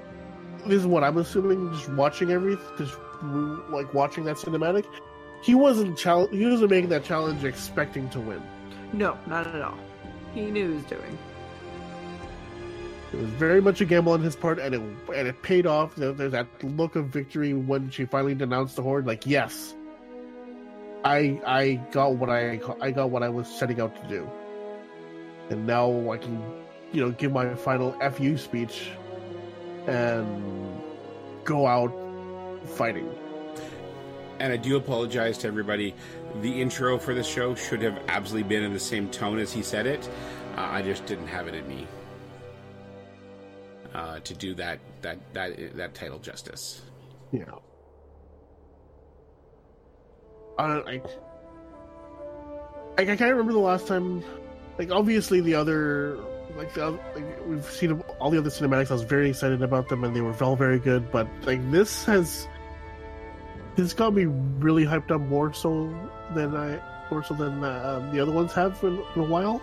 [0.67, 2.97] this is what I'm assuming, just watching everything just
[3.71, 4.85] like watching that cinematic,
[5.43, 8.43] he wasn't chal- he wasn't making that challenge expecting to win.
[8.93, 9.79] No, not at all.
[10.35, 11.19] He knew he was doing.
[13.13, 14.81] It was very much a gamble on his part, and it
[15.15, 15.95] and it paid off.
[15.97, 19.07] There's that look of victory when she finally denounced the horde.
[19.07, 19.75] Like, yes,
[21.05, 24.31] I I got what I I got what I was setting out to do,
[25.51, 26.43] and now I can,
[26.93, 28.91] you know, give my final fu speech,
[29.87, 30.83] and
[31.45, 31.93] go out
[32.65, 33.11] fighting.
[34.39, 35.95] and I do apologize to everybody.
[36.41, 39.63] The intro for this show should have absolutely been in the same tone as he
[39.63, 40.09] said it.
[40.57, 41.87] Uh, I just didn't have it in me
[43.95, 46.83] uh, to do that that that that title justice.
[47.33, 47.45] Yeah.
[50.59, 51.05] I like.
[52.99, 54.23] Like I can't remember the last time.
[54.79, 56.19] Like obviously the other,
[56.57, 58.91] like the like we've seen all the other cinematics.
[58.91, 61.11] I was very excited about them, and they were all very good.
[61.11, 62.47] But like this has,
[63.77, 65.95] this got me really hyped up more so
[66.35, 69.63] than I, more so than uh, the other ones have in, in a while.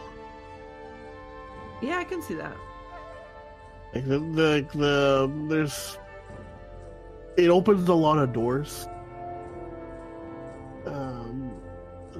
[1.82, 2.56] Yeah, I can see that.
[3.94, 5.98] Like the, the the there's
[7.38, 8.88] it opens a lot of doors
[10.86, 11.52] um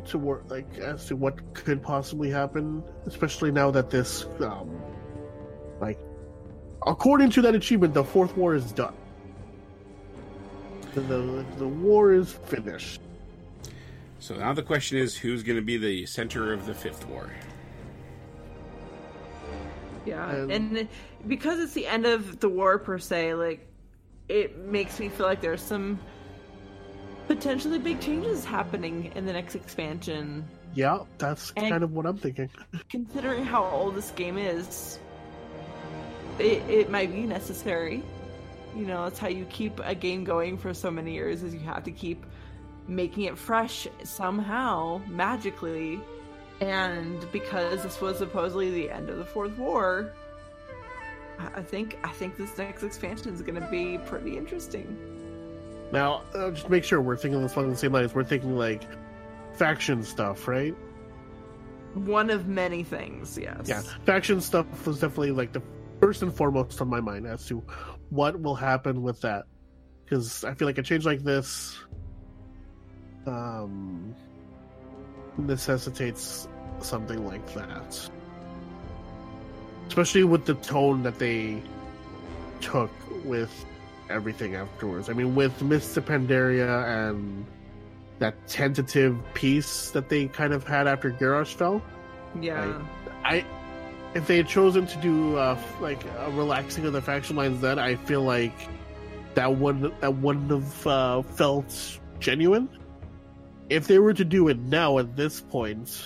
[0.06, 4.70] to work like as to what could possibly happen especially now that this um
[5.82, 6.00] like
[6.86, 8.94] according to that achievement, the fourth war is done.
[10.96, 13.02] The, the war is finished.
[14.20, 17.30] So now the question is who's going to be the center of the fifth war?
[20.10, 20.88] Yeah, Um, and
[21.28, 23.68] because it's the end of the war per se, like
[24.28, 26.00] it makes me feel like there's some
[27.28, 30.46] potentially big changes happening in the next expansion.
[30.74, 32.50] Yeah, that's And- kind of what I'm thinking.
[32.90, 35.00] Considering how old this game is,
[36.40, 38.04] it it might be necessary.
[38.76, 41.60] You know, it's how you keep a game going for so many years is you
[41.62, 42.26] have to keep
[42.88, 46.00] making it fresh somehow, magically.
[46.62, 50.14] And because this was supposedly the end of the Fourth War,
[51.56, 54.98] I- think I think this next expansion is going to be pretty interesting.
[55.92, 58.14] Now, uh, just make sure we're thinking this along the same lines.
[58.14, 58.84] We're thinking like
[59.54, 60.76] faction stuff, right?
[61.94, 63.62] One of many things, yes.
[63.66, 65.62] Yeah, faction stuff was definitely like the
[66.00, 67.64] first and foremost on my mind as to
[68.10, 69.46] what will happen with that.
[70.06, 71.80] Because I feel like a change like this
[73.26, 74.16] um,
[75.48, 76.48] necessitates
[76.82, 78.10] something like that.
[79.88, 81.62] Especially with the tone that they
[82.62, 82.92] took
[83.26, 83.66] with
[84.10, 85.10] everything afterwards.
[85.10, 87.46] I mean, with of Pandaria and
[88.20, 91.82] that tentative piece that they kind of had after Garrosh fell.
[92.40, 92.82] Yeah.
[93.24, 93.46] I
[94.14, 97.80] if they had chosen to do uh, like a relaxing of the faction lines, then
[97.80, 98.54] I feel like
[99.36, 102.70] that wouldn't that wouldn't have uh, felt genuine.
[103.70, 106.04] If they were to do it now at this point,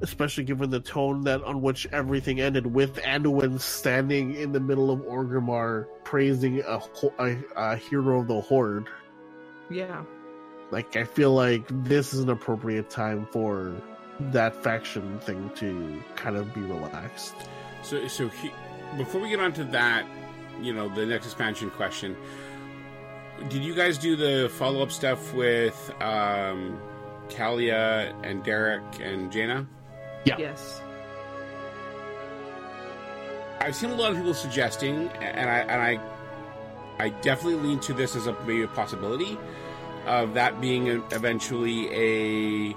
[0.00, 4.90] especially given the tone that on which everything ended, with Anduin standing in the middle
[4.90, 6.80] of Orgrimmar praising a,
[7.18, 8.88] a, a hero of the Horde,
[9.70, 10.02] Yeah.
[10.70, 13.74] like I feel like this is an appropriate time for
[14.32, 17.34] that faction thing to kind of be relaxed.
[17.82, 18.50] So, so he,
[18.96, 20.06] before we get on to that,
[20.60, 22.16] you know, the next expansion question,
[23.48, 26.80] did you guys do the follow up stuff with um,
[27.28, 29.66] Calia and Derek and Jaina?
[30.24, 30.36] Yeah.
[30.38, 30.80] Yes.
[33.60, 36.00] I've seen a lot of people suggesting, and I and I,
[37.04, 39.38] I definitely lean to this as a maybe a possibility
[40.06, 42.76] of that being a, eventually a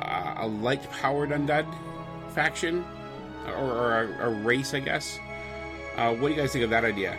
[0.00, 1.72] uh, a light powered undead
[2.30, 2.84] faction
[3.46, 5.18] or, or a, a race, I guess.
[5.96, 7.16] Uh, what do you guys think of that idea?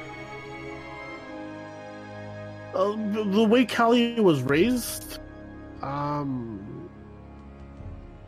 [2.76, 2.92] Uh,
[3.24, 5.20] the, way Kali was raised,
[5.82, 6.90] um,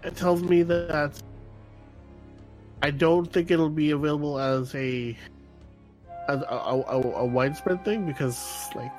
[0.03, 1.21] it tells me that
[2.81, 5.17] I don't think it'll be available as a
[6.29, 8.93] as a, a, a, a widespread thing because, like,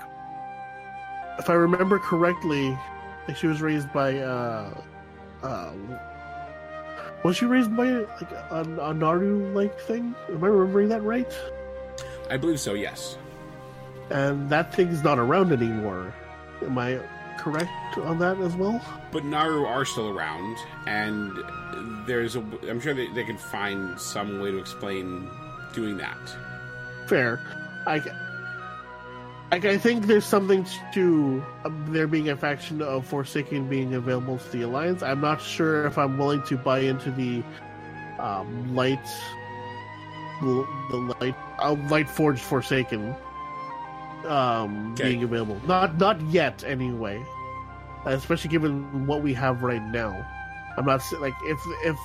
[1.38, 2.76] if I remember correctly,
[3.26, 4.82] like she was raised by uh,
[5.42, 5.72] uh,
[7.24, 10.14] was she raised by like a, a Naaru like thing?
[10.28, 11.32] Am I remembering that right?
[12.28, 12.74] I believe so.
[12.74, 13.16] Yes.
[14.10, 16.14] And that thing's not around anymore.
[16.62, 17.00] Am I
[17.38, 18.82] correct on that as well?
[19.12, 20.56] But Naaru are still around,
[20.86, 21.32] and
[22.06, 22.40] there's a.
[22.68, 25.28] I'm sure they, they can find some way to explain
[25.72, 26.18] doing that.
[27.06, 27.40] Fair.
[27.86, 28.02] I,
[29.50, 34.38] like, I think there's something to um, there being a faction of Forsaken being available
[34.38, 35.02] to the Alliance.
[35.02, 37.42] I'm not sure if I'm willing to buy into the
[38.18, 39.06] um, light,
[40.42, 40.66] the
[41.20, 43.14] light, uh, light forged Forsaken
[44.26, 45.10] um, Okay.
[45.10, 45.60] being available.
[45.66, 47.24] Not not yet, anyway.
[48.04, 50.24] Especially given what we have right now.
[50.76, 51.98] I'm not like if if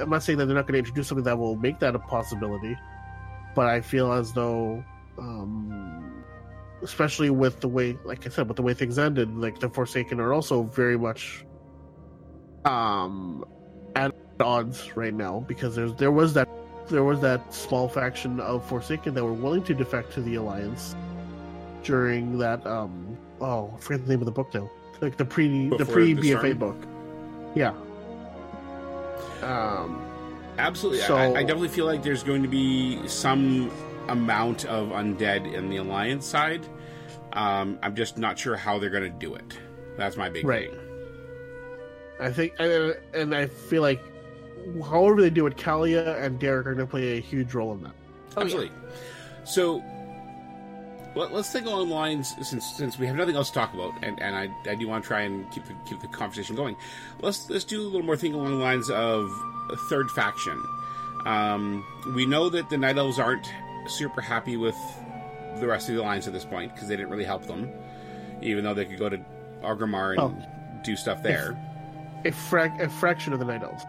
[0.00, 1.98] I'm not saying that they're not going to introduce something that will make that a
[1.98, 2.76] possibility,
[3.54, 4.82] but I feel as though,
[5.18, 6.24] um,
[6.82, 10.20] especially with the way, like I said, with the way things ended, like the Forsaken
[10.20, 11.44] are also very much
[12.64, 13.44] um
[13.96, 16.48] at odds right now because there's there was that
[16.88, 20.94] there was that small faction of Forsaken that were willing to defect to the Alliance
[21.82, 25.68] during that um oh I forget the name of the book now like the pre
[25.68, 26.58] the pre the BFA storm?
[26.58, 26.76] book
[27.54, 27.72] yeah
[29.42, 30.00] um
[30.58, 31.00] Absolutely.
[31.02, 33.70] So- I, I definitely feel like there's going to be some
[34.08, 36.66] amount of undead in the Alliance side.
[37.32, 39.58] Um, I'm just not sure how they're going to do it.
[39.96, 40.70] That's my big Right.
[40.70, 40.78] thing.
[42.20, 44.02] I think, and, and I feel like,
[44.84, 47.82] however they do it, Calia and Derek are going to play a huge role in
[47.84, 47.92] that.
[48.36, 48.42] Oh, yeah.
[48.44, 48.72] Absolutely.
[49.44, 49.82] So
[51.14, 53.92] let, us think along the lines since since we have nothing else to talk about,
[54.02, 56.76] and, and I, I do want to try and keep the, keep the conversation going.
[57.20, 59.30] Let's let's do a little more thing along the lines of
[59.70, 60.62] a third faction.
[61.26, 61.84] Um,
[62.14, 63.48] we know that the Night Elves aren't
[63.86, 64.76] super happy with
[65.60, 67.70] the rest of the alliance at this point because they didn't really help them,
[68.40, 69.18] even though they could go to
[69.62, 70.82] Orgrimmar and Oh.
[70.82, 71.56] do stuff there.
[72.24, 73.84] A, frac- a fraction of the Night Elves.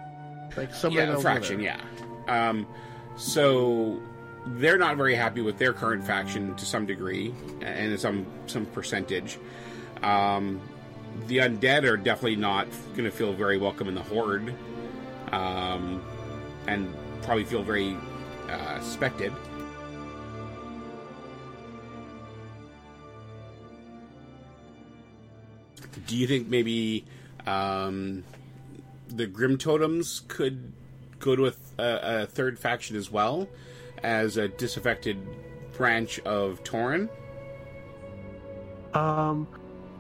[0.56, 1.80] Like some yeah, a fraction, yeah.
[2.28, 2.68] Um,
[3.16, 4.00] so
[4.46, 9.40] they're not very happy with their current faction to some degree and some some percentage.
[10.02, 10.62] Um,
[11.28, 14.54] the undead are definitely not going to feel very welcome in the horde,
[15.32, 16.04] um,
[16.68, 17.96] and probably feel very
[18.50, 19.32] uh, suspected.
[26.08, 27.06] Do you think maybe
[27.48, 28.24] um,
[29.08, 30.74] the Grim Totems could
[31.20, 33.48] go to a, a, a third faction as well
[34.04, 35.18] as a disaffected
[35.74, 37.10] branch of Tauren?
[38.94, 39.48] Um,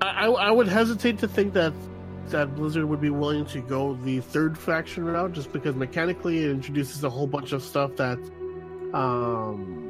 [0.02, 1.74] I, I would hesitate to think that
[2.30, 6.52] that Blizzard would be willing to go the third faction route, just because mechanically it
[6.52, 8.18] introduces a whole bunch of stuff that
[8.94, 9.90] um,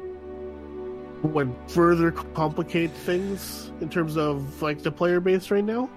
[1.22, 5.88] would further complicate things in terms of like the player base right now.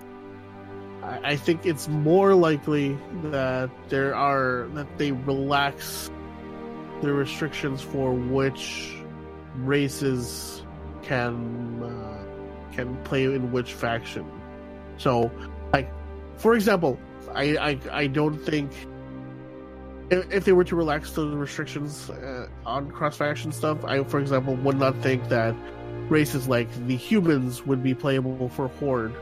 [1.03, 6.11] I, I think it's more likely that there are that they relax
[7.02, 8.95] the restrictions for which
[9.57, 10.64] races
[11.03, 14.26] can uh, can play in which faction.
[14.98, 15.32] So,
[15.74, 15.91] like,
[16.38, 16.99] for example,
[17.34, 18.72] I I, I don't think
[20.10, 24.19] if, if they were to relax the restrictions uh, on cross faction stuff, I, for
[24.19, 25.56] example, would not think that
[26.10, 29.14] races like the humans would be playable for Horde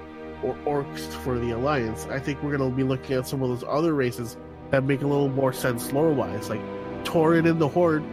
[0.43, 2.06] or orcs for the Alliance.
[2.10, 4.38] I think we're going to be looking at some of those other races
[4.72, 6.61] that make a little more sense lore wise, like
[7.06, 8.03] Tauren in the Horde.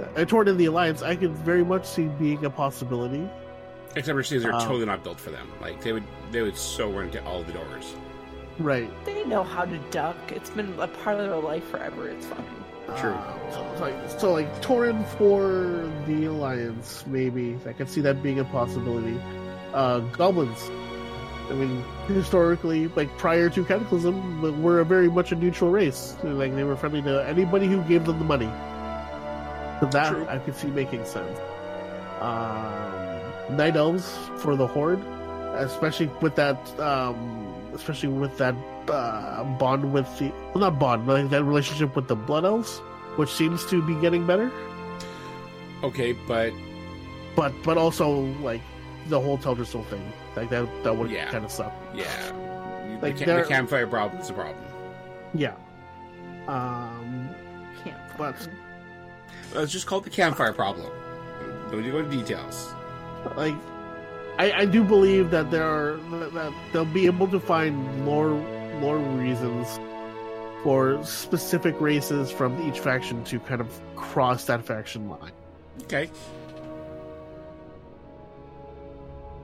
[0.00, 3.28] Uh, Tauren in the Alliance, I could very much see being a possibility.
[3.96, 5.48] Except for they're Um, totally not built for them.
[5.60, 7.94] Like they would, they would so run into all the doors.
[8.58, 8.90] Right.
[9.04, 10.16] They know how to duck.
[10.28, 12.08] It's been a part of their life forever.
[12.08, 12.44] It's fine.
[12.96, 13.12] True.
[13.12, 17.58] Uh, so, it's like, so like Tauren for the Alliance, maybe.
[17.66, 19.18] I could see that being a possibility.
[19.72, 20.70] Uh, goblins.
[21.50, 26.16] I mean, historically, like prior to Cataclysm, were a very much a neutral race.
[26.22, 28.50] Like they were friendly to anybody who gave them the money.
[29.80, 30.26] So that True.
[30.28, 31.38] I could see making sense.
[32.20, 34.08] Um, Night Elves
[34.38, 35.02] for the Horde,
[35.56, 38.54] especially with that, um, especially with that
[38.88, 42.78] uh, bond with the well, not bond, but like that relationship with the Blood Elves,
[43.16, 44.50] which seems to be getting better.
[45.82, 46.52] Okay, but
[47.36, 48.62] But but also like
[49.08, 51.30] the whole Teldrassil thing, like that that would Yeah.
[51.30, 51.72] kind of suck.
[51.94, 52.06] yeah,
[53.02, 54.56] Like, the, ca- the campfire problem is a problem.
[55.34, 55.54] Yeah.
[56.48, 57.28] Um,
[57.82, 57.96] Can't.
[58.18, 58.48] But-
[59.54, 60.90] Let's just call it the campfire problem.
[61.70, 62.72] Don't need to go into details.
[63.36, 63.54] like
[64.38, 68.30] I, I do believe that there are that, that they'll be able to find more
[68.80, 69.78] more reasons
[70.64, 75.30] for specific races from each faction to kind of cross that faction line.
[75.84, 76.10] Okay.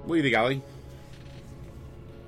[0.04, 0.62] What do you think, Ali?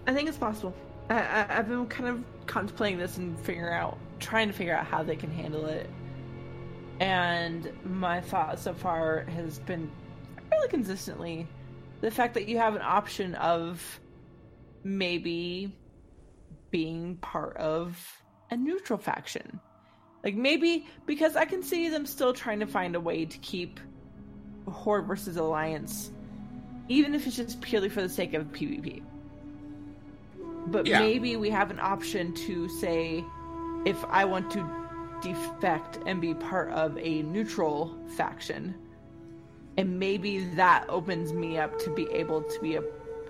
[0.07, 0.75] I think it's possible.
[1.09, 4.87] I, I, I've been kind of contemplating this and figuring out, trying to figure out
[4.87, 5.89] how they can handle it.
[7.01, 9.91] And my thought so far has been
[10.51, 11.49] fairly consistently
[12.01, 14.01] the fact that you have an option of
[14.85, 15.75] maybe
[16.71, 17.97] being part of
[18.51, 19.61] a neutral faction.
[20.25, 23.81] Like maybe because I can see them still trying to find a way to keep
[24.69, 26.11] Horde versus Alliance,
[26.89, 29.03] even if it's just purely for the sake of PvP.
[30.67, 31.01] But Yeah.
[31.01, 33.25] maybe we have an option to say,
[33.85, 34.69] if I want to
[35.21, 38.75] defect and be part of a neutral faction,
[39.77, 42.83] and maybe that opens me up to be able to be a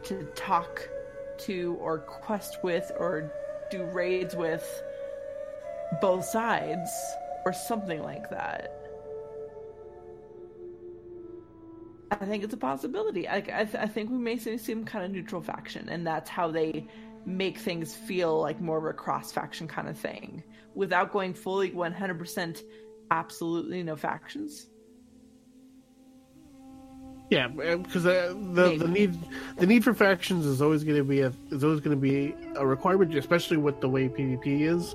[0.04, 0.88] to talk
[1.38, 3.32] to or quest with or
[3.70, 4.82] do raids with
[6.00, 6.90] both sides
[7.44, 8.78] or something like that.
[12.10, 13.26] I think it's a possibility.
[13.26, 16.28] I, I, th- I think we may see some kind of neutral faction, and that's
[16.28, 16.86] how they
[17.24, 20.42] make things feel like more of a cross faction kind of thing
[20.74, 22.62] without going fully 100%
[23.10, 24.68] absolutely no factions.
[27.30, 29.16] Yeah, because uh, the the need
[29.56, 32.34] the need for factions is always going to be a is always going to be
[32.56, 34.94] a requirement, especially with the way PvP is.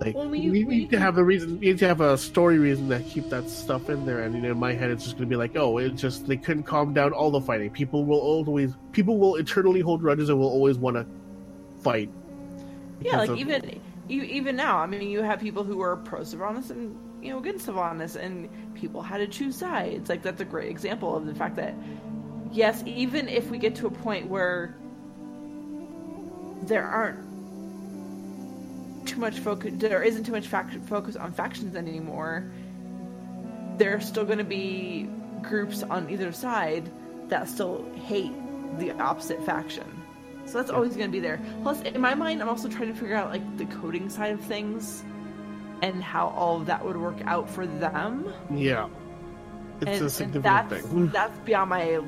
[0.00, 2.18] Like Well, we- need, we- need to have the reason, you need to have a
[2.18, 4.20] story reason to keep that stuff in there.
[4.20, 6.26] And you know, in my head, it's just going to be like, oh, it's just
[6.26, 7.70] they couldn't calm down all the fighting.
[7.70, 11.06] People will always people will eternally hold grudges and will always want to
[11.82, 12.10] fight.
[13.00, 16.20] Yeah, like of- even you even now, I mean, you have people who are pro
[16.20, 20.08] Sylvanas and you know against Sylvanas, and people had to choose sides.
[20.08, 21.74] Like that's a great example of the fact that
[22.52, 24.74] yes, even if we get to a point where
[26.62, 27.23] there aren't
[29.06, 32.50] too much focus, there isn't too much focus on factions anymore.
[33.76, 35.08] There are still going to be
[35.42, 36.90] groups on either side
[37.28, 38.32] that still hate
[38.78, 40.02] the opposite faction.
[40.46, 41.40] So that's always going to be there.
[41.62, 44.40] Plus, in my mind, I'm also trying to figure out like the coding side of
[44.40, 45.02] things
[45.82, 48.32] and how all of that would work out for them.
[48.50, 48.88] Yeah.
[49.80, 51.08] It's and, a significant that's, thing.
[51.12, 52.00] That's beyond my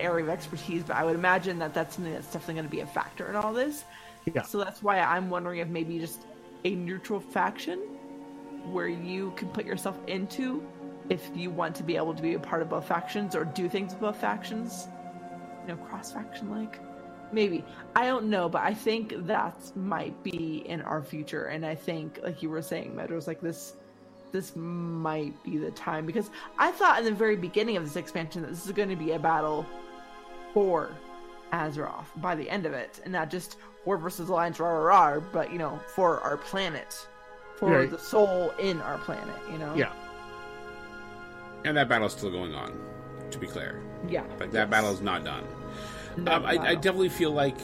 [0.00, 2.80] area of expertise, but I would imagine that that's something that's definitely going to be
[2.80, 3.84] a factor in all this.
[4.24, 4.42] Yeah.
[4.42, 6.20] So that's why I'm wondering if maybe just
[6.64, 7.78] a neutral faction
[8.70, 10.66] where you can put yourself into
[11.08, 13.68] if you want to be able to be a part of both factions or do
[13.68, 14.88] things with both factions.
[15.62, 16.78] You know, cross faction like.
[17.32, 17.64] Maybe.
[17.96, 21.46] I don't know, but I think that might be in our future.
[21.46, 23.74] And I think, like you were saying, Meadows, like this
[24.32, 28.40] this might be the time because I thought in the very beginning of this expansion
[28.42, 29.66] that this is going to be a battle
[30.54, 30.90] for
[31.52, 35.20] Azeroth by the end of it, and not just War versus Alliance, rah rah rah,
[35.32, 37.06] but you know, for our planet,
[37.56, 37.90] for Right.
[37.90, 39.74] the soul in our planet, you know.
[39.74, 39.92] Yeah.
[41.64, 42.72] And that battle's still going on,
[43.30, 43.80] to be clear.
[44.08, 44.22] yeah.
[44.40, 44.70] Like, that Yes.
[44.70, 45.44] battle's not done.
[46.16, 47.56] No Um, I, I definitely feel like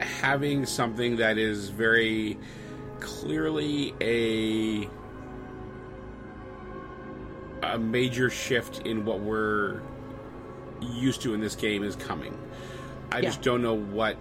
[0.00, 2.38] having something that is very
[3.00, 4.88] clearly a
[7.62, 9.80] a major shift in what we're
[10.80, 12.36] used to in this game is coming.
[13.10, 13.22] I Yeah.
[13.30, 14.16] just don't know what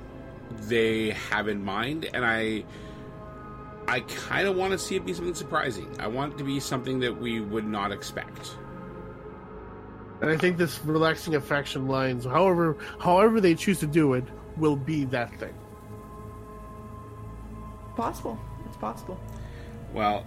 [0.68, 2.64] they have in mind, and I
[3.90, 5.88] I kind of want to see it be something surprising.
[6.00, 8.58] I want it to be something that we would not expect.
[10.20, 14.26] And I think this relaxing affection lines, however however they choose to do it,
[14.58, 15.54] will be that thing.
[17.96, 18.38] possible.
[18.68, 19.20] It's possible.
[19.94, 20.26] Well,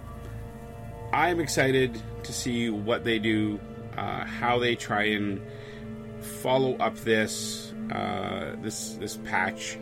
[1.13, 3.61] I'm excited to see what they do,
[3.97, 5.41] uh, how they try and
[6.21, 9.79] follow up this uh, this this patch,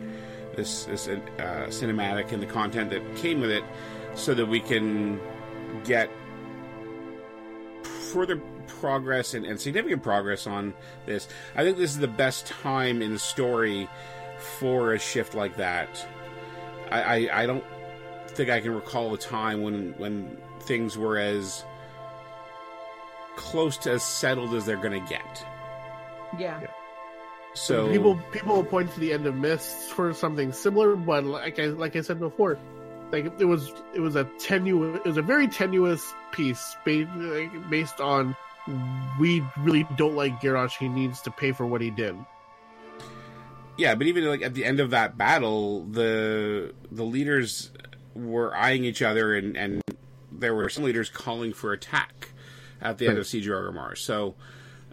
[0.55, 1.19] this this uh,
[1.67, 3.63] cinematic and the content that came with it,
[4.15, 5.19] so that we can
[5.83, 6.09] get
[7.83, 10.73] further progress and, and significant progress on
[11.05, 11.27] this.
[11.55, 13.87] I think this is the best time in the story
[14.37, 16.07] for a shift like that.
[16.91, 17.63] I, I, I don't
[18.29, 21.63] think I can recall a time when when things were as
[23.35, 25.45] close to as settled as they're going to get.
[26.37, 26.67] Yeah.
[27.53, 31.59] So people people will point to the end of Mists for something similar, but like
[31.59, 32.59] I like I said before,
[33.11, 37.69] like it was it was a tenuous it was a very tenuous peace based like,
[37.69, 38.35] based on
[39.19, 40.77] we really don't like Garrosh.
[40.77, 42.15] He needs to pay for what he did.
[43.77, 47.71] yeah, but even like at the end of that battle, the the leaders
[48.13, 49.81] were eyeing each other, and and
[50.31, 52.29] there were some leaders calling for attack
[52.79, 53.97] at the end of Siege of Orgrimmar.
[53.97, 54.35] So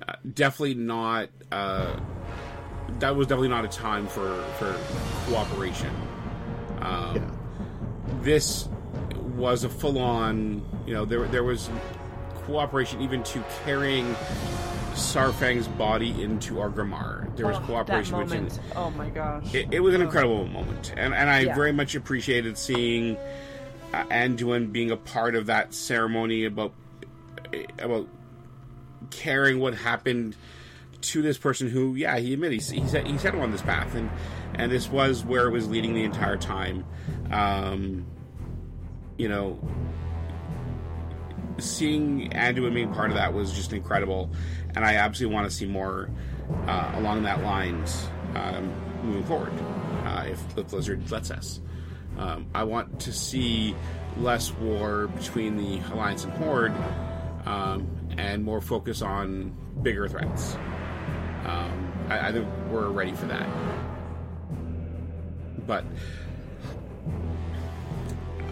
[0.06, 1.28] uh, definitely not.
[1.52, 1.98] Uh,
[2.98, 4.76] that was definitely not a time for for
[5.26, 5.90] cooperation.
[6.80, 7.30] Um, Yeah.
[8.22, 8.68] This
[9.36, 10.62] was a full on.
[10.86, 11.68] You know, there there was
[12.44, 14.14] cooperation even to carrying
[14.94, 17.34] Saurfang's body into Orgrimmar.
[17.36, 18.60] There was Oh, cooperation that between moment.
[18.76, 19.52] Oh my gosh.
[19.54, 20.04] it, it was an Oh.
[20.04, 21.54] incredible moment, and and I Yeah.
[21.54, 23.16] very much appreciated seeing
[23.92, 26.72] uh, Anduin being a part of that ceremony about
[27.80, 28.06] about
[29.10, 30.36] caring what happened
[31.00, 33.62] to this person who, yeah, he admitted he, he said he set him on this
[33.62, 34.10] path, and
[34.54, 36.84] and this was where it was leading the entire time.
[37.30, 38.06] Um,
[39.16, 39.58] you know,
[41.58, 44.30] seeing Anduin being part of that was just incredible,
[44.74, 46.10] and I absolutely want to see more
[46.66, 48.72] uh, along that lines um,
[49.02, 49.52] moving forward.
[50.04, 51.60] Uh, if, the Blizzard lets us,
[52.18, 53.74] um, I want to see
[54.18, 56.74] less war between the Alliance and Horde,
[57.44, 57.88] um,
[58.18, 60.54] and more focus on bigger threats.
[61.44, 63.48] Um, I, I think we're ready for that,
[65.66, 65.84] but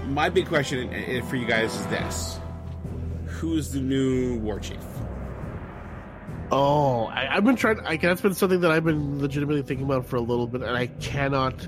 [0.07, 2.39] my big question uh, for you guys is this
[3.27, 4.78] who's the new war chief
[6.57, 7.81] Oh, I, I've been trying.
[7.81, 10.77] I, that's been something that I've been legitimately thinking about for a little bit, and
[10.77, 11.66] I cannot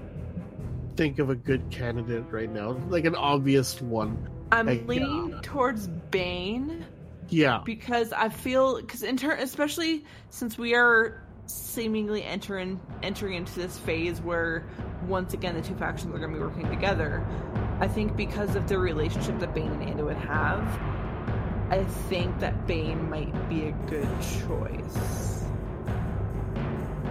[0.96, 4.28] think of a good candidate right now, like an obvious one.
[4.52, 6.85] I'm Like, leaning towards Baine
[7.28, 13.54] Yeah, because I feel because in turn, especially since we are seemingly entering entering into
[13.54, 14.66] this phase where
[15.06, 17.24] once again the two factions are going to be working together.
[17.80, 20.62] I think because of the relationship that Baine and Anduin have,
[21.70, 24.08] I think that Baine might be a good
[24.46, 25.44] choice.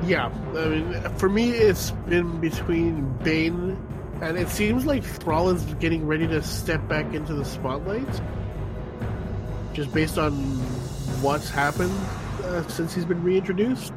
[0.06, 0.28] yeah.
[0.56, 3.78] I mean, for me, it's been between Baine,
[4.22, 8.22] and it seems like Thrall is getting ready to step back into the spotlight,
[9.76, 10.34] just based on
[11.22, 11.94] what's happened
[12.46, 13.94] uh, since he's been reintroduced.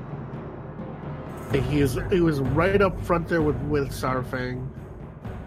[1.52, 4.68] Like he is, he was right up front there with with Saurfang.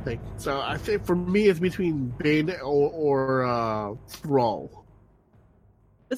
[0.05, 4.83] Like, so I think for me, it's between Baine or, or uh, Thrall.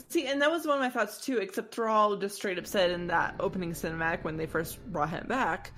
[0.09, 1.39] See, and that was one of my thoughts too.
[1.39, 5.27] Except Thrall just straight up said in that opening cinematic when they first brought him
[5.27, 5.71] back,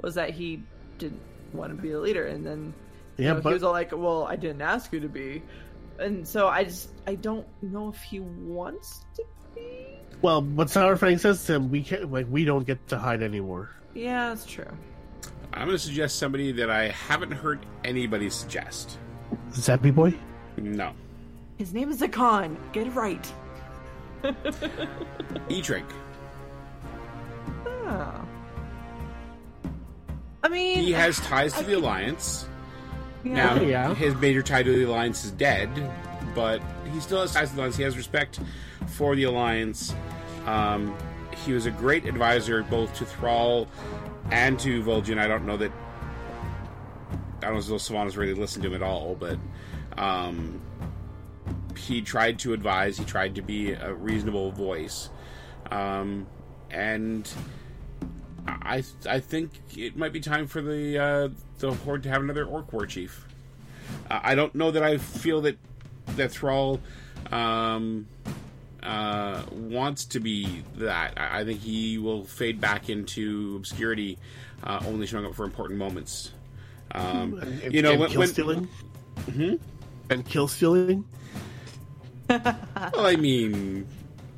[0.00, 0.62] was that he
[0.98, 1.20] didn't
[1.52, 2.72] want to be the leader, and then
[3.18, 5.42] You know, but- he was all like, "Well, I didn't ask you to be,"
[6.00, 9.22] and so I just I don't know if he wants to
[9.54, 9.98] be.
[10.22, 13.70] Well, what Saurfang says to him, we can't like we don't get to hide anymore.
[13.94, 14.66] Yeah, that's true.
[15.52, 18.98] I'm going to suggest somebody that I haven't heard anybody suggest.
[19.50, 20.14] Zappy boy.
[20.56, 20.92] No.
[21.56, 22.56] His name is Zekhan.
[22.72, 23.32] Get it right.
[25.48, 25.86] E Drink.
[27.66, 27.86] Oh.
[27.86, 28.24] Ah.
[30.44, 32.46] I mean, He has ties to I the can- Alliance.
[33.24, 33.34] Yeah.
[33.54, 33.94] Now, Yeah.
[33.94, 35.68] his major tie to the Alliance is dead,
[36.34, 37.76] but he still has ties to the Alliance.
[37.76, 38.40] He has respect
[38.86, 39.94] for the Alliance.
[40.46, 40.94] Um,
[41.44, 43.68] he was a great advisor both to Thrall
[44.30, 45.18] and to Vol'jin.
[45.18, 45.72] I don't know that.
[47.42, 49.38] I don't know if Sylvanas really listened to him at all, but
[49.96, 50.60] um,
[51.76, 52.98] he tried to advise.
[52.98, 55.08] He tried to be a reasonable voice,
[55.70, 56.26] um,
[56.70, 57.30] and
[58.46, 61.28] I I think it might be time for the uh,
[61.60, 63.26] the horde to have another orc war chief.
[64.10, 65.58] Uh, I don't know that I feel that
[66.16, 66.80] that Thrall
[67.30, 68.06] um,
[68.82, 71.14] uh, wants to be that.
[71.16, 74.18] I, I think he will fade back into obscurity,
[74.64, 76.32] uh, only showing up for important moments.
[76.92, 78.68] Um, And- you know, and when, kill when stealing.
[79.32, 79.54] Hmm?
[80.08, 81.04] and kill stealing.
[82.28, 82.56] well,
[82.96, 83.86] I mean,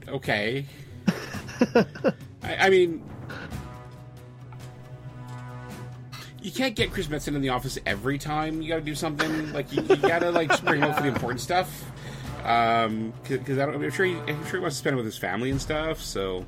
[0.08, 0.66] okay.
[2.42, 3.02] I, I mean,
[6.42, 8.60] you can't get Chris Metzen in the office every time.
[8.60, 11.02] You got to do something like you, you got to like bring him out for
[11.02, 11.84] the important stuff.
[12.44, 15.04] Um, because I don't, I'm sure he, I'm sure he wants to spend it with
[15.04, 16.00] his family and stuff.
[16.00, 16.44] So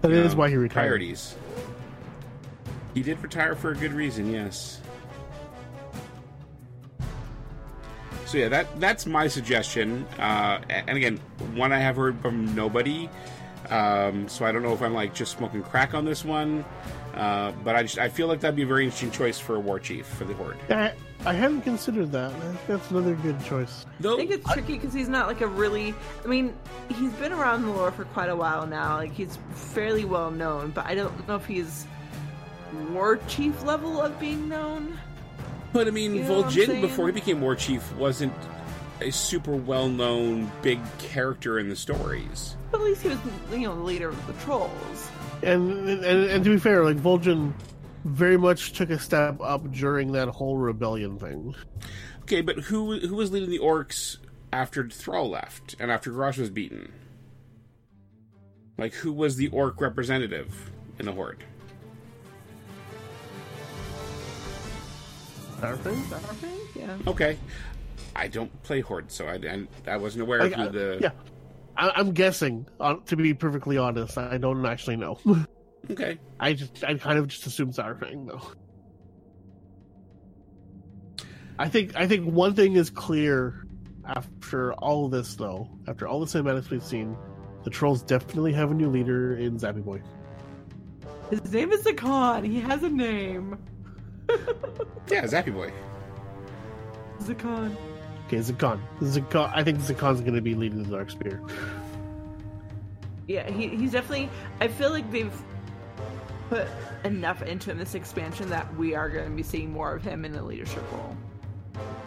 [0.00, 0.86] that is know, why he retired.
[0.86, 1.34] Priorities.
[2.94, 4.32] He did retire for a good reason.
[4.32, 4.80] Yes.
[8.26, 10.06] So yeah, that that's my suggestion.
[10.18, 11.18] Uh, and again,
[11.54, 13.10] one I have heard from nobody.
[13.68, 16.64] Um, so I don't know if I'm like just smoking crack on this one.
[17.14, 19.60] Uh, but I just I feel like that'd be a very interesting choice for a
[19.60, 20.58] war chief for the horde.
[20.68, 20.92] I,
[21.26, 22.32] I hadn't considered that.
[22.66, 23.84] That's another good choice.
[23.98, 25.94] Though I think it's tricky because he's not like a really.
[26.24, 26.54] I mean,
[26.88, 28.96] he's been around the lore for quite a while now.
[28.96, 31.86] Like he's fairly well known, but I don't know if he's
[32.90, 34.98] war chief level of being known.
[35.72, 38.32] But I mean, You know Vol'jin before he became war chief wasn't
[39.00, 42.56] a super well known big character in the stories.
[42.70, 43.18] But at least he was,
[43.52, 45.10] you know, the leader of the trolls.
[45.42, 47.54] And, and and to be fair, like Vol'jin
[48.04, 51.54] very much took a step up during that whole rebellion thing.
[52.22, 54.18] Okay, but who who was leading the orcs
[54.52, 56.92] after Thrall left and after Garrosh was beaten?
[58.78, 61.44] Like who was the orc representative in the horde?
[65.60, 66.00] Saurfang?
[66.74, 66.96] Yeah.
[67.06, 67.36] Okay,
[68.16, 70.98] I don't play horde, so I I, I wasn't aware Like, of who uh, the
[71.02, 71.10] yeah,
[71.76, 72.66] I, I'm guessing.
[72.78, 75.18] Uh, to be perfectly honest, I don't actually know.
[75.90, 76.18] okay.
[76.38, 78.42] I just I kind of just assume Saurfang though.
[81.58, 83.66] I think I think one thing is clear
[84.04, 85.68] after all of this though.
[85.86, 87.16] After all the cinematics we've seen,
[87.64, 90.02] the trolls definitely have a new leader in Zappy Boy.
[91.30, 92.44] His name is Zekhan.
[92.46, 93.58] He has a name.
[95.10, 95.72] Yeah, Zappy Boy.
[97.20, 97.74] Zekhan.
[98.30, 98.78] Okay, Zekhan.
[99.00, 99.50] Zekhan.
[99.52, 101.42] I think Zekhan's going to be leading the Dark Spear.
[103.26, 104.30] Yeah, he, he's definitely.
[104.60, 105.34] I feel like they've
[106.48, 106.68] put
[107.02, 110.24] enough into him this expansion that we are going to be seeing more of him
[110.24, 111.16] in a leadership role.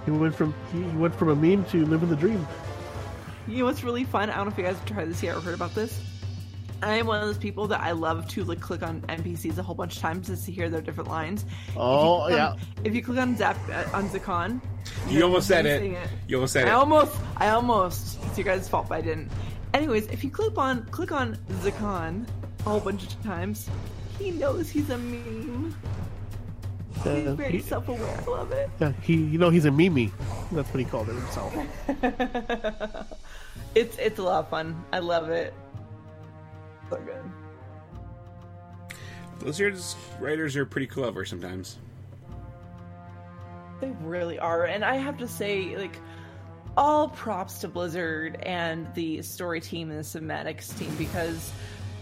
[0.05, 2.47] He went from he went from a meme to living the dream.
[3.45, 4.29] You know what's really fun?
[4.29, 5.99] I don't know if you guys have tried this yet or heard about this.
[6.83, 9.63] I am one of those people that I love to like click on NPCs a
[9.63, 11.45] whole bunch of times just to hear their different lines.
[11.77, 14.61] Oh If you click yeah, on- If you click on Zap uh, on Zekhan,
[15.09, 16.09] You almost said you're it.
[16.27, 16.71] You almost said I it.
[16.71, 18.19] I almost, I almost.
[18.25, 19.31] It's your guys' fault, but I didn't.
[19.73, 22.27] Anyways, if you click on click on Zekhan
[22.59, 23.69] a whole bunch of times,
[24.19, 25.75] he knows he's a meme.
[27.03, 28.19] He's Uh, very he, self-aware.
[28.27, 28.69] I love it.
[28.79, 30.11] yeah, he you know he's a meme.
[30.51, 31.53] That's what he called it himself.
[33.75, 34.83] It's it's a lot of fun.
[34.93, 35.53] I love it.
[36.93, 37.23] So good.
[39.39, 41.79] Blizzard's writers are pretty clever sometimes.
[43.81, 45.97] They really are, and I have to say, like,
[46.77, 51.51] all props to Blizzard and the story team and the cinematics team because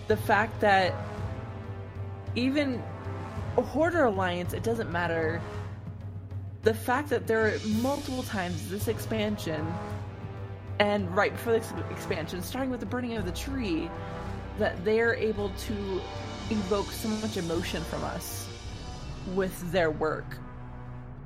[0.07, 0.93] the fact that
[2.35, 2.83] even
[3.57, 5.41] a Hoarder Alliance, it doesn't matter.
[6.63, 9.65] The fact that there are multiple times this expansion,
[10.79, 13.89] and right before the ex- expansion, starting with the burning of the tree,
[14.61, 16.01] that they're able to
[16.51, 18.47] evoke so much emotion from us
[19.33, 20.37] with their work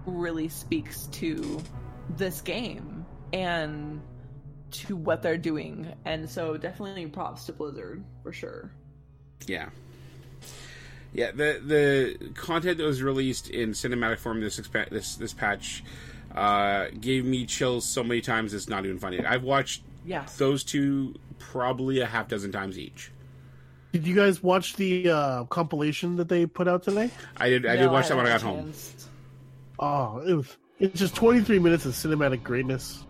[0.05, 1.61] really speaks to
[2.15, 4.01] this game and
[4.71, 5.91] to what they're doing.
[6.05, 8.71] And so definitely props to Blizzard for sure.
[9.47, 9.67] Yeah.
[11.13, 15.83] Yeah, the the content that was released in cinematic form this expa- this this patch
[16.33, 19.25] uh, gave me chills so many times it's not even funny.
[19.25, 20.37] I've watched Yes.
[20.37, 23.11] those two probably a half dozen times each.
[23.95, 27.09] Did you guys watch the uh, compilation that they put out today?
[27.37, 27.65] I did.
[27.65, 28.73] I did No, watch that when I got home.
[29.79, 30.57] Oh, it was.
[30.79, 33.05] It's just 23 minutes of cinematic greatness.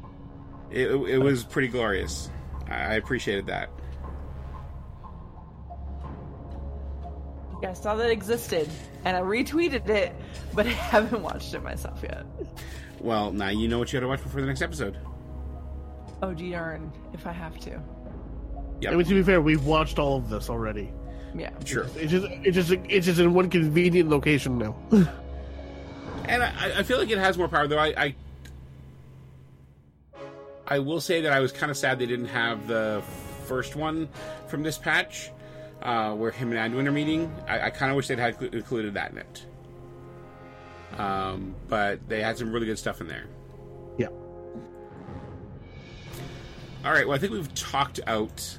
[0.70, 2.30] It, it was pretty glorious.
[2.70, 3.72] I I appreciated that.
[7.64, 8.70] Yeah, I saw that existed,
[9.06, 10.16] and I retweeted it,
[10.53, 12.28] but I haven't watched it myself yet.
[12.99, 14.99] Well, now you know what you got to watch before the next episode.
[16.22, 17.82] Oh, gee darn, if I have to.
[18.81, 18.93] Yep.
[18.93, 20.91] I mean, to be fair, we've watched all of this already.
[21.34, 21.52] Yeah.
[21.65, 21.85] Sure.
[21.95, 24.76] It's just, it's just, it's just in one convenient location now.
[26.27, 27.77] And I, I feel like it has more power, though.
[27.77, 28.15] I, I,
[30.65, 33.03] I will say that I was kind of sad they didn't have the
[33.45, 34.10] first one
[34.47, 35.30] from this patch,
[35.84, 37.31] uh, where him and Anduin are meeting.
[37.47, 39.45] I, I kind of wish they'd had cl- included that in it.
[40.97, 43.26] Um, but they had some really good stuff in there.
[43.99, 44.07] yeah.
[46.84, 47.07] All right.
[47.07, 48.57] Well, I think we've talked out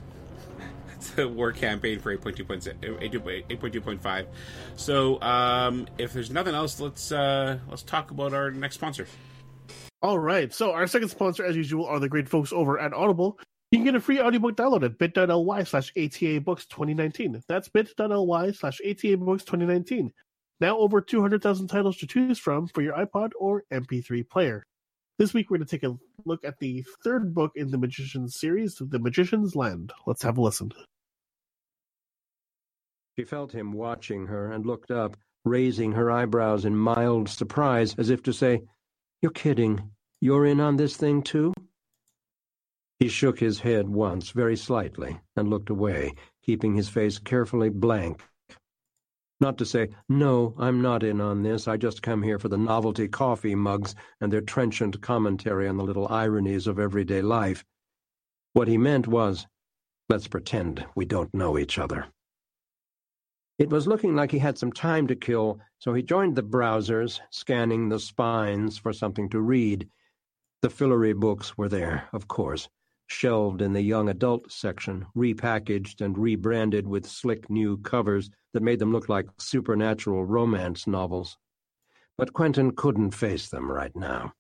[1.16, 4.26] the war campaign for 8.2.6 8.2.5.
[4.76, 9.06] So, um, if there's nothing else, let's uh, let's talk about our next sponsor.
[10.02, 10.52] All right.
[10.52, 13.38] So our second sponsor, as usual, are the great folks over at Audible.
[13.72, 17.42] You can get a free audiobook download at bit.ly slash ATA Books 2019.
[17.48, 20.12] That's bit.ly slash ATA Books 2019.
[20.60, 24.64] Now over 200,000 titles to choose from for your iPod or MP3 player.
[25.18, 28.38] This week we're going to take a look at the third book in the Magician's
[28.38, 29.92] series, The Magician's Land.
[30.06, 30.72] Let's have a listen.
[33.18, 38.10] She felt him watching her and looked up, raising her eyebrows in mild surprise, as
[38.10, 38.64] if to say,
[39.22, 39.90] You're kidding.
[40.20, 41.54] You're in on this thing, too?
[42.98, 46.12] He shook his head once, very slightly, and looked away,
[46.42, 48.22] keeping his face carefully blank.
[49.40, 51.66] Not to say, No, I'm not in on this.
[51.66, 55.84] I just come here for the novelty coffee mugs and their trenchant commentary on the
[55.84, 57.64] little ironies of everyday life.
[58.52, 59.46] What he meant was,
[60.10, 62.08] Let's pretend we don't know each other.
[63.58, 67.20] It was looking like he had some time to kill, so he joined the browsers,
[67.30, 69.88] scanning the spines for something to read.
[70.60, 72.68] The Fillory books were there, of course,
[73.06, 78.78] shelved in the young adult section, repackaged and rebranded with slick new covers that made
[78.78, 81.38] them look like supernatural romance novels.
[82.18, 84.34] But Quentin couldn't face them right now.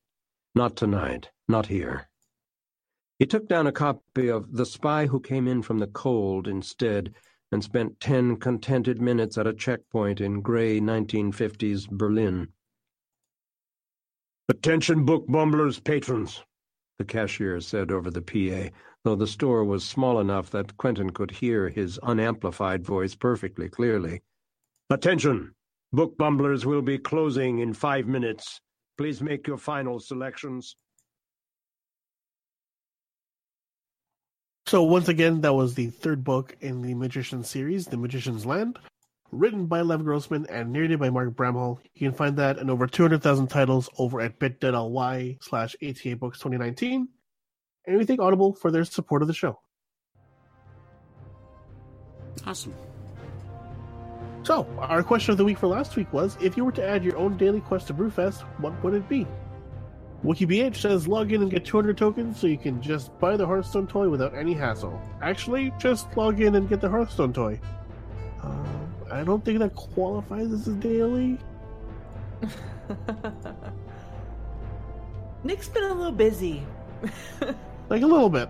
[0.54, 2.08] Not tonight, not here.
[3.18, 7.14] He took down a copy of The Spy Who Came In From the Cold instead,
[7.52, 12.48] and spent ten contented minutes at a checkpoint in gray 1950s Berlin.
[14.48, 16.42] Attention book bumblers patrons,
[16.98, 18.70] the cashier said over the PA,
[19.04, 24.22] though the store was small enough that Quentin could hear his unamplified voice perfectly clearly.
[24.90, 25.54] Attention!
[25.92, 28.60] Book bumblers will be closing in five minutes.
[28.98, 30.76] Please make your final selections.
[34.66, 38.80] So once again, that was the third book in the Magician series, The Magician's Land,
[39.30, 41.78] written by Lev Grossman and narrated by Mark Bramhall.
[41.94, 47.06] You can find that in over 200,000 titles over at bit.ly slash ATA Books 2019.
[47.86, 49.60] And we thank Audible for their support of the show.
[52.44, 52.74] Awesome.
[54.42, 57.04] So, our question of the week for last week was, if you were to add
[57.04, 59.28] your own daily quest to Brewfest, what would it be?
[60.26, 63.86] WikiBH says log in and get 200 tokens so you can just buy the Hearthstone
[63.86, 65.00] toy without any hassle.
[65.22, 67.60] Actually, just log in and get the Hearthstone toy.
[68.42, 71.38] Um, I don't think that qualifies as a daily.
[75.44, 76.66] Nick's been a little busy.
[77.88, 78.48] Like a little bit.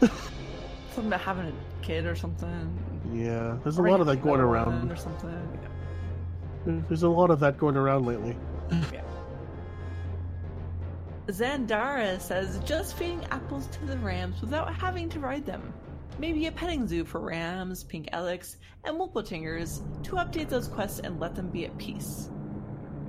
[0.00, 1.52] Something about having a
[1.84, 2.76] kid or something.
[3.12, 4.90] Yeah, there's a Or lot of that going around.
[4.90, 5.58] Or something.
[6.66, 8.36] There's a lot of that going around lately.
[11.28, 15.72] Zandara says just feeding apples to the rams without having to ride them.
[16.18, 21.18] Maybe a petting zoo for rams, pink elekks, and Wolpertingers to update those quests and
[21.18, 22.28] let them be at peace.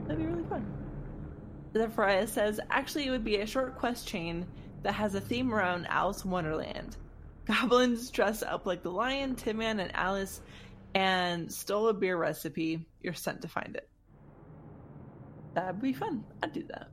[0.04, 0.66] That'd be really fun.
[1.74, 4.48] Zephyriah says actually it would be a short quest chain
[4.84, 6.96] that has a theme around Alice in Wonderland.
[7.46, 10.42] Goblins dress up like the lion, Tin Man, and Alice,
[10.94, 12.88] and stole a beer recipe.
[13.02, 13.90] You're sent to find it.
[15.54, 16.24] That'd be fun.
[16.42, 16.90] I'd do that.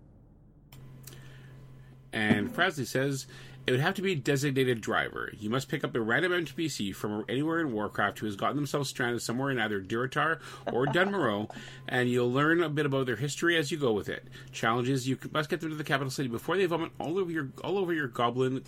[2.12, 3.26] And Frasley says
[3.66, 5.32] it would have to be a designated driver.
[5.38, 8.88] You must pick up a random NPC from anywhere in Warcraft who has gotten themselves
[8.88, 10.40] stranded somewhere in either Durotar
[10.72, 11.48] or Dun Morogh,
[11.88, 14.26] and you'll learn a bit about their history as you go with it.
[14.50, 17.48] Challenges: you must get them to the capital city before they vomit all over your
[17.62, 18.62] all over your goblin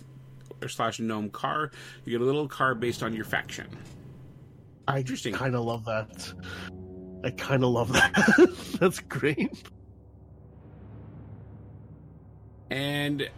[0.61, 1.71] or slash gnome car.
[2.05, 3.67] You get a little car based on your faction.
[4.87, 5.33] I Interesting.
[5.33, 6.31] kind of love that.
[7.23, 8.75] I kind of love that.
[8.79, 9.51] That's great.
[12.75, 13.29] And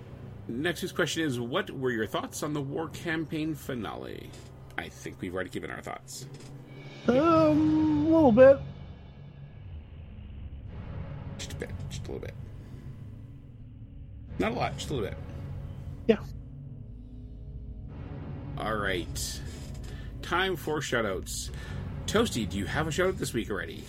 [0.47, 4.31] next week's question is What were your thoughts on the war campaign finale?
[4.80, 6.26] I think we've already given our thoughts.
[7.07, 8.57] Um, a little bit.
[11.38, 12.34] Just a bit, just a little bit.
[14.39, 15.18] Not a lot, just a little bit.
[16.07, 16.18] Yeah.
[18.57, 19.41] All right.
[20.23, 21.51] Time for shoutouts.
[22.07, 23.84] Toasty, do you have a shoutout this week already?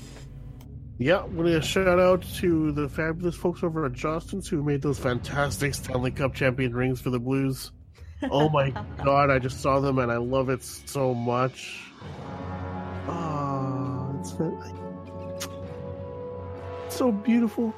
[1.01, 4.99] Yeah, we're gonna shout out to the fabulous folks over at Jostens who made those
[4.99, 7.71] fantastic Stanley Cup champion rings for the Blues.
[8.33, 8.71] Oh my
[9.05, 11.85] god, I just saw them and I love it so much.
[13.07, 14.35] Ah, it's
[16.97, 17.73] so beautiful.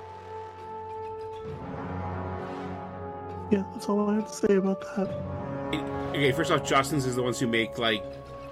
[3.51, 5.09] Yeah, that's all I have to say about that.
[6.14, 8.02] Okay, first off, Jostens is the ones who make, like,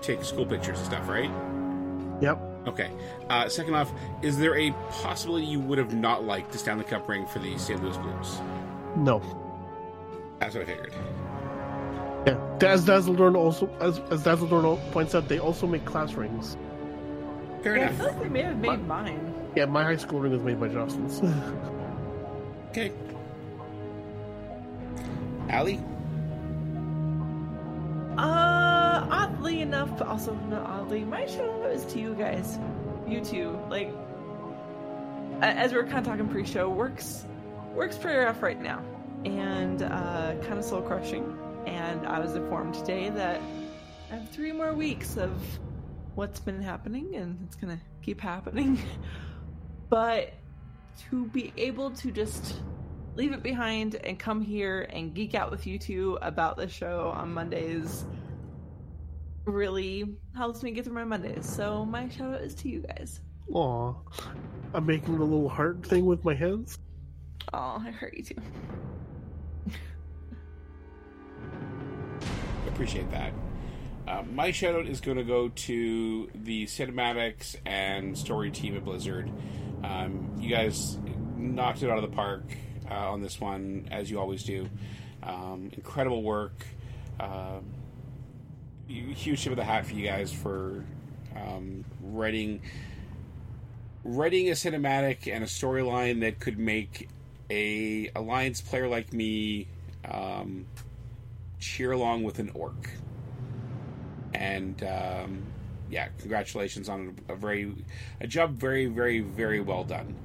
[0.03, 1.31] take school pictures and stuff, right?
[2.21, 2.58] Yep.
[2.69, 2.91] Okay.
[3.31, 3.93] Uh, second off,
[4.23, 7.57] is there a possibility you would have not liked the Stanley Cup ring for the
[7.59, 7.83] St.
[7.83, 8.41] Louis Blues?
[8.97, 9.21] No.
[10.39, 10.93] That's what I figured.
[12.27, 12.39] Yeah.
[12.69, 16.57] As Dazzledorn also as, as Dazzledorn points out, they also make class rings.
[17.63, 17.97] Fair Yeah, I enough.
[17.99, 19.35] feel like they may have made mine.
[19.57, 21.21] Yeah, my high school ring was made by Jostens.
[22.71, 22.93] Okay.
[25.49, 25.81] Allie?
[29.39, 32.59] Oddly enough, but also not oddly, my shout out is to you guys.
[33.07, 33.59] You two.
[33.71, 33.95] Like,
[35.41, 37.25] as we are kind of talking pre-show, works
[37.73, 38.83] works pretty rough right now,
[39.25, 41.39] and uh, kind of soul crushing.
[41.67, 43.41] And I was informed today that
[44.11, 45.31] I have three more weeks of
[46.17, 48.81] what's been happening, and it's gonna keep happening.
[49.89, 50.33] but
[51.11, 52.57] to be able to just
[53.15, 57.13] leave it behind and come here and geek out with you two about the show
[57.15, 58.05] on Mondays
[59.49, 61.49] really helps me get through my Mondays.
[61.49, 63.21] So my shout out is to you guys.
[63.53, 63.95] Aw.
[64.75, 66.79] I'm making the little heart thing with my hands.
[67.53, 68.35] Oh, I hurt you too.
[72.69, 73.33] Appreciate that.
[74.07, 78.85] Uh, my shout out is going to go to the cinematics and story team at
[78.85, 79.31] Blizzard.
[79.83, 80.99] Um, you guys
[81.37, 82.45] knocked it out of the park
[82.91, 84.69] uh, on this one, as you always do.
[85.23, 86.67] Um, incredible work.
[87.21, 87.78] Um you-
[88.89, 90.85] huge tip of the hat for you guys for
[91.37, 92.63] um, writing
[94.05, 97.09] writing a cinematic and a storyline that could make
[97.51, 99.67] a alliance player like me
[100.11, 100.67] um,
[101.59, 102.91] cheer along with an orc.
[104.35, 105.43] And um,
[105.91, 107.75] yeah, congratulations on a very
[108.21, 110.17] a job very very very well done.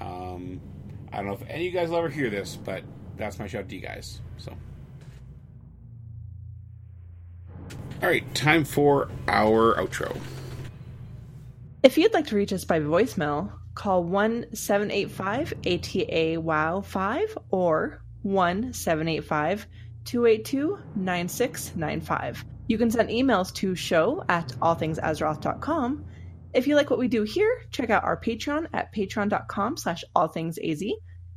[0.00, 0.60] Um,
[1.12, 2.82] I don't know if any of you guys will ever hear this, but
[3.16, 4.20] that's my shout to you guys.
[4.36, 4.52] So.
[8.02, 10.18] All right, time for our outro.
[11.82, 18.02] If you'd like to reach us by voicemail, call 1 785 ATA WOW 5 or
[18.22, 19.66] 1 785
[20.04, 22.44] 282 9695.
[22.68, 26.04] You can send emails to show at allthingsazeroth.com.
[26.52, 30.90] If you like what we do here, check out our Patreon at patreon.com slash allthingsaz.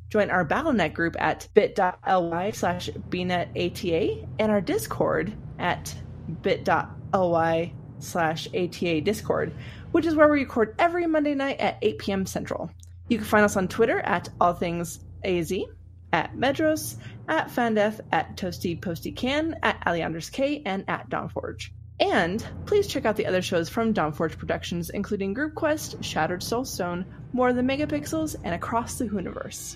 [0.10, 5.94] Join our BattleNet group at bit.ly slash bnetata and our Discord at
[6.30, 9.54] bit.ly slash ATA Discord,
[9.92, 12.26] which is where we record every Monday night at 8 p.m.
[12.26, 12.72] Central.
[13.08, 15.66] You can find us on Twitter at All Things allthingsaz,
[16.14, 16.96] at Medros,
[17.28, 21.70] at Fandeth, at Toasty Posty Can, at Aleanders K, and at Dawnforge.
[22.00, 27.06] And please check out the other shows from Dawnforge Productions, including Group Quest, Shattered Soulstone,
[27.34, 29.76] More Than Megapixels, and Across the Hooniverse.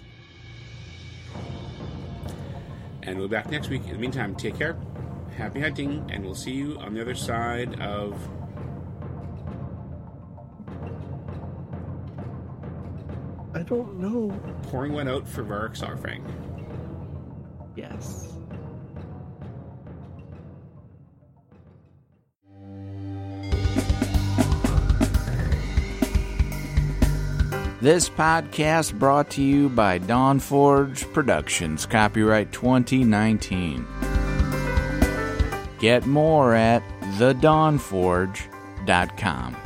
[3.01, 3.84] And we'll be back next week.
[3.85, 4.77] In the meantime, take care,
[5.35, 8.15] happy hunting, and we'll see you on the other side of.
[13.55, 14.31] I don't know.
[14.64, 16.23] pouring one out for Varok Saurfang.
[17.76, 18.30] Yes.
[27.84, 33.85] This podcast brought to you by Dawn Forge Productions, copyright 2019.
[35.84, 36.81] Get more at
[37.19, 39.62] thedawnforge.com.